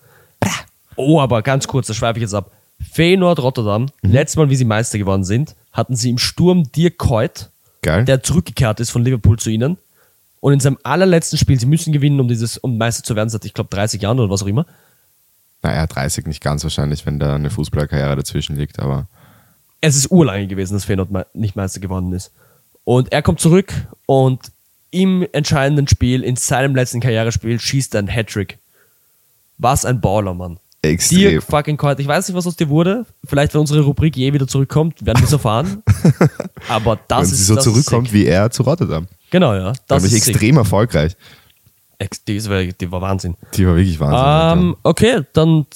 Oh, 1.02 1.20
aber 1.20 1.42
ganz 1.42 1.66
kurz, 1.66 1.86
da 1.86 1.94
schweife 1.94 2.18
ich 2.18 2.22
jetzt 2.22 2.34
ab. 2.34 2.50
Feyenoord 2.92 3.38
Rotterdam, 3.40 3.86
Mhm. 4.02 4.10
letztes 4.12 4.36
Mal, 4.36 4.50
wie 4.50 4.56
sie 4.56 4.64
Meister 4.64 4.98
geworden 4.98 5.24
sind, 5.24 5.54
hatten 5.72 5.94
sie 5.96 6.10
im 6.10 6.18
Sturm 6.18 6.70
Dirk 6.72 6.98
Kuyt, 6.98 7.50
Geil. 7.82 8.04
der 8.04 8.22
zurückgekehrt 8.22 8.80
ist 8.80 8.90
von 8.90 9.04
Liverpool 9.04 9.38
zu 9.38 9.50
ihnen. 9.50 9.78
Und 10.40 10.52
in 10.54 10.60
seinem 10.60 10.78
allerletzten 10.82 11.38
Spiel, 11.38 11.58
sie 11.60 11.66
müssen 11.66 11.92
gewinnen, 11.92 12.18
um 12.18 12.26
dieses, 12.26 12.58
um 12.58 12.76
Meister 12.76 13.04
zu 13.04 13.14
werden, 13.14 13.28
seit 13.28 13.44
ich 13.44 13.54
glaube 13.54 13.70
30 13.70 14.02
Jahren 14.02 14.18
oder 14.18 14.30
was 14.30 14.42
auch 14.42 14.46
immer. 14.48 14.66
Naja, 15.62 15.86
30 15.86 16.26
nicht 16.26 16.42
ganz 16.42 16.64
wahrscheinlich, 16.64 17.06
wenn 17.06 17.20
da 17.20 17.36
eine 17.36 17.50
Fußballerkarriere 17.50 18.16
dazwischen 18.16 18.56
liegt, 18.56 18.80
aber 18.80 19.06
Es 19.80 19.94
ist 19.96 20.10
urlange 20.10 20.46
gewesen, 20.48 20.74
dass 20.74 20.84
Feyenoord 20.84 21.34
nicht 21.34 21.54
Meister 21.56 21.78
geworden 21.80 22.12
ist. 22.12 22.32
Und 22.84 23.12
er 23.12 23.22
kommt 23.22 23.38
zurück 23.40 23.72
und 24.06 24.40
im 24.90 25.26
entscheidenden 25.32 25.86
Spiel, 25.88 26.22
in 26.24 26.34
seinem 26.36 26.74
letzten 26.74 27.00
Karrierespiel, 27.00 27.58
schießt 27.60 27.94
er 27.94 28.00
einen 28.00 28.08
Hattrick. 28.08 28.58
Was 29.58 29.84
ein 29.84 30.00
Baller, 30.00 30.34
Mann. 30.34 30.58
Extrem. 30.82 31.18
Dirk 31.18 31.42
fucking 31.44 31.76
Kuyt. 31.76 32.00
Ich 32.00 32.06
weiß 32.06 32.28
nicht, 32.28 32.36
was 32.36 32.46
aus 32.46 32.56
dir 32.56 32.68
wurde. 32.68 33.06
Vielleicht, 33.24 33.54
wenn 33.54 33.60
unsere 33.60 33.80
Rubrik 33.80 34.16
je 34.16 34.32
wieder 34.32 34.46
zurückkommt, 34.48 35.04
werden 35.04 35.18
wir 35.20 35.26
es 35.26 35.32
erfahren. 35.32 35.82
Aber 36.68 36.98
das 37.08 37.18
wenn 37.18 37.24
ist 37.34 37.38
sie 37.38 37.44
so 37.44 37.56
zurückkommt 37.56 38.08
sick. 38.08 38.14
wie 38.14 38.26
er 38.26 38.50
zu 38.50 38.62
Rotterdam. 38.62 39.06
Genau, 39.30 39.54
ja. 39.54 39.72
Das 39.86 40.02
ist 40.04 40.10
sick. 40.10 40.26
extrem 40.28 40.56
erfolgreich. 40.56 41.16
Ex 41.98 42.24
die, 42.24 42.42
wirklich- 42.44 42.76
die 42.76 42.90
war 42.90 43.00
Wahnsinn. 43.00 43.36
Die 43.54 43.66
war 43.66 43.76
wirklich 43.76 43.98
Wahnsinn. 44.00 44.68
Ähm, 44.70 44.76
okay, 44.82 45.22
dann 45.32 45.66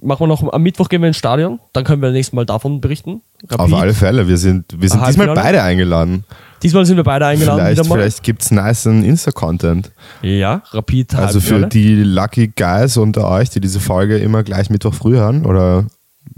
machen 0.00 0.20
wir 0.20 0.26
noch 0.28 0.52
am 0.52 0.62
Mittwoch 0.62 0.88
gehen 0.88 1.02
wir 1.02 1.08
ins 1.08 1.16
Stadion. 1.18 1.60
Dann 1.72 1.84
können 1.84 2.00
wir 2.02 2.10
nächstes 2.10 2.32
Mal 2.32 2.46
davon 2.46 2.80
berichten. 2.80 3.20
Alter. 3.42 3.60
Auf 3.60 3.70
Rapid. 3.70 3.82
alle 3.82 3.94
Fälle, 3.94 4.28
wir 4.28 4.38
sind, 4.38 4.64
wir 4.78 4.88
sind 4.88 5.06
diesmal 5.06 5.34
beide 5.34 5.62
eingeladen. 5.62 6.24
Diesmal 6.62 6.86
sind 6.86 6.96
wir 6.96 7.04
beide 7.04 7.26
eingeladen. 7.26 7.60
Vielleicht, 7.76 7.86
vielleicht 7.92 8.22
gibt 8.22 8.42
es 8.42 8.50
nice 8.50 8.86
Insta-Content. 8.86 9.92
Ja, 10.22 10.62
Rapid 10.72 11.14
Also 11.14 11.40
für 11.40 11.66
die 11.66 11.96
Lucky 12.02 12.48
Guys 12.56 12.96
unter 12.96 13.28
euch, 13.28 13.50
die 13.50 13.60
diese 13.60 13.78
Folge 13.80 14.18
immer 14.18 14.42
gleich 14.42 14.70
Mittwoch 14.70 14.94
früh 14.94 15.16
hören 15.16 15.44
oder 15.44 15.86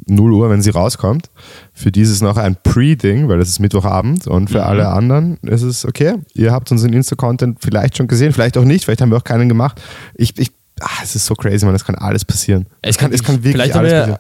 0 0.07 0.33
Uhr, 0.33 0.51
wenn 0.51 0.61
sie 0.61 0.71
rauskommt, 0.71 1.31
für 1.73 1.93
die 1.93 2.01
ist 2.01 2.11
es 2.11 2.21
noch 2.21 2.37
ein 2.37 2.57
Pre-Ding, 2.63 3.29
weil 3.29 3.39
das 3.39 3.49
ist 3.49 3.59
Mittwochabend 3.61 4.27
und 4.27 4.45
Mhm. 4.45 4.49
für 4.49 4.65
alle 4.65 4.89
anderen 4.89 5.37
ist 5.43 5.63
es 5.63 5.85
okay. 5.85 6.15
Ihr 6.35 6.53
habt 6.53 6.71
unseren 6.73 6.93
Insta-Content 6.93 7.59
vielleicht 7.61 7.97
schon 7.97 8.07
gesehen, 8.09 8.33
vielleicht 8.33 8.59
auch 8.59 8.65
nicht, 8.65 8.85
vielleicht 8.85 9.01
haben 9.01 9.11
wir 9.11 9.19
auch 9.19 9.25
keinen 9.25 9.49
gemacht. 9.49 9.81
Ich, 10.15 10.37
ich, 10.39 10.51
ah, 10.81 10.89
es 11.03 11.15
ist 11.15 11.27
so 11.27 11.35
crazy, 11.35 11.65
man, 11.65 11.75
es 11.75 11.85
kann 11.85 11.95
alles 11.95 12.25
passieren. 12.25 12.67
Es, 12.83 12.99
kann, 12.99 13.13
es 13.13 13.23
kann 13.23 13.37
wirklich 13.37 13.53
vielleicht 13.53 13.75
haben 13.75 13.81
alles 13.81 13.93
passieren. 13.93 14.19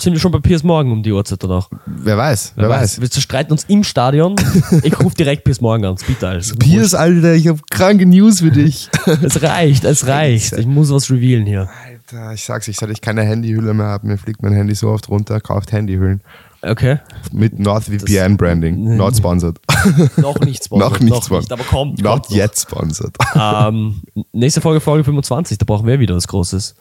Sind 0.00 0.12
wir 0.14 0.20
schon 0.20 0.32
bei 0.32 0.38
Piers 0.38 0.62
Morgan 0.62 0.92
um 0.92 1.02
die 1.02 1.12
Uhrzeit 1.12 1.42
oder 1.44 1.56
auch. 1.56 1.70
Wer 1.86 2.16
weiß, 2.16 2.54
wer, 2.56 2.68
weiß. 2.68 3.00
Wir 3.00 3.10
zerstreiten 3.10 3.52
uns 3.52 3.64
im 3.64 3.84
Stadion. 3.84 4.36
ich 4.82 4.98
rufe 4.98 5.14
direkt 5.14 5.44
Piers 5.44 5.60
Morgan 5.60 5.92
an. 5.92 5.96
Bitte, 6.06 6.28
also. 6.28 6.56
Piers, 6.56 6.94
Alter, 6.94 7.34
ich 7.34 7.48
habe 7.48 7.60
kranke 7.70 8.06
News 8.06 8.40
für 8.40 8.50
dich. 8.50 8.88
Es 9.22 9.42
reicht, 9.42 9.84
es 9.84 10.06
reicht. 10.06 10.52
Ich 10.52 10.66
muss 10.66 10.90
was 10.90 11.10
revealen 11.10 11.44
hier. 11.44 11.68
Alter, 11.84 12.32
ich 12.32 12.44
sag's, 12.44 12.68
ich 12.68 12.76
seit 12.76 12.90
ich 12.90 13.00
keine 13.00 13.22
Handyhülle 13.22 13.74
mehr 13.74 13.86
habe, 13.86 14.06
mir 14.06 14.18
fliegt 14.18 14.42
mein 14.42 14.52
Handy 14.52 14.74
so 14.74 14.88
oft 14.88 15.08
runter, 15.08 15.40
kauft 15.40 15.72
Handyhüllen. 15.72 16.22
Okay. 16.62 16.98
Mit 17.32 17.58
NordVPN 17.58 18.36
Branding. 18.36 18.96
Not 18.96 19.16
sponsored. 19.16 19.58
Noch 20.16 20.38
nicht 20.40 20.64
sponsored. 20.64 20.92
noch 20.92 21.00
nicht 21.00 21.10
noch 21.10 21.24
sponsored. 21.24 21.40
nicht, 21.40 21.52
aber 21.52 21.64
kommt. 21.64 22.02
Not 22.02 22.12
kommt 22.12 22.30
noch. 22.30 22.36
yet 22.36 22.58
sponsored. 22.58 23.16
Ähm, 23.34 24.02
nächste 24.32 24.60
Folge, 24.60 24.80
Folge 24.80 25.04
25, 25.04 25.58
da 25.58 25.64
brauchen 25.64 25.86
wir 25.86 25.98
wieder 25.98 26.14
was 26.14 26.28
Großes. 26.28 26.74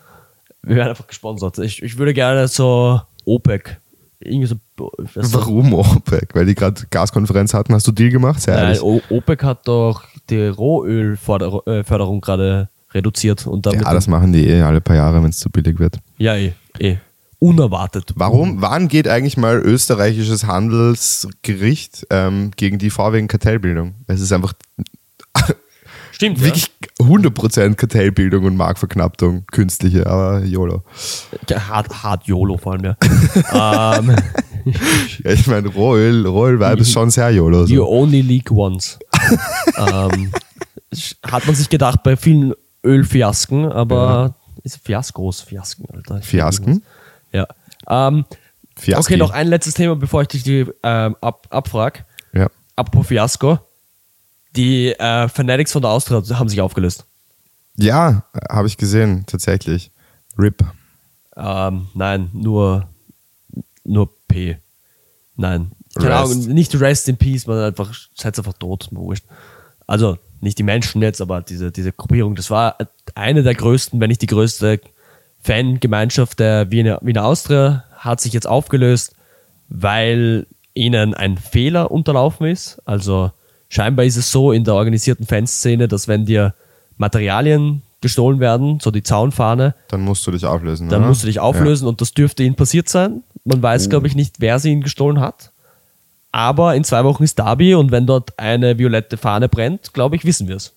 Wir 0.63 0.75
werden 0.75 0.89
einfach 0.89 1.07
gesponsert. 1.07 1.57
Ich, 1.59 1.81
ich 1.81 1.97
würde 1.97 2.13
gerne 2.13 2.47
so 2.47 3.01
OPEC. 3.25 3.79
So. 4.45 4.59
Warum 5.15 5.73
OPEC? 5.73 6.35
Weil 6.35 6.45
die 6.45 6.55
gerade 6.55 6.81
Gaskonferenz 6.89 7.53
hatten. 7.53 7.73
Hast 7.73 7.87
du 7.87 7.91
Deal 7.91 8.09
gemacht? 8.09 8.41
Sehr 8.41 8.55
Nein. 8.55 8.79
O- 8.81 9.01
OPEC 9.09 9.43
hat 9.43 9.67
doch 9.67 10.03
die 10.29 10.47
Rohölförderung 10.47 12.17
äh, 12.17 12.21
gerade 12.21 12.69
reduziert 12.91 13.47
und 13.47 13.65
damit. 13.65 13.81
Ja, 13.81 13.93
das 13.93 14.07
machen 14.07 14.33
die 14.33 14.45
eh 14.47 14.61
alle 14.61 14.81
paar 14.81 14.95
Jahre, 14.97 15.21
wenn 15.23 15.29
es 15.29 15.37
zu 15.39 15.49
billig 15.49 15.79
wird. 15.79 15.97
ja, 16.17 16.35
eh, 16.35 16.53
eh. 16.79 16.97
Unerwartet. 17.41 18.11
Warum? 18.15 18.61
Wann 18.61 18.89
geht 18.89 19.07
eigentlich 19.07 19.37
mal 19.37 19.55
österreichisches 19.59 20.45
Handelsgericht 20.45 22.05
ähm, 22.09 22.51
gegen 22.57 22.79
die 22.79 22.91
wegen 22.91 23.29
Kartellbildung? 23.29 23.95
Es 24.07 24.19
ist 24.19 24.33
einfach 24.33 24.51
Stimmt, 26.19 26.43
wirklich 26.43 26.65
100% 26.99 27.75
Kartellbildung 27.75 28.43
und 28.43 28.57
Marktverknappung, 28.57 29.45
künstliche, 29.45 30.05
aber 30.05 30.43
YOLO. 30.43 30.83
ja. 31.47 31.69
Hart, 31.69 32.03
hart 32.03 32.25
YOLO 32.25 32.57
vor 32.57 32.73
allem, 32.73 32.83
ja. 32.83 33.95
ähm, 33.99 34.17
Ja, 35.23 35.31
ich 35.31 35.47
meine, 35.47 35.69
Rohöl, 35.69 36.27
Rohöl-Vibe 36.27 36.81
ist 36.81 36.91
schon 36.91 37.09
sehr 37.09 37.29
YOLO. 37.31 37.63
you 37.67 37.77
So. 37.83 37.89
only 37.89 38.19
leak 38.19 38.51
once. 38.51 38.99
ähm, 39.77 40.33
hat 41.25 41.45
man 41.45 41.55
sich 41.55 41.69
gedacht 41.69 42.03
bei 42.03 42.17
vielen 42.17 42.53
Ölfiasken, 42.83 43.71
aber 43.71 44.35
ist 44.63 44.77
Fiaskos, 44.83 45.39
Fiasken, 45.39 45.85
Alter. 45.89 46.21
Fiasken? 46.21 46.83
Ja. 47.31 47.47
Ähm, 47.87 48.25
Fiaski. 48.75 49.13
okay, 49.13 49.17
noch 49.17 49.31
ein 49.31 49.47
letztes 49.47 49.73
Thema, 49.73 49.95
bevor 49.95 50.23
ich 50.23 50.27
dich 50.27 50.43
die, 50.43 50.65
ähm, 50.83 51.15
ab, 51.21 51.47
abfrag. 51.49 52.03
Ja. 52.33 52.49
Apropos 52.75 53.07
Fiasko. 53.07 53.59
Die 54.59 54.89
äh, 54.89 55.29
Fanatics 55.29 55.71
von 55.71 55.81
der 55.81 55.91
Austria 55.91 56.21
haben 56.37 56.49
sich 56.49 56.59
aufgelöst. 56.59 57.05
Ja, 57.77 58.25
habe 58.49 58.67
ich 58.67 58.75
gesehen, 58.75 59.23
tatsächlich. 59.25 59.89
RIP. 60.37 60.65
Ähm, 61.37 61.87
nein, 61.93 62.29
nur, 62.33 62.89
nur 63.85 64.09
P. 64.27 64.57
Nein. 65.37 65.71
Keine 65.95 66.09
Rest. 66.09 66.33
Ahnung, 66.33 66.53
nicht 66.53 66.77
Rest 66.77 67.07
in 67.07 67.15
Peace, 67.15 67.47
man 67.47 67.57
einfach, 67.59 67.93
seid 68.13 68.37
einfach 68.37 68.51
tot, 68.51 68.89
wurscht. 68.91 69.23
Also, 69.87 70.17
nicht 70.41 70.59
die 70.59 70.63
Menschen 70.63 71.01
jetzt, 71.01 71.21
aber 71.21 71.39
diese, 71.39 71.71
diese 71.71 71.93
Gruppierung, 71.93 72.35
das 72.35 72.49
war 72.49 72.75
eine 73.15 73.43
der 73.43 73.55
größten, 73.55 73.97
wenn 74.01 74.09
nicht 74.09 74.21
die 74.21 74.27
größte 74.27 74.81
Fangemeinschaft 75.39 76.37
der 76.37 76.69
Wiener, 76.69 76.99
Wiener 77.01 77.23
Austria, 77.23 77.85
hat 77.95 78.19
sich 78.19 78.33
jetzt 78.33 78.45
aufgelöst, 78.45 79.15
weil 79.69 80.47
ihnen 80.73 81.13
ein 81.13 81.37
Fehler 81.37 81.91
unterlaufen 81.91 82.47
ist. 82.47 82.81
Also, 82.83 83.31
scheinbar 83.69 84.05
ist 84.05 84.17
es 84.17 84.31
so 84.31 84.51
in 84.51 84.63
der 84.63 84.73
organisierten 84.75 85.25
Fanszene, 85.25 85.87
dass 85.87 86.07
wenn 86.07 86.25
dir 86.25 86.53
Materialien 86.97 87.81
gestohlen 88.01 88.39
werden, 88.39 88.79
so 88.81 88.91
die 88.91 89.03
Zaunfahne, 89.03 89.75
Dann 89.89 90.01
musst 90.01 90.25
du 90.25 90.31
dich 90.31 90.45
auflösen. 90.45 90.89
dann 90.89 91.01
oder? 91.01 91.09
musst 91.09 91.23
du 91.23 91.27
dich 91.27 91.39
auflösen 91.39 91.87
und 91.87 92.01
das 92.01 92.13
dürfte 92.13 92.43
ihnen 92.43 92.55
passiert 92.55 92.87
sein. 92.89 93.23
Man 93.45 93.61
weiß, 93.61 93.89
glaube 93.89 94.07
ich, 94.07 94.15
nicht, 94.15 94.35
wer 94.39 94.59
sie 94.59 94.71
ihn 94.71 94.81
gestohlen 94.81 95.19
hat. 95.19 95.51
Aber 96.31 96.75
in 96.75 96.83
zwei 96.83 97.03
Wochen 97.03 97.23
ist 97.23 97.39
Derby 97.39 97.73
und 97.73 97.91
wenn 97.91 98.05
dort 98.05 98.37
eine 98.37 98.77
violette 98.77 99.17
Fahne 99.17 99.49
brennt, 99.49 99.93
glaube 99.93 100.15
ich, 100.15 100.25
wissen 100.25 100.47
wir 100.47 100.55
es. 100.57 100.73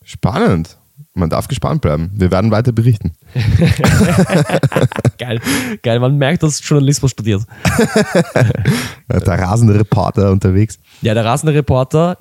Ja. 0.00 0.06
Spannend. 0.08 0.76
Man 1.16 1.30
darf 1.30 1.46
gespannt 1.46 1.80
bleiben. 1.80 2.10
Wir 2.12 2.32
werden 2.32 2.50
weiter 2.50 2.72
berichten. 2.72 3.12
Geil, 5.18 5.40
geil. 5.82 6.00
Man 6.00 6.18
merkt, 6.18 6.42
dass 6.42 6.60
Journalismus 6.68 7.12
studiert. 7.12 7.42
Der 9.08 9.38
rasende 9.38 9.78
Reporter 9.78 10.32
unterwegs. 10.32 10.80
Ja, 11.02 11.14
der 11.14 11.24
rasende 11.24 11.54
Reporter. 11.54 12.18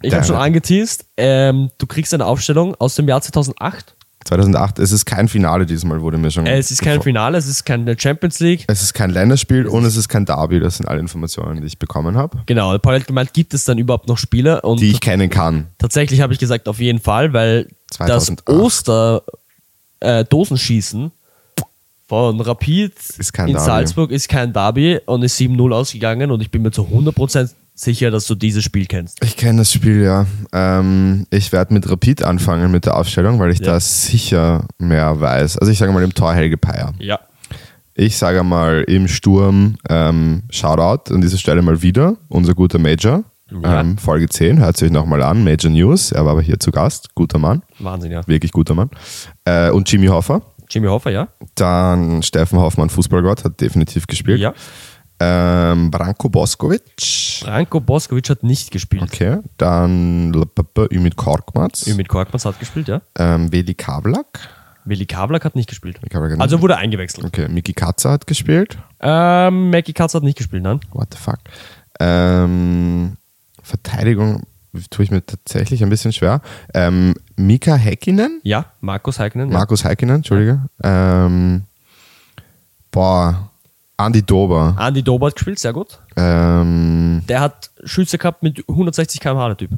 Ich 0.00 0.14
habe 0.14 0.24
schon 0.24 0.36
angeteased. 0.36 1.04
Ähm, 1.18 1.70
du 1.76 1.86
kriegst 1.86 2.14
eine 2.14 2.24
Aufstellung 2.24 2.74
aus 2.76 2.94
dem 2.94 3.06
Jahr 3.08 3.20
2008. 3.20 3.94
2008, 4.24 4.78
es 4.78 4.90
ist 4.92 5.04
kein 5.04 5.28
Finale 5.28 5.66
diesmal, 5.66 6.00
wurde 6.00 6.16
mir 6.18 6.30
schon. 6.30 6.46
Äh, 6.46 6.58
Es 6.58 6.70
ist 6.70 6.82
kein 6.82 7.02
Finale, 7.02 7.36
es 7.38 7.46
ist 7.46 7.64
keine 7.64 7.98
Champions 7.98 8.40
League. 8.40 8.64
Es 8.68 8.82
ist 8.82 8.94
kein 8.94 9.10
Länderspiel 9.10 9.66
und 9.66 9.84
es 9.84 9.96
ist 9.96 10.08
kein 10.08 10.24
Derby. 10.24 10.60
Das 10.60 10.78
sind 10.78 10.86
alle 10.88 11.00
Informationen, 11.00 11.60
die 11.60 11.66
ich 11.66 11.78
bekommen 11.78 12.16
habe, 12.16 12.38
Genau, 12.46 12.76
Paul 12.78 12.94
hat 12.96 13.06
gemeint, 13.06 13.32
gibt 13.34 13.52
es 13.54 13.64
dann 13.64 13.78
überhaupt 13.78 14.08
noch 14.08 14.18
Spiele? 14.18 14.62
Und 14.62 14.80
die 14.80 14.90
ich 14.90 15.00
kennen 15.00 15.28
kann. 15.30 15.66
tatsächlich 15.78 16.20
habe 16.20 16.32
ich 16.32 16.38
gesagt, 16.38 16.68
auf 16.68 16.80
jeden 16.80 17.00
Fall, 17.00 17.32
weil 17.32 17.68
2008. 17.90 18.42
das 18.46 18.54
Oster 18.54 19.22
äh, 20.00 20.24
von 22.06 22.40
Rapid 22.40 22.92
Ist 23.18 23.32
kein 23.32 23.48
in. 23.48 23.58
Salzburg 23.58 24.10
ist 24.10 24.28
kein 24.28 24.52
Derby 24.52 25.00
und 25.06 25.22
ist 25.22 25.38
7-0 25.38 25.72
ausgegangen 25.74 26.30
und 26.30 26.40
ich 26.42 26.50
bin 26.50 26.62
mir 26.62 26.70
zu 26.70 26.82
100% 26.82 27.50
sicher, 27.74 28.10
dass 28.10 28.26
du 28.26 28.34
dieses 28.34 28.62
Spiel 28.64 28.86
kennst. 28.86 29.22
Ich 29.24 29.36
kenne 29.36 29.58
das 29.58 29.72
Spiel, 29.72 30.02
ja. 30.02 30.26
Ähm, 30.52 31.26
ich 31.30 31.52
werde 31.52 31.74
mit 31.74 31.90
Rapid 31.90 32.22
anfangen 32.22 32.70
mit 32.70 32.86
der 32.86 32.96
Aufstellung, 32.96 33.38
weil 33.38 33.50
ich 33.50 33.58
Ja. 33.58 33.66
da 33.72 33.80
sicher 33.80 34.66
mehr 34.78 35.20
weiß. 35.20 35.58
Also 35.58 35.72
ich 35.72 35.78
sage 35.78 35.92
mal 35.92 36.02
im 36.02 36.14
Tor 36.14 36.34
Helge 36.34 36.56
Peier. 36.56 36.92
Ja. 36.98 37.18
Ich 37.96 38.16
sage 38.16 38.42
mal 38.42 38.82
im 38.88 39.06
Sturm 39.08 39.76
ähm, 39.88 40.42
Shoutout 40.50 41.12
an 41.14 41.20
dieser 41.20 41.38
Stelle 41.38 41.62
mal 41.62 41.80
wieder, 41.82 42.16
unser 42.28 42.54
guter 42.54 42.78
Major. 42.78 43.22
Ja. 43.62 43.80
Ähm, 43.80 43.98
Folge 43.98 44.28
10, 44.28 44.58
hört 44.58 44.76
sich 44.76 44.90
nochmal 44.90 45.22
an, 45.22 45.44
Major 45.44 45.70
News. 45.70 46.10
Er 46.10 46.24
war 46.24 46.32
aber 46.32 46.42
hier 46.42 46.58
zu 46.58 46.70
Gast, 46.72 47.14
guter 47.14 47.38
Mann, 47.38 47.62
Wahnsinn, 47.78 48.10
ja. 48.10 48.26
wirklich 48.26 48.50
guter 48.52 48.74
Mann. 48.74 48.90
Äh, 49.44 49.70
und 49.70 49.90
Jimmy 49.90 50.06
Hoffer. 50.08 50.42
Jimmy 50.70 50.88
Hoffer, 50.88 51.10
ja? 51.10 51.28
Dann 51.54 52.22
Steffen 52.22 52.58
Hoffmann, 52.58 52.88
Fußballgott, 52.90 53.44
hat 53.44 53.60
definitiv 53.60 54.06
gespielt. 54.08 54.40
Ja. 54.40 54.54
Ähm, 55.26 55.90
Branko 55.90 56.28
Boskovic. 56.28 56.82
Branko 57.42 57.80
Boskovic 57.80 58.28
hat 58.30 58.42
nicht 58.42 58.70
gespielt. 58.70 59.02
Okay. 59.04 59.38
Dann 59.58 60.32
Ümit 60.92 61.16
Korkmaz. 61.16 61.86
Mit 61.86 62.08
Korkmaz 62.08 62.44
hat 62.44 62.58
gespielt, 62.58 62.88
ja. 62.88 63.00
Ähm, 63.18 63.50
Veli 63.52 63.74
Kablak. 63.74 64.48
Willi 64.86 65.06
Kablak 65.06 65.44
hat 65.46 65.54
nicht 65.56 65.68
gespielt. 65.70 65.98
Kablak 66.10 66.32
hat 66.32 66.40
Also 66.40 66.56
nicht- 66.56 66.62
wurde 66.62 66.76
eingewechselt. 66.76 67.24
Okay, 67.26 67.48
Miki 67.48 67.72
Katzer 67.72 68.10
hat 68.10 68.26
gespielt. 68.26 68.76
Ähm, 69.00 69.70
Mackie 69.70 69.94
Katz 69.94 70.12
hat 70.14 70.22
nicht 70.22 70.36
gespielt, 70.36 70.62
nein. 70.62 70.80
What 70.92 71.08
the 71.14 71.18
fuck? 71.18 71.38
Ähm, 72.00 73.16
Verteidigung 73.62 74.42
tue 74.90 75.04
ich 75.06 75.10
mir 75.10 75.24
tatsächlich 75.24 75.82
ein 75.82 75.88
bisschen 75.88 76.12
schwer. 76.12 76.42
Ähm, 76.74 77.14
Mika 77.36 77.76
Häkkinen? 77.76 78.40
Ja, 78.42 78.66
Markus 78.82 79.18
Heikkinen. 79.18 79.50
Ja. 79.50 79.56
Markus 79.56 79.84
Häkkinen, 79.84 80.16
Entschuldige. 80.16 80.60
Ähm, 80.82 81.62
boah, 82.90 83.50
Andi 83.96 84.22
Dober. 84.22 84.74
Andi 84.76 85.02
Dober 85.02 85.28
hat 85.28 85.36
gespielt, 85.36 85.58
sehr 85.58 85.72
gut. 85.72 85.98
Ähm, 86.16 87.22
Der 87.28 87.40
hat 87.40 87.70
Schütze 87.84 88.18
gehabt 88.18 88.42
mit 88.42 88.64
160 88.68 89.20
km/h, 89.20 89.48
der 89.48 89.56
Typ. 89.56 89.70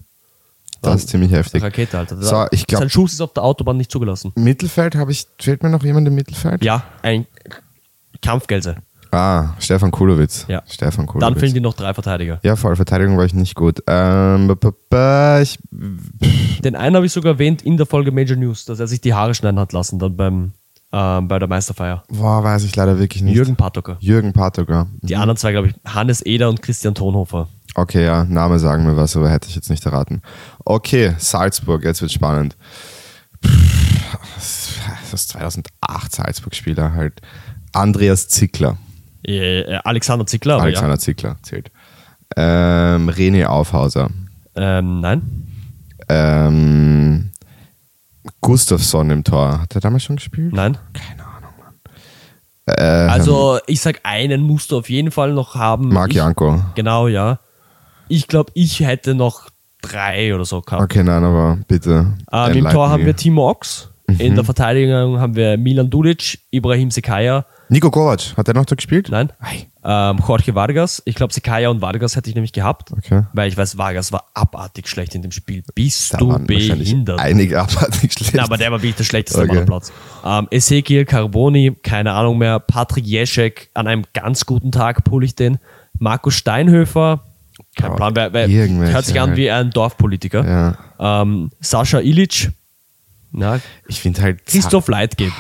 das 0.82 0.96
ist 0.96 1.08
ziemlich 1.10 1.32
heftig. 1.32 1.62
Rakete, 1.62 1.98
Alter. 1.98 2.16
So, 2.22 2.46
ich 2.50 2.66
glaub- 2.66 2.80
Sein 2.80 2.90
Schuss 2.90 3.12
ist 3.12 3.20
auf 3.20 3.32
der 3.32 3.42
Autobahn 3.42 3.76
nicht 3.76 3.90
zugelassen. 3.90 4.32
Mittelfeld 4.36 4.94
habe 4.94 5.12
ich, 5.12 5.26
fehlt 5.40 5.62
mir 5.62 5.68
noch 5.70 5.82
jemand 5.82 6.06
im 6.08 6.14
Mittelfeld? 6.14 6.64
Ja, 6.64 6.84
ein 7.02 7.26
Kampfgelse. 8.22 8.76
Ah, 9.12 9.54
Stefan 9.60 9.90
Kulowitz. 9.92 10.44
Ja. 10.48 10.62
Stefan 10.66 11.06
Kulowitz. 11.06 11.28
Dann 11.28 11.38
fehlen 11.38 11.54
dir 11.54 11.60
noch 11.60 11.74
drei 11.74 11.94
Verteidiger. 11.94 12.40
ja, 12.42 12.56
voll, 12.56 12.74
Verteidigung 12.76 13.16
war 13.16 13.24
ich 13.24 13.34
nicht 13.34 13.54
gut. 13.54 13.82
Ähm, 13.86 14.50
ich, 15.42 15.58
Den 16.62 16.74
einen 16.76 16.96
habe 16.96 17.06
ich 17.06 17.12
sogar 17.12 17.34
erwähnt 17.34 17.62
in 17.62 17.76
der 17.76 17.86
Folge 17.86 18.10
Major 18.12 18.36
News, 18.36 18.64
dass 18.64 18.80
er 18.80 18.86
sich 18.88 19.00
die 19.00 19.14
Haare 19.14 19.34
schneiden 19.34 19.60
hat 19.60 19.72
lassen, 19.72 19.98
dann 19.98 20.16
beim, 20.16 20.52
ähm, 20.92 21.28
bei 21.28 21.38
der 21.38 21.48
Meisterfeier. 21.48 22.02
boah, 22.08 22.42
weiß 22.44 22.64
ich 22.64 22.74
leider 22.76 22.98
wirklich 22.98 23.22
nicht. 23.22 23.34
Jürgen 23.34 23.56
Patocker. 23.56 23.96
Jürgen 24.00 24.32
Patogar. 24.32 24.86
Die 25.02 25.16
anderen 25.16 25.36
zwei, 25.36 25.52
glaube 25.52 25.68
ich, 25.68 25.74
Hannes 25.84 26.24
Eder 26.24 26.48
und 26.48 26.62
Christian 26.62 26.94
Tonhofer. 26.94 27.48
Okay, 27.74 28.04
ja, 28.04 28.24
Name 28.24 28.58
sagen 28.58 28.84
mir 28.84 28.96
was, 28.96 29.16
aber 29.16 29.28
hätte 29.28 29.48
ich 29.48 29.54
jetzt 29.54 29.68
nicht 29.68 29.84
erraten. 29.84 30.22
Okay, 30.64 31.14
Salzburg, 31.18 31.84
jetzt 31.84 32.00
wird 32.00 32.12
spannend. 32.12 32.56
Pff, 33.44 34.80
Das 35.10 35.22
ist 35.22 35.28
2008 35.30 36.14
Salzburg-Spieler 36.14 36.94
halt. 36.94 37.20
Andreas 37.72 38.28
Zickler. 38.28 38.78
Äh, 39.26 39.60
äh, 39.60 39.80
Alexander 39.84 40.26
Zickler, 40.26 40.60
Alexander 40.60 40.98
Zickler 40.98 41.36
zählt. 41.42 41.70
Ähm, 42.36 43.10
René 43.10 43.44
Aufhauser. 43.46 44.10
ja. 44.56 44.78
Ähm, 44.78 45.00
nein. 45.00 45.22
Ähm, 46.08 47.30
Gustafsson 48.46 49.10
im 49.10 49.24
Tor. 49.24 49.60
Hat 49.60 49.74
er 49.74 49.80
damals 49.80 50.04
schon 50.04 50.16
gespielt? 50.16 50.52
Nein. 50.52 50.78
Keine 50.92 51.22
Ahnung, 51.24 51.50
Mann. 51.58 51.74
Ähm, 52.78 53.10
Also, 53.10 53.58
ich 53.66 53.80
sag, 53.80 54.00
einen 54.04 54.42
musst 54.42 54.70
du 54.72 54.78
auf 54.78 54.88
jeden 54.90 55.10
Fall 55.10 55.32
noch 55.32 55.54
haben. 55.54 55.88
Marc 55.88 56.12
Janko. 56.14 56.62
Genau, 56.74 57.08
ja. 57.08 57.38
Ich 58.08 58.28
glaube, 58.28 58.50
ich 58.54 58.80
hätte 58.80 59.14
noch 59.14 59.48
drei 59.82 60.34
oder 60.34 60.44
so 60.44 60.60
gehabt. 60.62 60.82
Okay, 60.82 61.02
nein, 61.04 61.22
aber 61.24 61.58
bitte. 61.68 62.14
Ähm, 62.32 62.52
Im 62.56 62.68
Tor 62.70 62.88
haben 62.90 63.04
wir 63.04 63.14
Timo 63.16 63.48
Ox. 63.50 63.90
In 64.18 64.32
Mhm. 64.32 64.36
der 64.36 64.44
Verteidigung 64.44 65.18
haben 65.20 65.34
wir 65.34 65.58
Milan 65.58 65.90
Dudic, 65.90 66.38
Ibrahim 66.52 66.90
Sekaya, 66.92 67.44
Nico 67.68 67.90
Kovac, 67.90 68.36
hat 68.36 68.46
er 68.48 68.54
noch 68.54 68.64
da 68.64 68.76
gespielt? 68.76 69.08
nein, 69.10 69.32
Ei. 69.40 69.66
ähm, 69.84 70.18
Jorge 70.26 70.54
Vargas. 70.54 71.02
Ich 71.04 71.16
glaube, 71.16 71.32
Sekaya 71.34 71.68
und 71.68 71.80
Vargas 71.80 72.14
hätte 72.14 72.28
ich 72.30 72.34
nämlich 72.36 72.52
gehabt. 72.52 72.92
Okay. 72.92 73.22
Weil 73.32 73.48
ich 73.48 73.56
weiß, 73.56 73.76
Vargas 73.76 74.12
war 74.12 74.24
abartig 74.34 74.88
schlecht 74.88 75.14
in 75.16 75.22
dem 75.22 75.32
Spiel. 75.32 75.64
Bist 75.74 76.14
Da 76.14 76.18
du 76.18 76.28
waren 76.28 76.46
behindert? 76.46 77.18
einige 77.18 77.60
abartig 77.60 78.12
schlecht. 78.12 78.34
Na, 78.34 78.44
aber 78.44 78.56
der 78.56 78.70
war 78.70 78.78
wirklich 78.78 78.94
der 78.96 79.04
schlechteste 79.04 79.40
Okay. 79.42 79.48
Mann 79.48 79.58
am 79.58 79.66
Platz. 79.66 79.92
Ähm, 80.24 80.48
Ezekiel 80.50 81.04
Carboni, 81.04 81.74
keine 81.82 82.12
Ahnung 82.12 82.38
mehr. 82.38 82.60
Patrick 82.60 83.04
Jeschek, 83.04 83.70
an 83.74 83.86
einem 83.88 84.04
ganz 84.14 84.46
guten 84.46 84.70
Tag 84.70 85.02
pulle 85.04 85.26
ich 85.26 85.34
den. 85.34 85.58
Markus 85.98 86.34
Steinhöfer, 86.34 87.24
kein 87.74 87.90
Ja, 87.90 87.96
Plan, 87.96 88.14
wer, 88.14 88.48
irgendwelche 88.48 88.92
hört 88.92 89.04
sich 89.06 89.20
an 89.20 89.34
wie 89.34 89.50
ein 89.50 89.70
Dorfpolitiker. 89.70 90.76
Ja. 90.98 91.22
Ähm, 91.22 91.50
Sascha 91.60 91.98
Ilic, 92.00 92.50
na, 93.32 93.60
Ich 93.88 94.00
finde 94.00 94.22
halt. 94.22 94.46
Christoph 94.46 94.88
Leitgeb, 94.88 95.32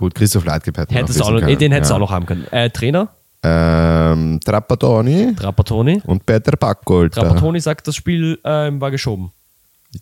Gut, 0.00 0.14
Christoph 0.14 0.46
Leitgeb 0.46 0.78
hätte 0.78 0.94
hättest 0.94 1.20
auch 1.22 1.30
noch, 1.30 1.40
können. 1.40 1.58
den 1.58 1.72
hättest 1.72 1.90
du 1.90 1.92
ja. 1.92 1.96
auch 1.96 2.00
noch 2.00 2.10
haben 2.10 2.24
können. 2.24 2.46
Äh, 2.50 2.70
Trainer, 2.70 3.08
Ähm, 3.42 4.40
Trapattoni 4.42 5.34
Trapattoni. 5.36 6.00
und 6.06 6.24
Peter 6.24 6.56
Backgold. 6.56 7.12
Trapattoni 7.14 7.60
sagt, 7.60 7.86
das 7.86 7.96
Spiel 7.96 8.38
ähm, 8.44 8.80
war 8.80 8.90
geschoben. 8.90 9.30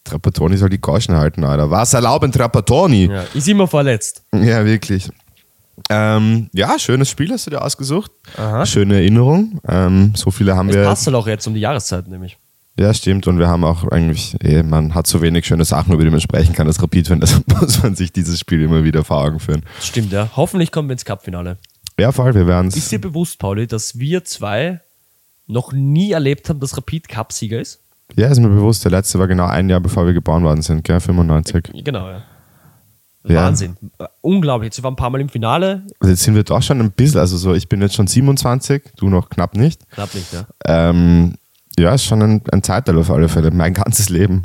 Trapattoni 0.04 0.56
soll 0.56 0.68
die 0.68 0.80
Goschen 0.80 1.16
halten, 1.16 1.42
Alter. 1.42 1.68
Was 1.68 1.94
erlauben 1.94 2.30
Trapattoni? 2.30 3.06
Ja, 3.10 3.24
ist 3.34 3.48
immer 3.48 3.66
verletzt. 3.66 4.22
Ja, 4.32 4.64
wirklich. 4.64 5.10
Ähm, 5.90 6.48
ja, 6.52 6.78
schönes 6.78 7.10
Spiel 7.10 7.32
hast 7.32 7.46
du 7.46 7.50
dir 7.50 7.62
ausgesucht. 7.62 8.12
Aha. 8.36 8.64
Schöne 8.66 8.94
Erinnerung. 8.96 9.60
Ähm, 9.66 10.12
so 10.14 10.30
viele 10.30 10.54
haben 10.54 10.68
Es 10.68 10.76
wir. 10.76 10.84
passt 10.84 11.06
halt 11.06 11.16
auch 11.16 11.26
jetzt 11.26 11.46
um 11.48 11.54
die 11.54 11.60
Jahreszeit 11.60 12.06
nämlich. 12.06 12.36
Ja, 12.78 12.94
stimmt. 12.94 13.26
Und 13.26 13.38
wir 13.38 13.48
haben 13.48 13.64
auch 13.64 13.84
eigentlich, 13.88 14.36
eh, 14.42 14.62
man 14.62 14.94
hat 14.94 15.06
so 15.08 15.20
wenig 15.20 15.46
schöne 15.46 15.64
Sachen, 15.64 15.92
über 15.92 16.04
die 16.04 16.10
man 16.10 16.20
sprechen 16.20 16.54
kann, 16.54 16.66
als 16.68 16.80
Rapid-Fan. 16.80 17.20
Deshalb 17.20 17.48
muss 17.60 17.82
man 17.82 17.96
sich 17.96 18.12
dieses 18.12 18.38
Spiel 18.38 18.62
immer 18.62 18.84
wieder 18.84 19.04
vor 19.04 19.18
Augen 19.18 19.40
führen. 19.40 19.62
Stimmt, 19.80 20.12
ja. 20.12 20.30
Hoffentlich 20.36 20.70
kommen 20.70 20.88
wir 20.88 20.92
ins 20.92 21.04
Cup-Finale. 21.04 21.58
Ja, 21.98 22.12
voll, 22.12 22.34
wir 22.34 22.46
werden 22.46 22.68
Ist 22.68 22.76
es. 22.76 22.88
dir 22.88 23.00
bewusst, 23.00 23.40
Pauli, 23.40 23.66
dass 23.66 23.98
wir 23.98 24.24
zwei 24.24 24.80
noch 25.48 25.72
nie 25.72 26.12
erlebt 26.12 26.48
haben, 26.48 26.60
dass 26.60 26.76
Rapid 26.76 27.08
Cup-Sieger 27.08 27.60
ist? 27.60 27.80
Ja, 28.16 28.28
ist 28.28 28.38
mir 28.38 28.48
bewusst. 28.48 28.84
Der 28.84 28.92
letzte 28.92 29.18
war 29.18 29.26
genau 29.26 29.46
ein 29.46 29.68
Jahr, 29.68 29.80
bevor 29.80 30.06
wir 30.06 30.12
geboren 30.12 30.44
worden 30.44 30.62
sind, 30.62 30.84
gell? 30.84 31.00
95. 31.00 31.70
Genau, 31.84 32.08
ja. 32.08 32.22
Ja. 33.26 33.42
Wahnsinn. 33.42 33.76
Äh, 33.98 34.06
Unglaublich. 34.20 34.72
Sie 34.72 34.82
waren 34.82 34.92
ein 34.94 34.96
paar 34.96 35.10
Mal 35.10 35.20
im 35.20 35.28
Finale. 35.28 35.84
Also 36.00 36.10
jetzt 36.10 36.22
sind 36.22 36.34
wir 36.34 36.44
doch 36.44 36.62
schon 36.62 36.80
ein 36.80 36.92
bisschen, 36.92 37.20
also 37.20 37.36
so, 37.36 37.54
ich 37.54 37.68
bin 37.68 37.82
jetzt 37.82 37.94
schon 37.94 38.06
27, 38.06 38.82
du 38.96 39.08
noch 39.10 39.28
knapp 39.28 39.56
nicht. 39.56 39.88
Knapp 39.90 40.14
nicht, 40.14 40.32
ja. 40.32 40.46
Ähm, 40.64 41.34
ja, 41.78 41.94
ist 41.94 42.04
schon 42.04 42.22
ein, 42.22 42.42
ein 42.52 42.62
Zeitteil 42.62 42.98
auf 42.98 43.10
alle 43.10 43.28
Fälle. 43.28 43.50
Mein 43.50 43.74
ganzes 43.74 44.08
Leben, 44.08 44.42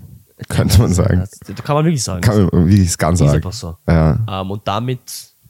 könnte 0.49 0.79
man 0.81 0.93
sagen. 0.93 1.23
Das, 1.45 1.63
kann 1.63 1.75
man 1.75 1.85
wirklich 1.85 2.03
sagen. 2.03 2.21
Kann 2.21 2.49
man 2.51 2.67
wirklich 2.69 2.97
ganz 2.97 3.19
Ist 3.21 3.27
sagen. 3.27 3.51
so. 3.51 3.75
Ja. 3.87 4.19
Ähm, 4.41 4.51
und 4.51 4.67
damit 4.67 4.99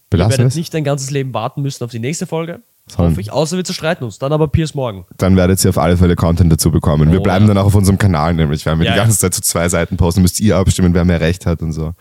Belassen 0.10 0.32
ihr 0.32 0.38
werdet 0.38 0.52
es? 0.52 0.56
nicht 0.56 0.76
ein 0.76 0.84
ganzes 0.84 1.12
Leben 1.12 1.34
warten 1.34 1.62
müssen 1.62 1.84
auf 1.84 1.92
die 1.92 2.00
nächste 2.00 2.26
Folge. 2.28 2.62
Hoffe 2.98 3.22
ich, 3.22 3.32
außer 3.32 3.56
wir 3.56 3.64
zerstreiten 3.64 4.04
uns. 4.04 4.20
Dann 4.20 4.34
aber 4.34 4.50
Piers 4.50 4.76
morgen. 4.76 5.06
Dann 5.18 5.38
werdet 5.38 5.64
ihr 5.64 5.70
auf 5.70 5.78
alle 5.78 5.96
Fälle 5.96 6.18
Content 6.18 6.52
dazu 6.52 6.70
bekommen. 6.70 7.12
Wir 7.14 7.22
Oh, 7.22 7.24
bleiben 7.24 7.46
ja. 7.46 7.54
dann 7.54 7.58
auch 7.58 7.68
auf 7.68 7.76
unserem 7.76 7.98
Kanal, 7.98 8.34
nämlich 8.34 8.66
werden 8.66 8.80
wir 8.80 8.86
Ja, 8.88 8.92
die 8.94 8.98
ganze 9.00 9.18
Zeit 9.20 9.34
zu 9.34 9.42
zwei 9.42 9.70
Seiten 9.70 9.96
posten, 9.96 10.22
müsst 10.22 10.42
ihr 10.42 10.58
abstimmen, 10.58 10.94
wer 10.94 11.06
mehr 11.06 11.22
Recht 11.22 11.46
hat 11.46 11.62
und 11.62 11.72
so. 11.72 11.94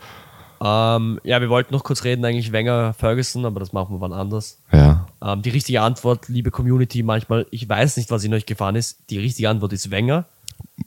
Ähm, 0.63 1.19
ja, 1.23 1.41
wir 1.41 1.49
wollten 1.49 1.73
noch 1.73 1.83
kurz 1.83 2.05
reden, 2.05 2.23
eigentlich 2.23 2.53
Wenger 2.53 2.93
Ferguson, 2.93 3.45
aber 3.45 3.59
das 3.59 3.73
machen 3.73 3.95
wir 3.95 3.99
wann 3.99 4.13
anders. 4.13 4.59
Ja. 4.71 5.07
Ähm, 5.21 5.41
die 5.41 5.49
richtige 5.49 5.81
Antwort, 5.81 6.29
liebe 6.29 6.51
Community, 6.51 7.03
manchmal, 7.03 7.45
ich 7.51 7.67
weiß 7.67 7.97
nicht, 7.97 8.09
was 8.11 8.23
in 8.23 8.33
euch 8.33 8.45
gefahren 8.45 8.75
ist. 8.77 8.99
Die 9.09 9.19
richtige 9.19 9.49
Antwort 9.49 9.73
ist 9.73 9.91
Wenger. 9.91 10.25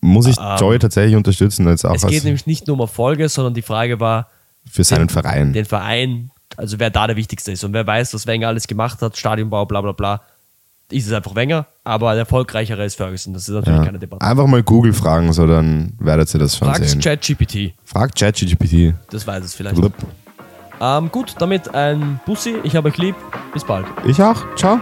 Muss 0.00 0.26
ich 0.26 0.38
Ähm, 0.38 0.56
Joy 0.58 0.78
tatsächlich 0.78 1.14
unterstützen, 1.14 1.68
als 1.68 1.84
auch 1.84 1.94
Es 1.94 2.06
geht 2.06 2.24
nämlich 2.24 2.46
nicht 2.46 2.66
nur 2.66 2.74
um 2.74 2.80
Erfolge, 2.80 3.28
sondern 3.28 3.52
die 3.52 3.62
Frage 3.62 4.00
war, 4.00 4.28
für 4.70 4.82
seinen 4.82 5.10
Verein. 5.10 5.52
den 5.52 5.66
Verein, 5.66 6.30
also 6.56 6.78
wer 6.78 6.88
da 6.88 7.06
der 7.06 7.16
Wichtigste 7.16 7.52
ist. 7.52 7.62
Und 7.62 7.74
wer 7.74 7.86
weiß, 7.86 8.14
was 8.14 8.26
Wenger 8.26 8.48
alles 8.48 8.66
gemacht 8.66 9.02
hat, 9.02 9.16
Stadionbau, 9.16 9.66
bla 9.66 9.82
bla 9.82 9.92
bla, 9.92 10.22
ist 10.90 11.06
es 11.06 11.12
einfach 11.12 11.34
Wenger. 11.34 11.66
Aber 11.84 12.12
der 12.12 12.20
erfolgreichere 12.20 12.84
ist 12.84 12.96
Ferguson. 12.96 13.32
Das 13.32 13.48
ist 13.48 13.54
natürlich 13.54 13.78
ja. 13.78 13.84
keine 13.84 13.98
Debatte. 13.98 14.24
Einfach 14.24 14.46
mal 14.46 14.62
Google 14.62 14.92
fragen, 14.92 15.32
so 15.32 15.46
dann 15.46 15.92
werdet 15.98 16.32
ihr 16.34 16.40
das 16.40 16.56
schon 16.56 16.68
Fragt 16.68 16.88
sehen. 16.88 17.00
ChatGPT, 17.00 17.74
Fragt 17.84 18.18
ChatGPT. 18.18 18.94
das 19.10 19.26
weiß 19.26 19.44
es 19.44 19.54
vielleicht. 19.54 19.76
Blub. 19.76 19.92
Ähm, 20.80 21.10
gut, 21.10 21.34
damit 21.38 21.74
ein 21.74 22.20
Bussi. 22.26 22.56
Ich 22.62 22.76
habe 22.76 22.88
euch 22.88 22.98
lieb. 22.98 23.16
Bis 23.52 23.64
bald. 23.64 23.86
Ich 24.06 24.22
auch. 24.22 24.44
Ciao. 24.56 24.78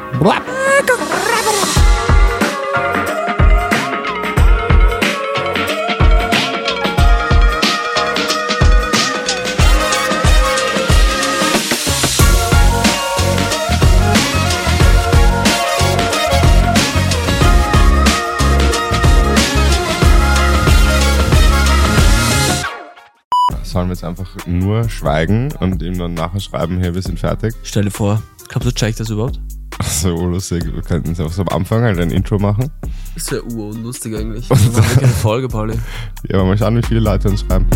Blub. 23.85 23.85
sollen 23.85 23.91
wir 23.91 23.95
jetzt 23.95 24.05
einfach 24.05 24.47
nur 24.47 24.89
schweigen 24.89 25.53
und 25.61 25.83
ihm 25.83 25.99
dann 25.99 26.15
nachher 26.15 26.41
schreiben, 26.41 26.79
hey, 26.79 26.95
wir 26.95 27.03
sind 27.03 27.19
fertig? 27.19 27.55
Stell 27.63 27.85
dir 27.85 27.91
vor, 27.91 28.23
glaubst 28.49 28.69
du, 28.69 28.73
checkt 28.73 29.01
das 29.01 29.11
überhaupt? 29.11 29.41
So 29.83 30.27
lustig, 30.27 30.65
wir 30.73 30.83
könnten 30.83 31.13
es 31.13 31.21
einfach 31.21 31.33
so 31.33 31.43
am 31.43 31.49
Anfang 31.49 31.83
halt 31.83 31.99
ein 31.99 32.11
Intro 32.11 32.39
machen. 32.39 32.71
Das 33.15 33.31
wäre 33.33 33.45
urunlustig 33.45 34.17
eigentlich. 34.17 34.49
Das 34.49 34.67
war 34.67 34.77
wirklich 34.77 34.99
eine 34.99 35.09
Folge, 35.09 35.49
Pauli. 35.49 35.75
Ja, 36.29 36.37
aber 36.37 36.47
mal 36.47 36.57
schauen, 36.59 36.77
wie 36.77 36.87
viele 36.87 37.01
Leute 37.01 37.29
uns 37.29 37.41
schreiben. 37.41 37.67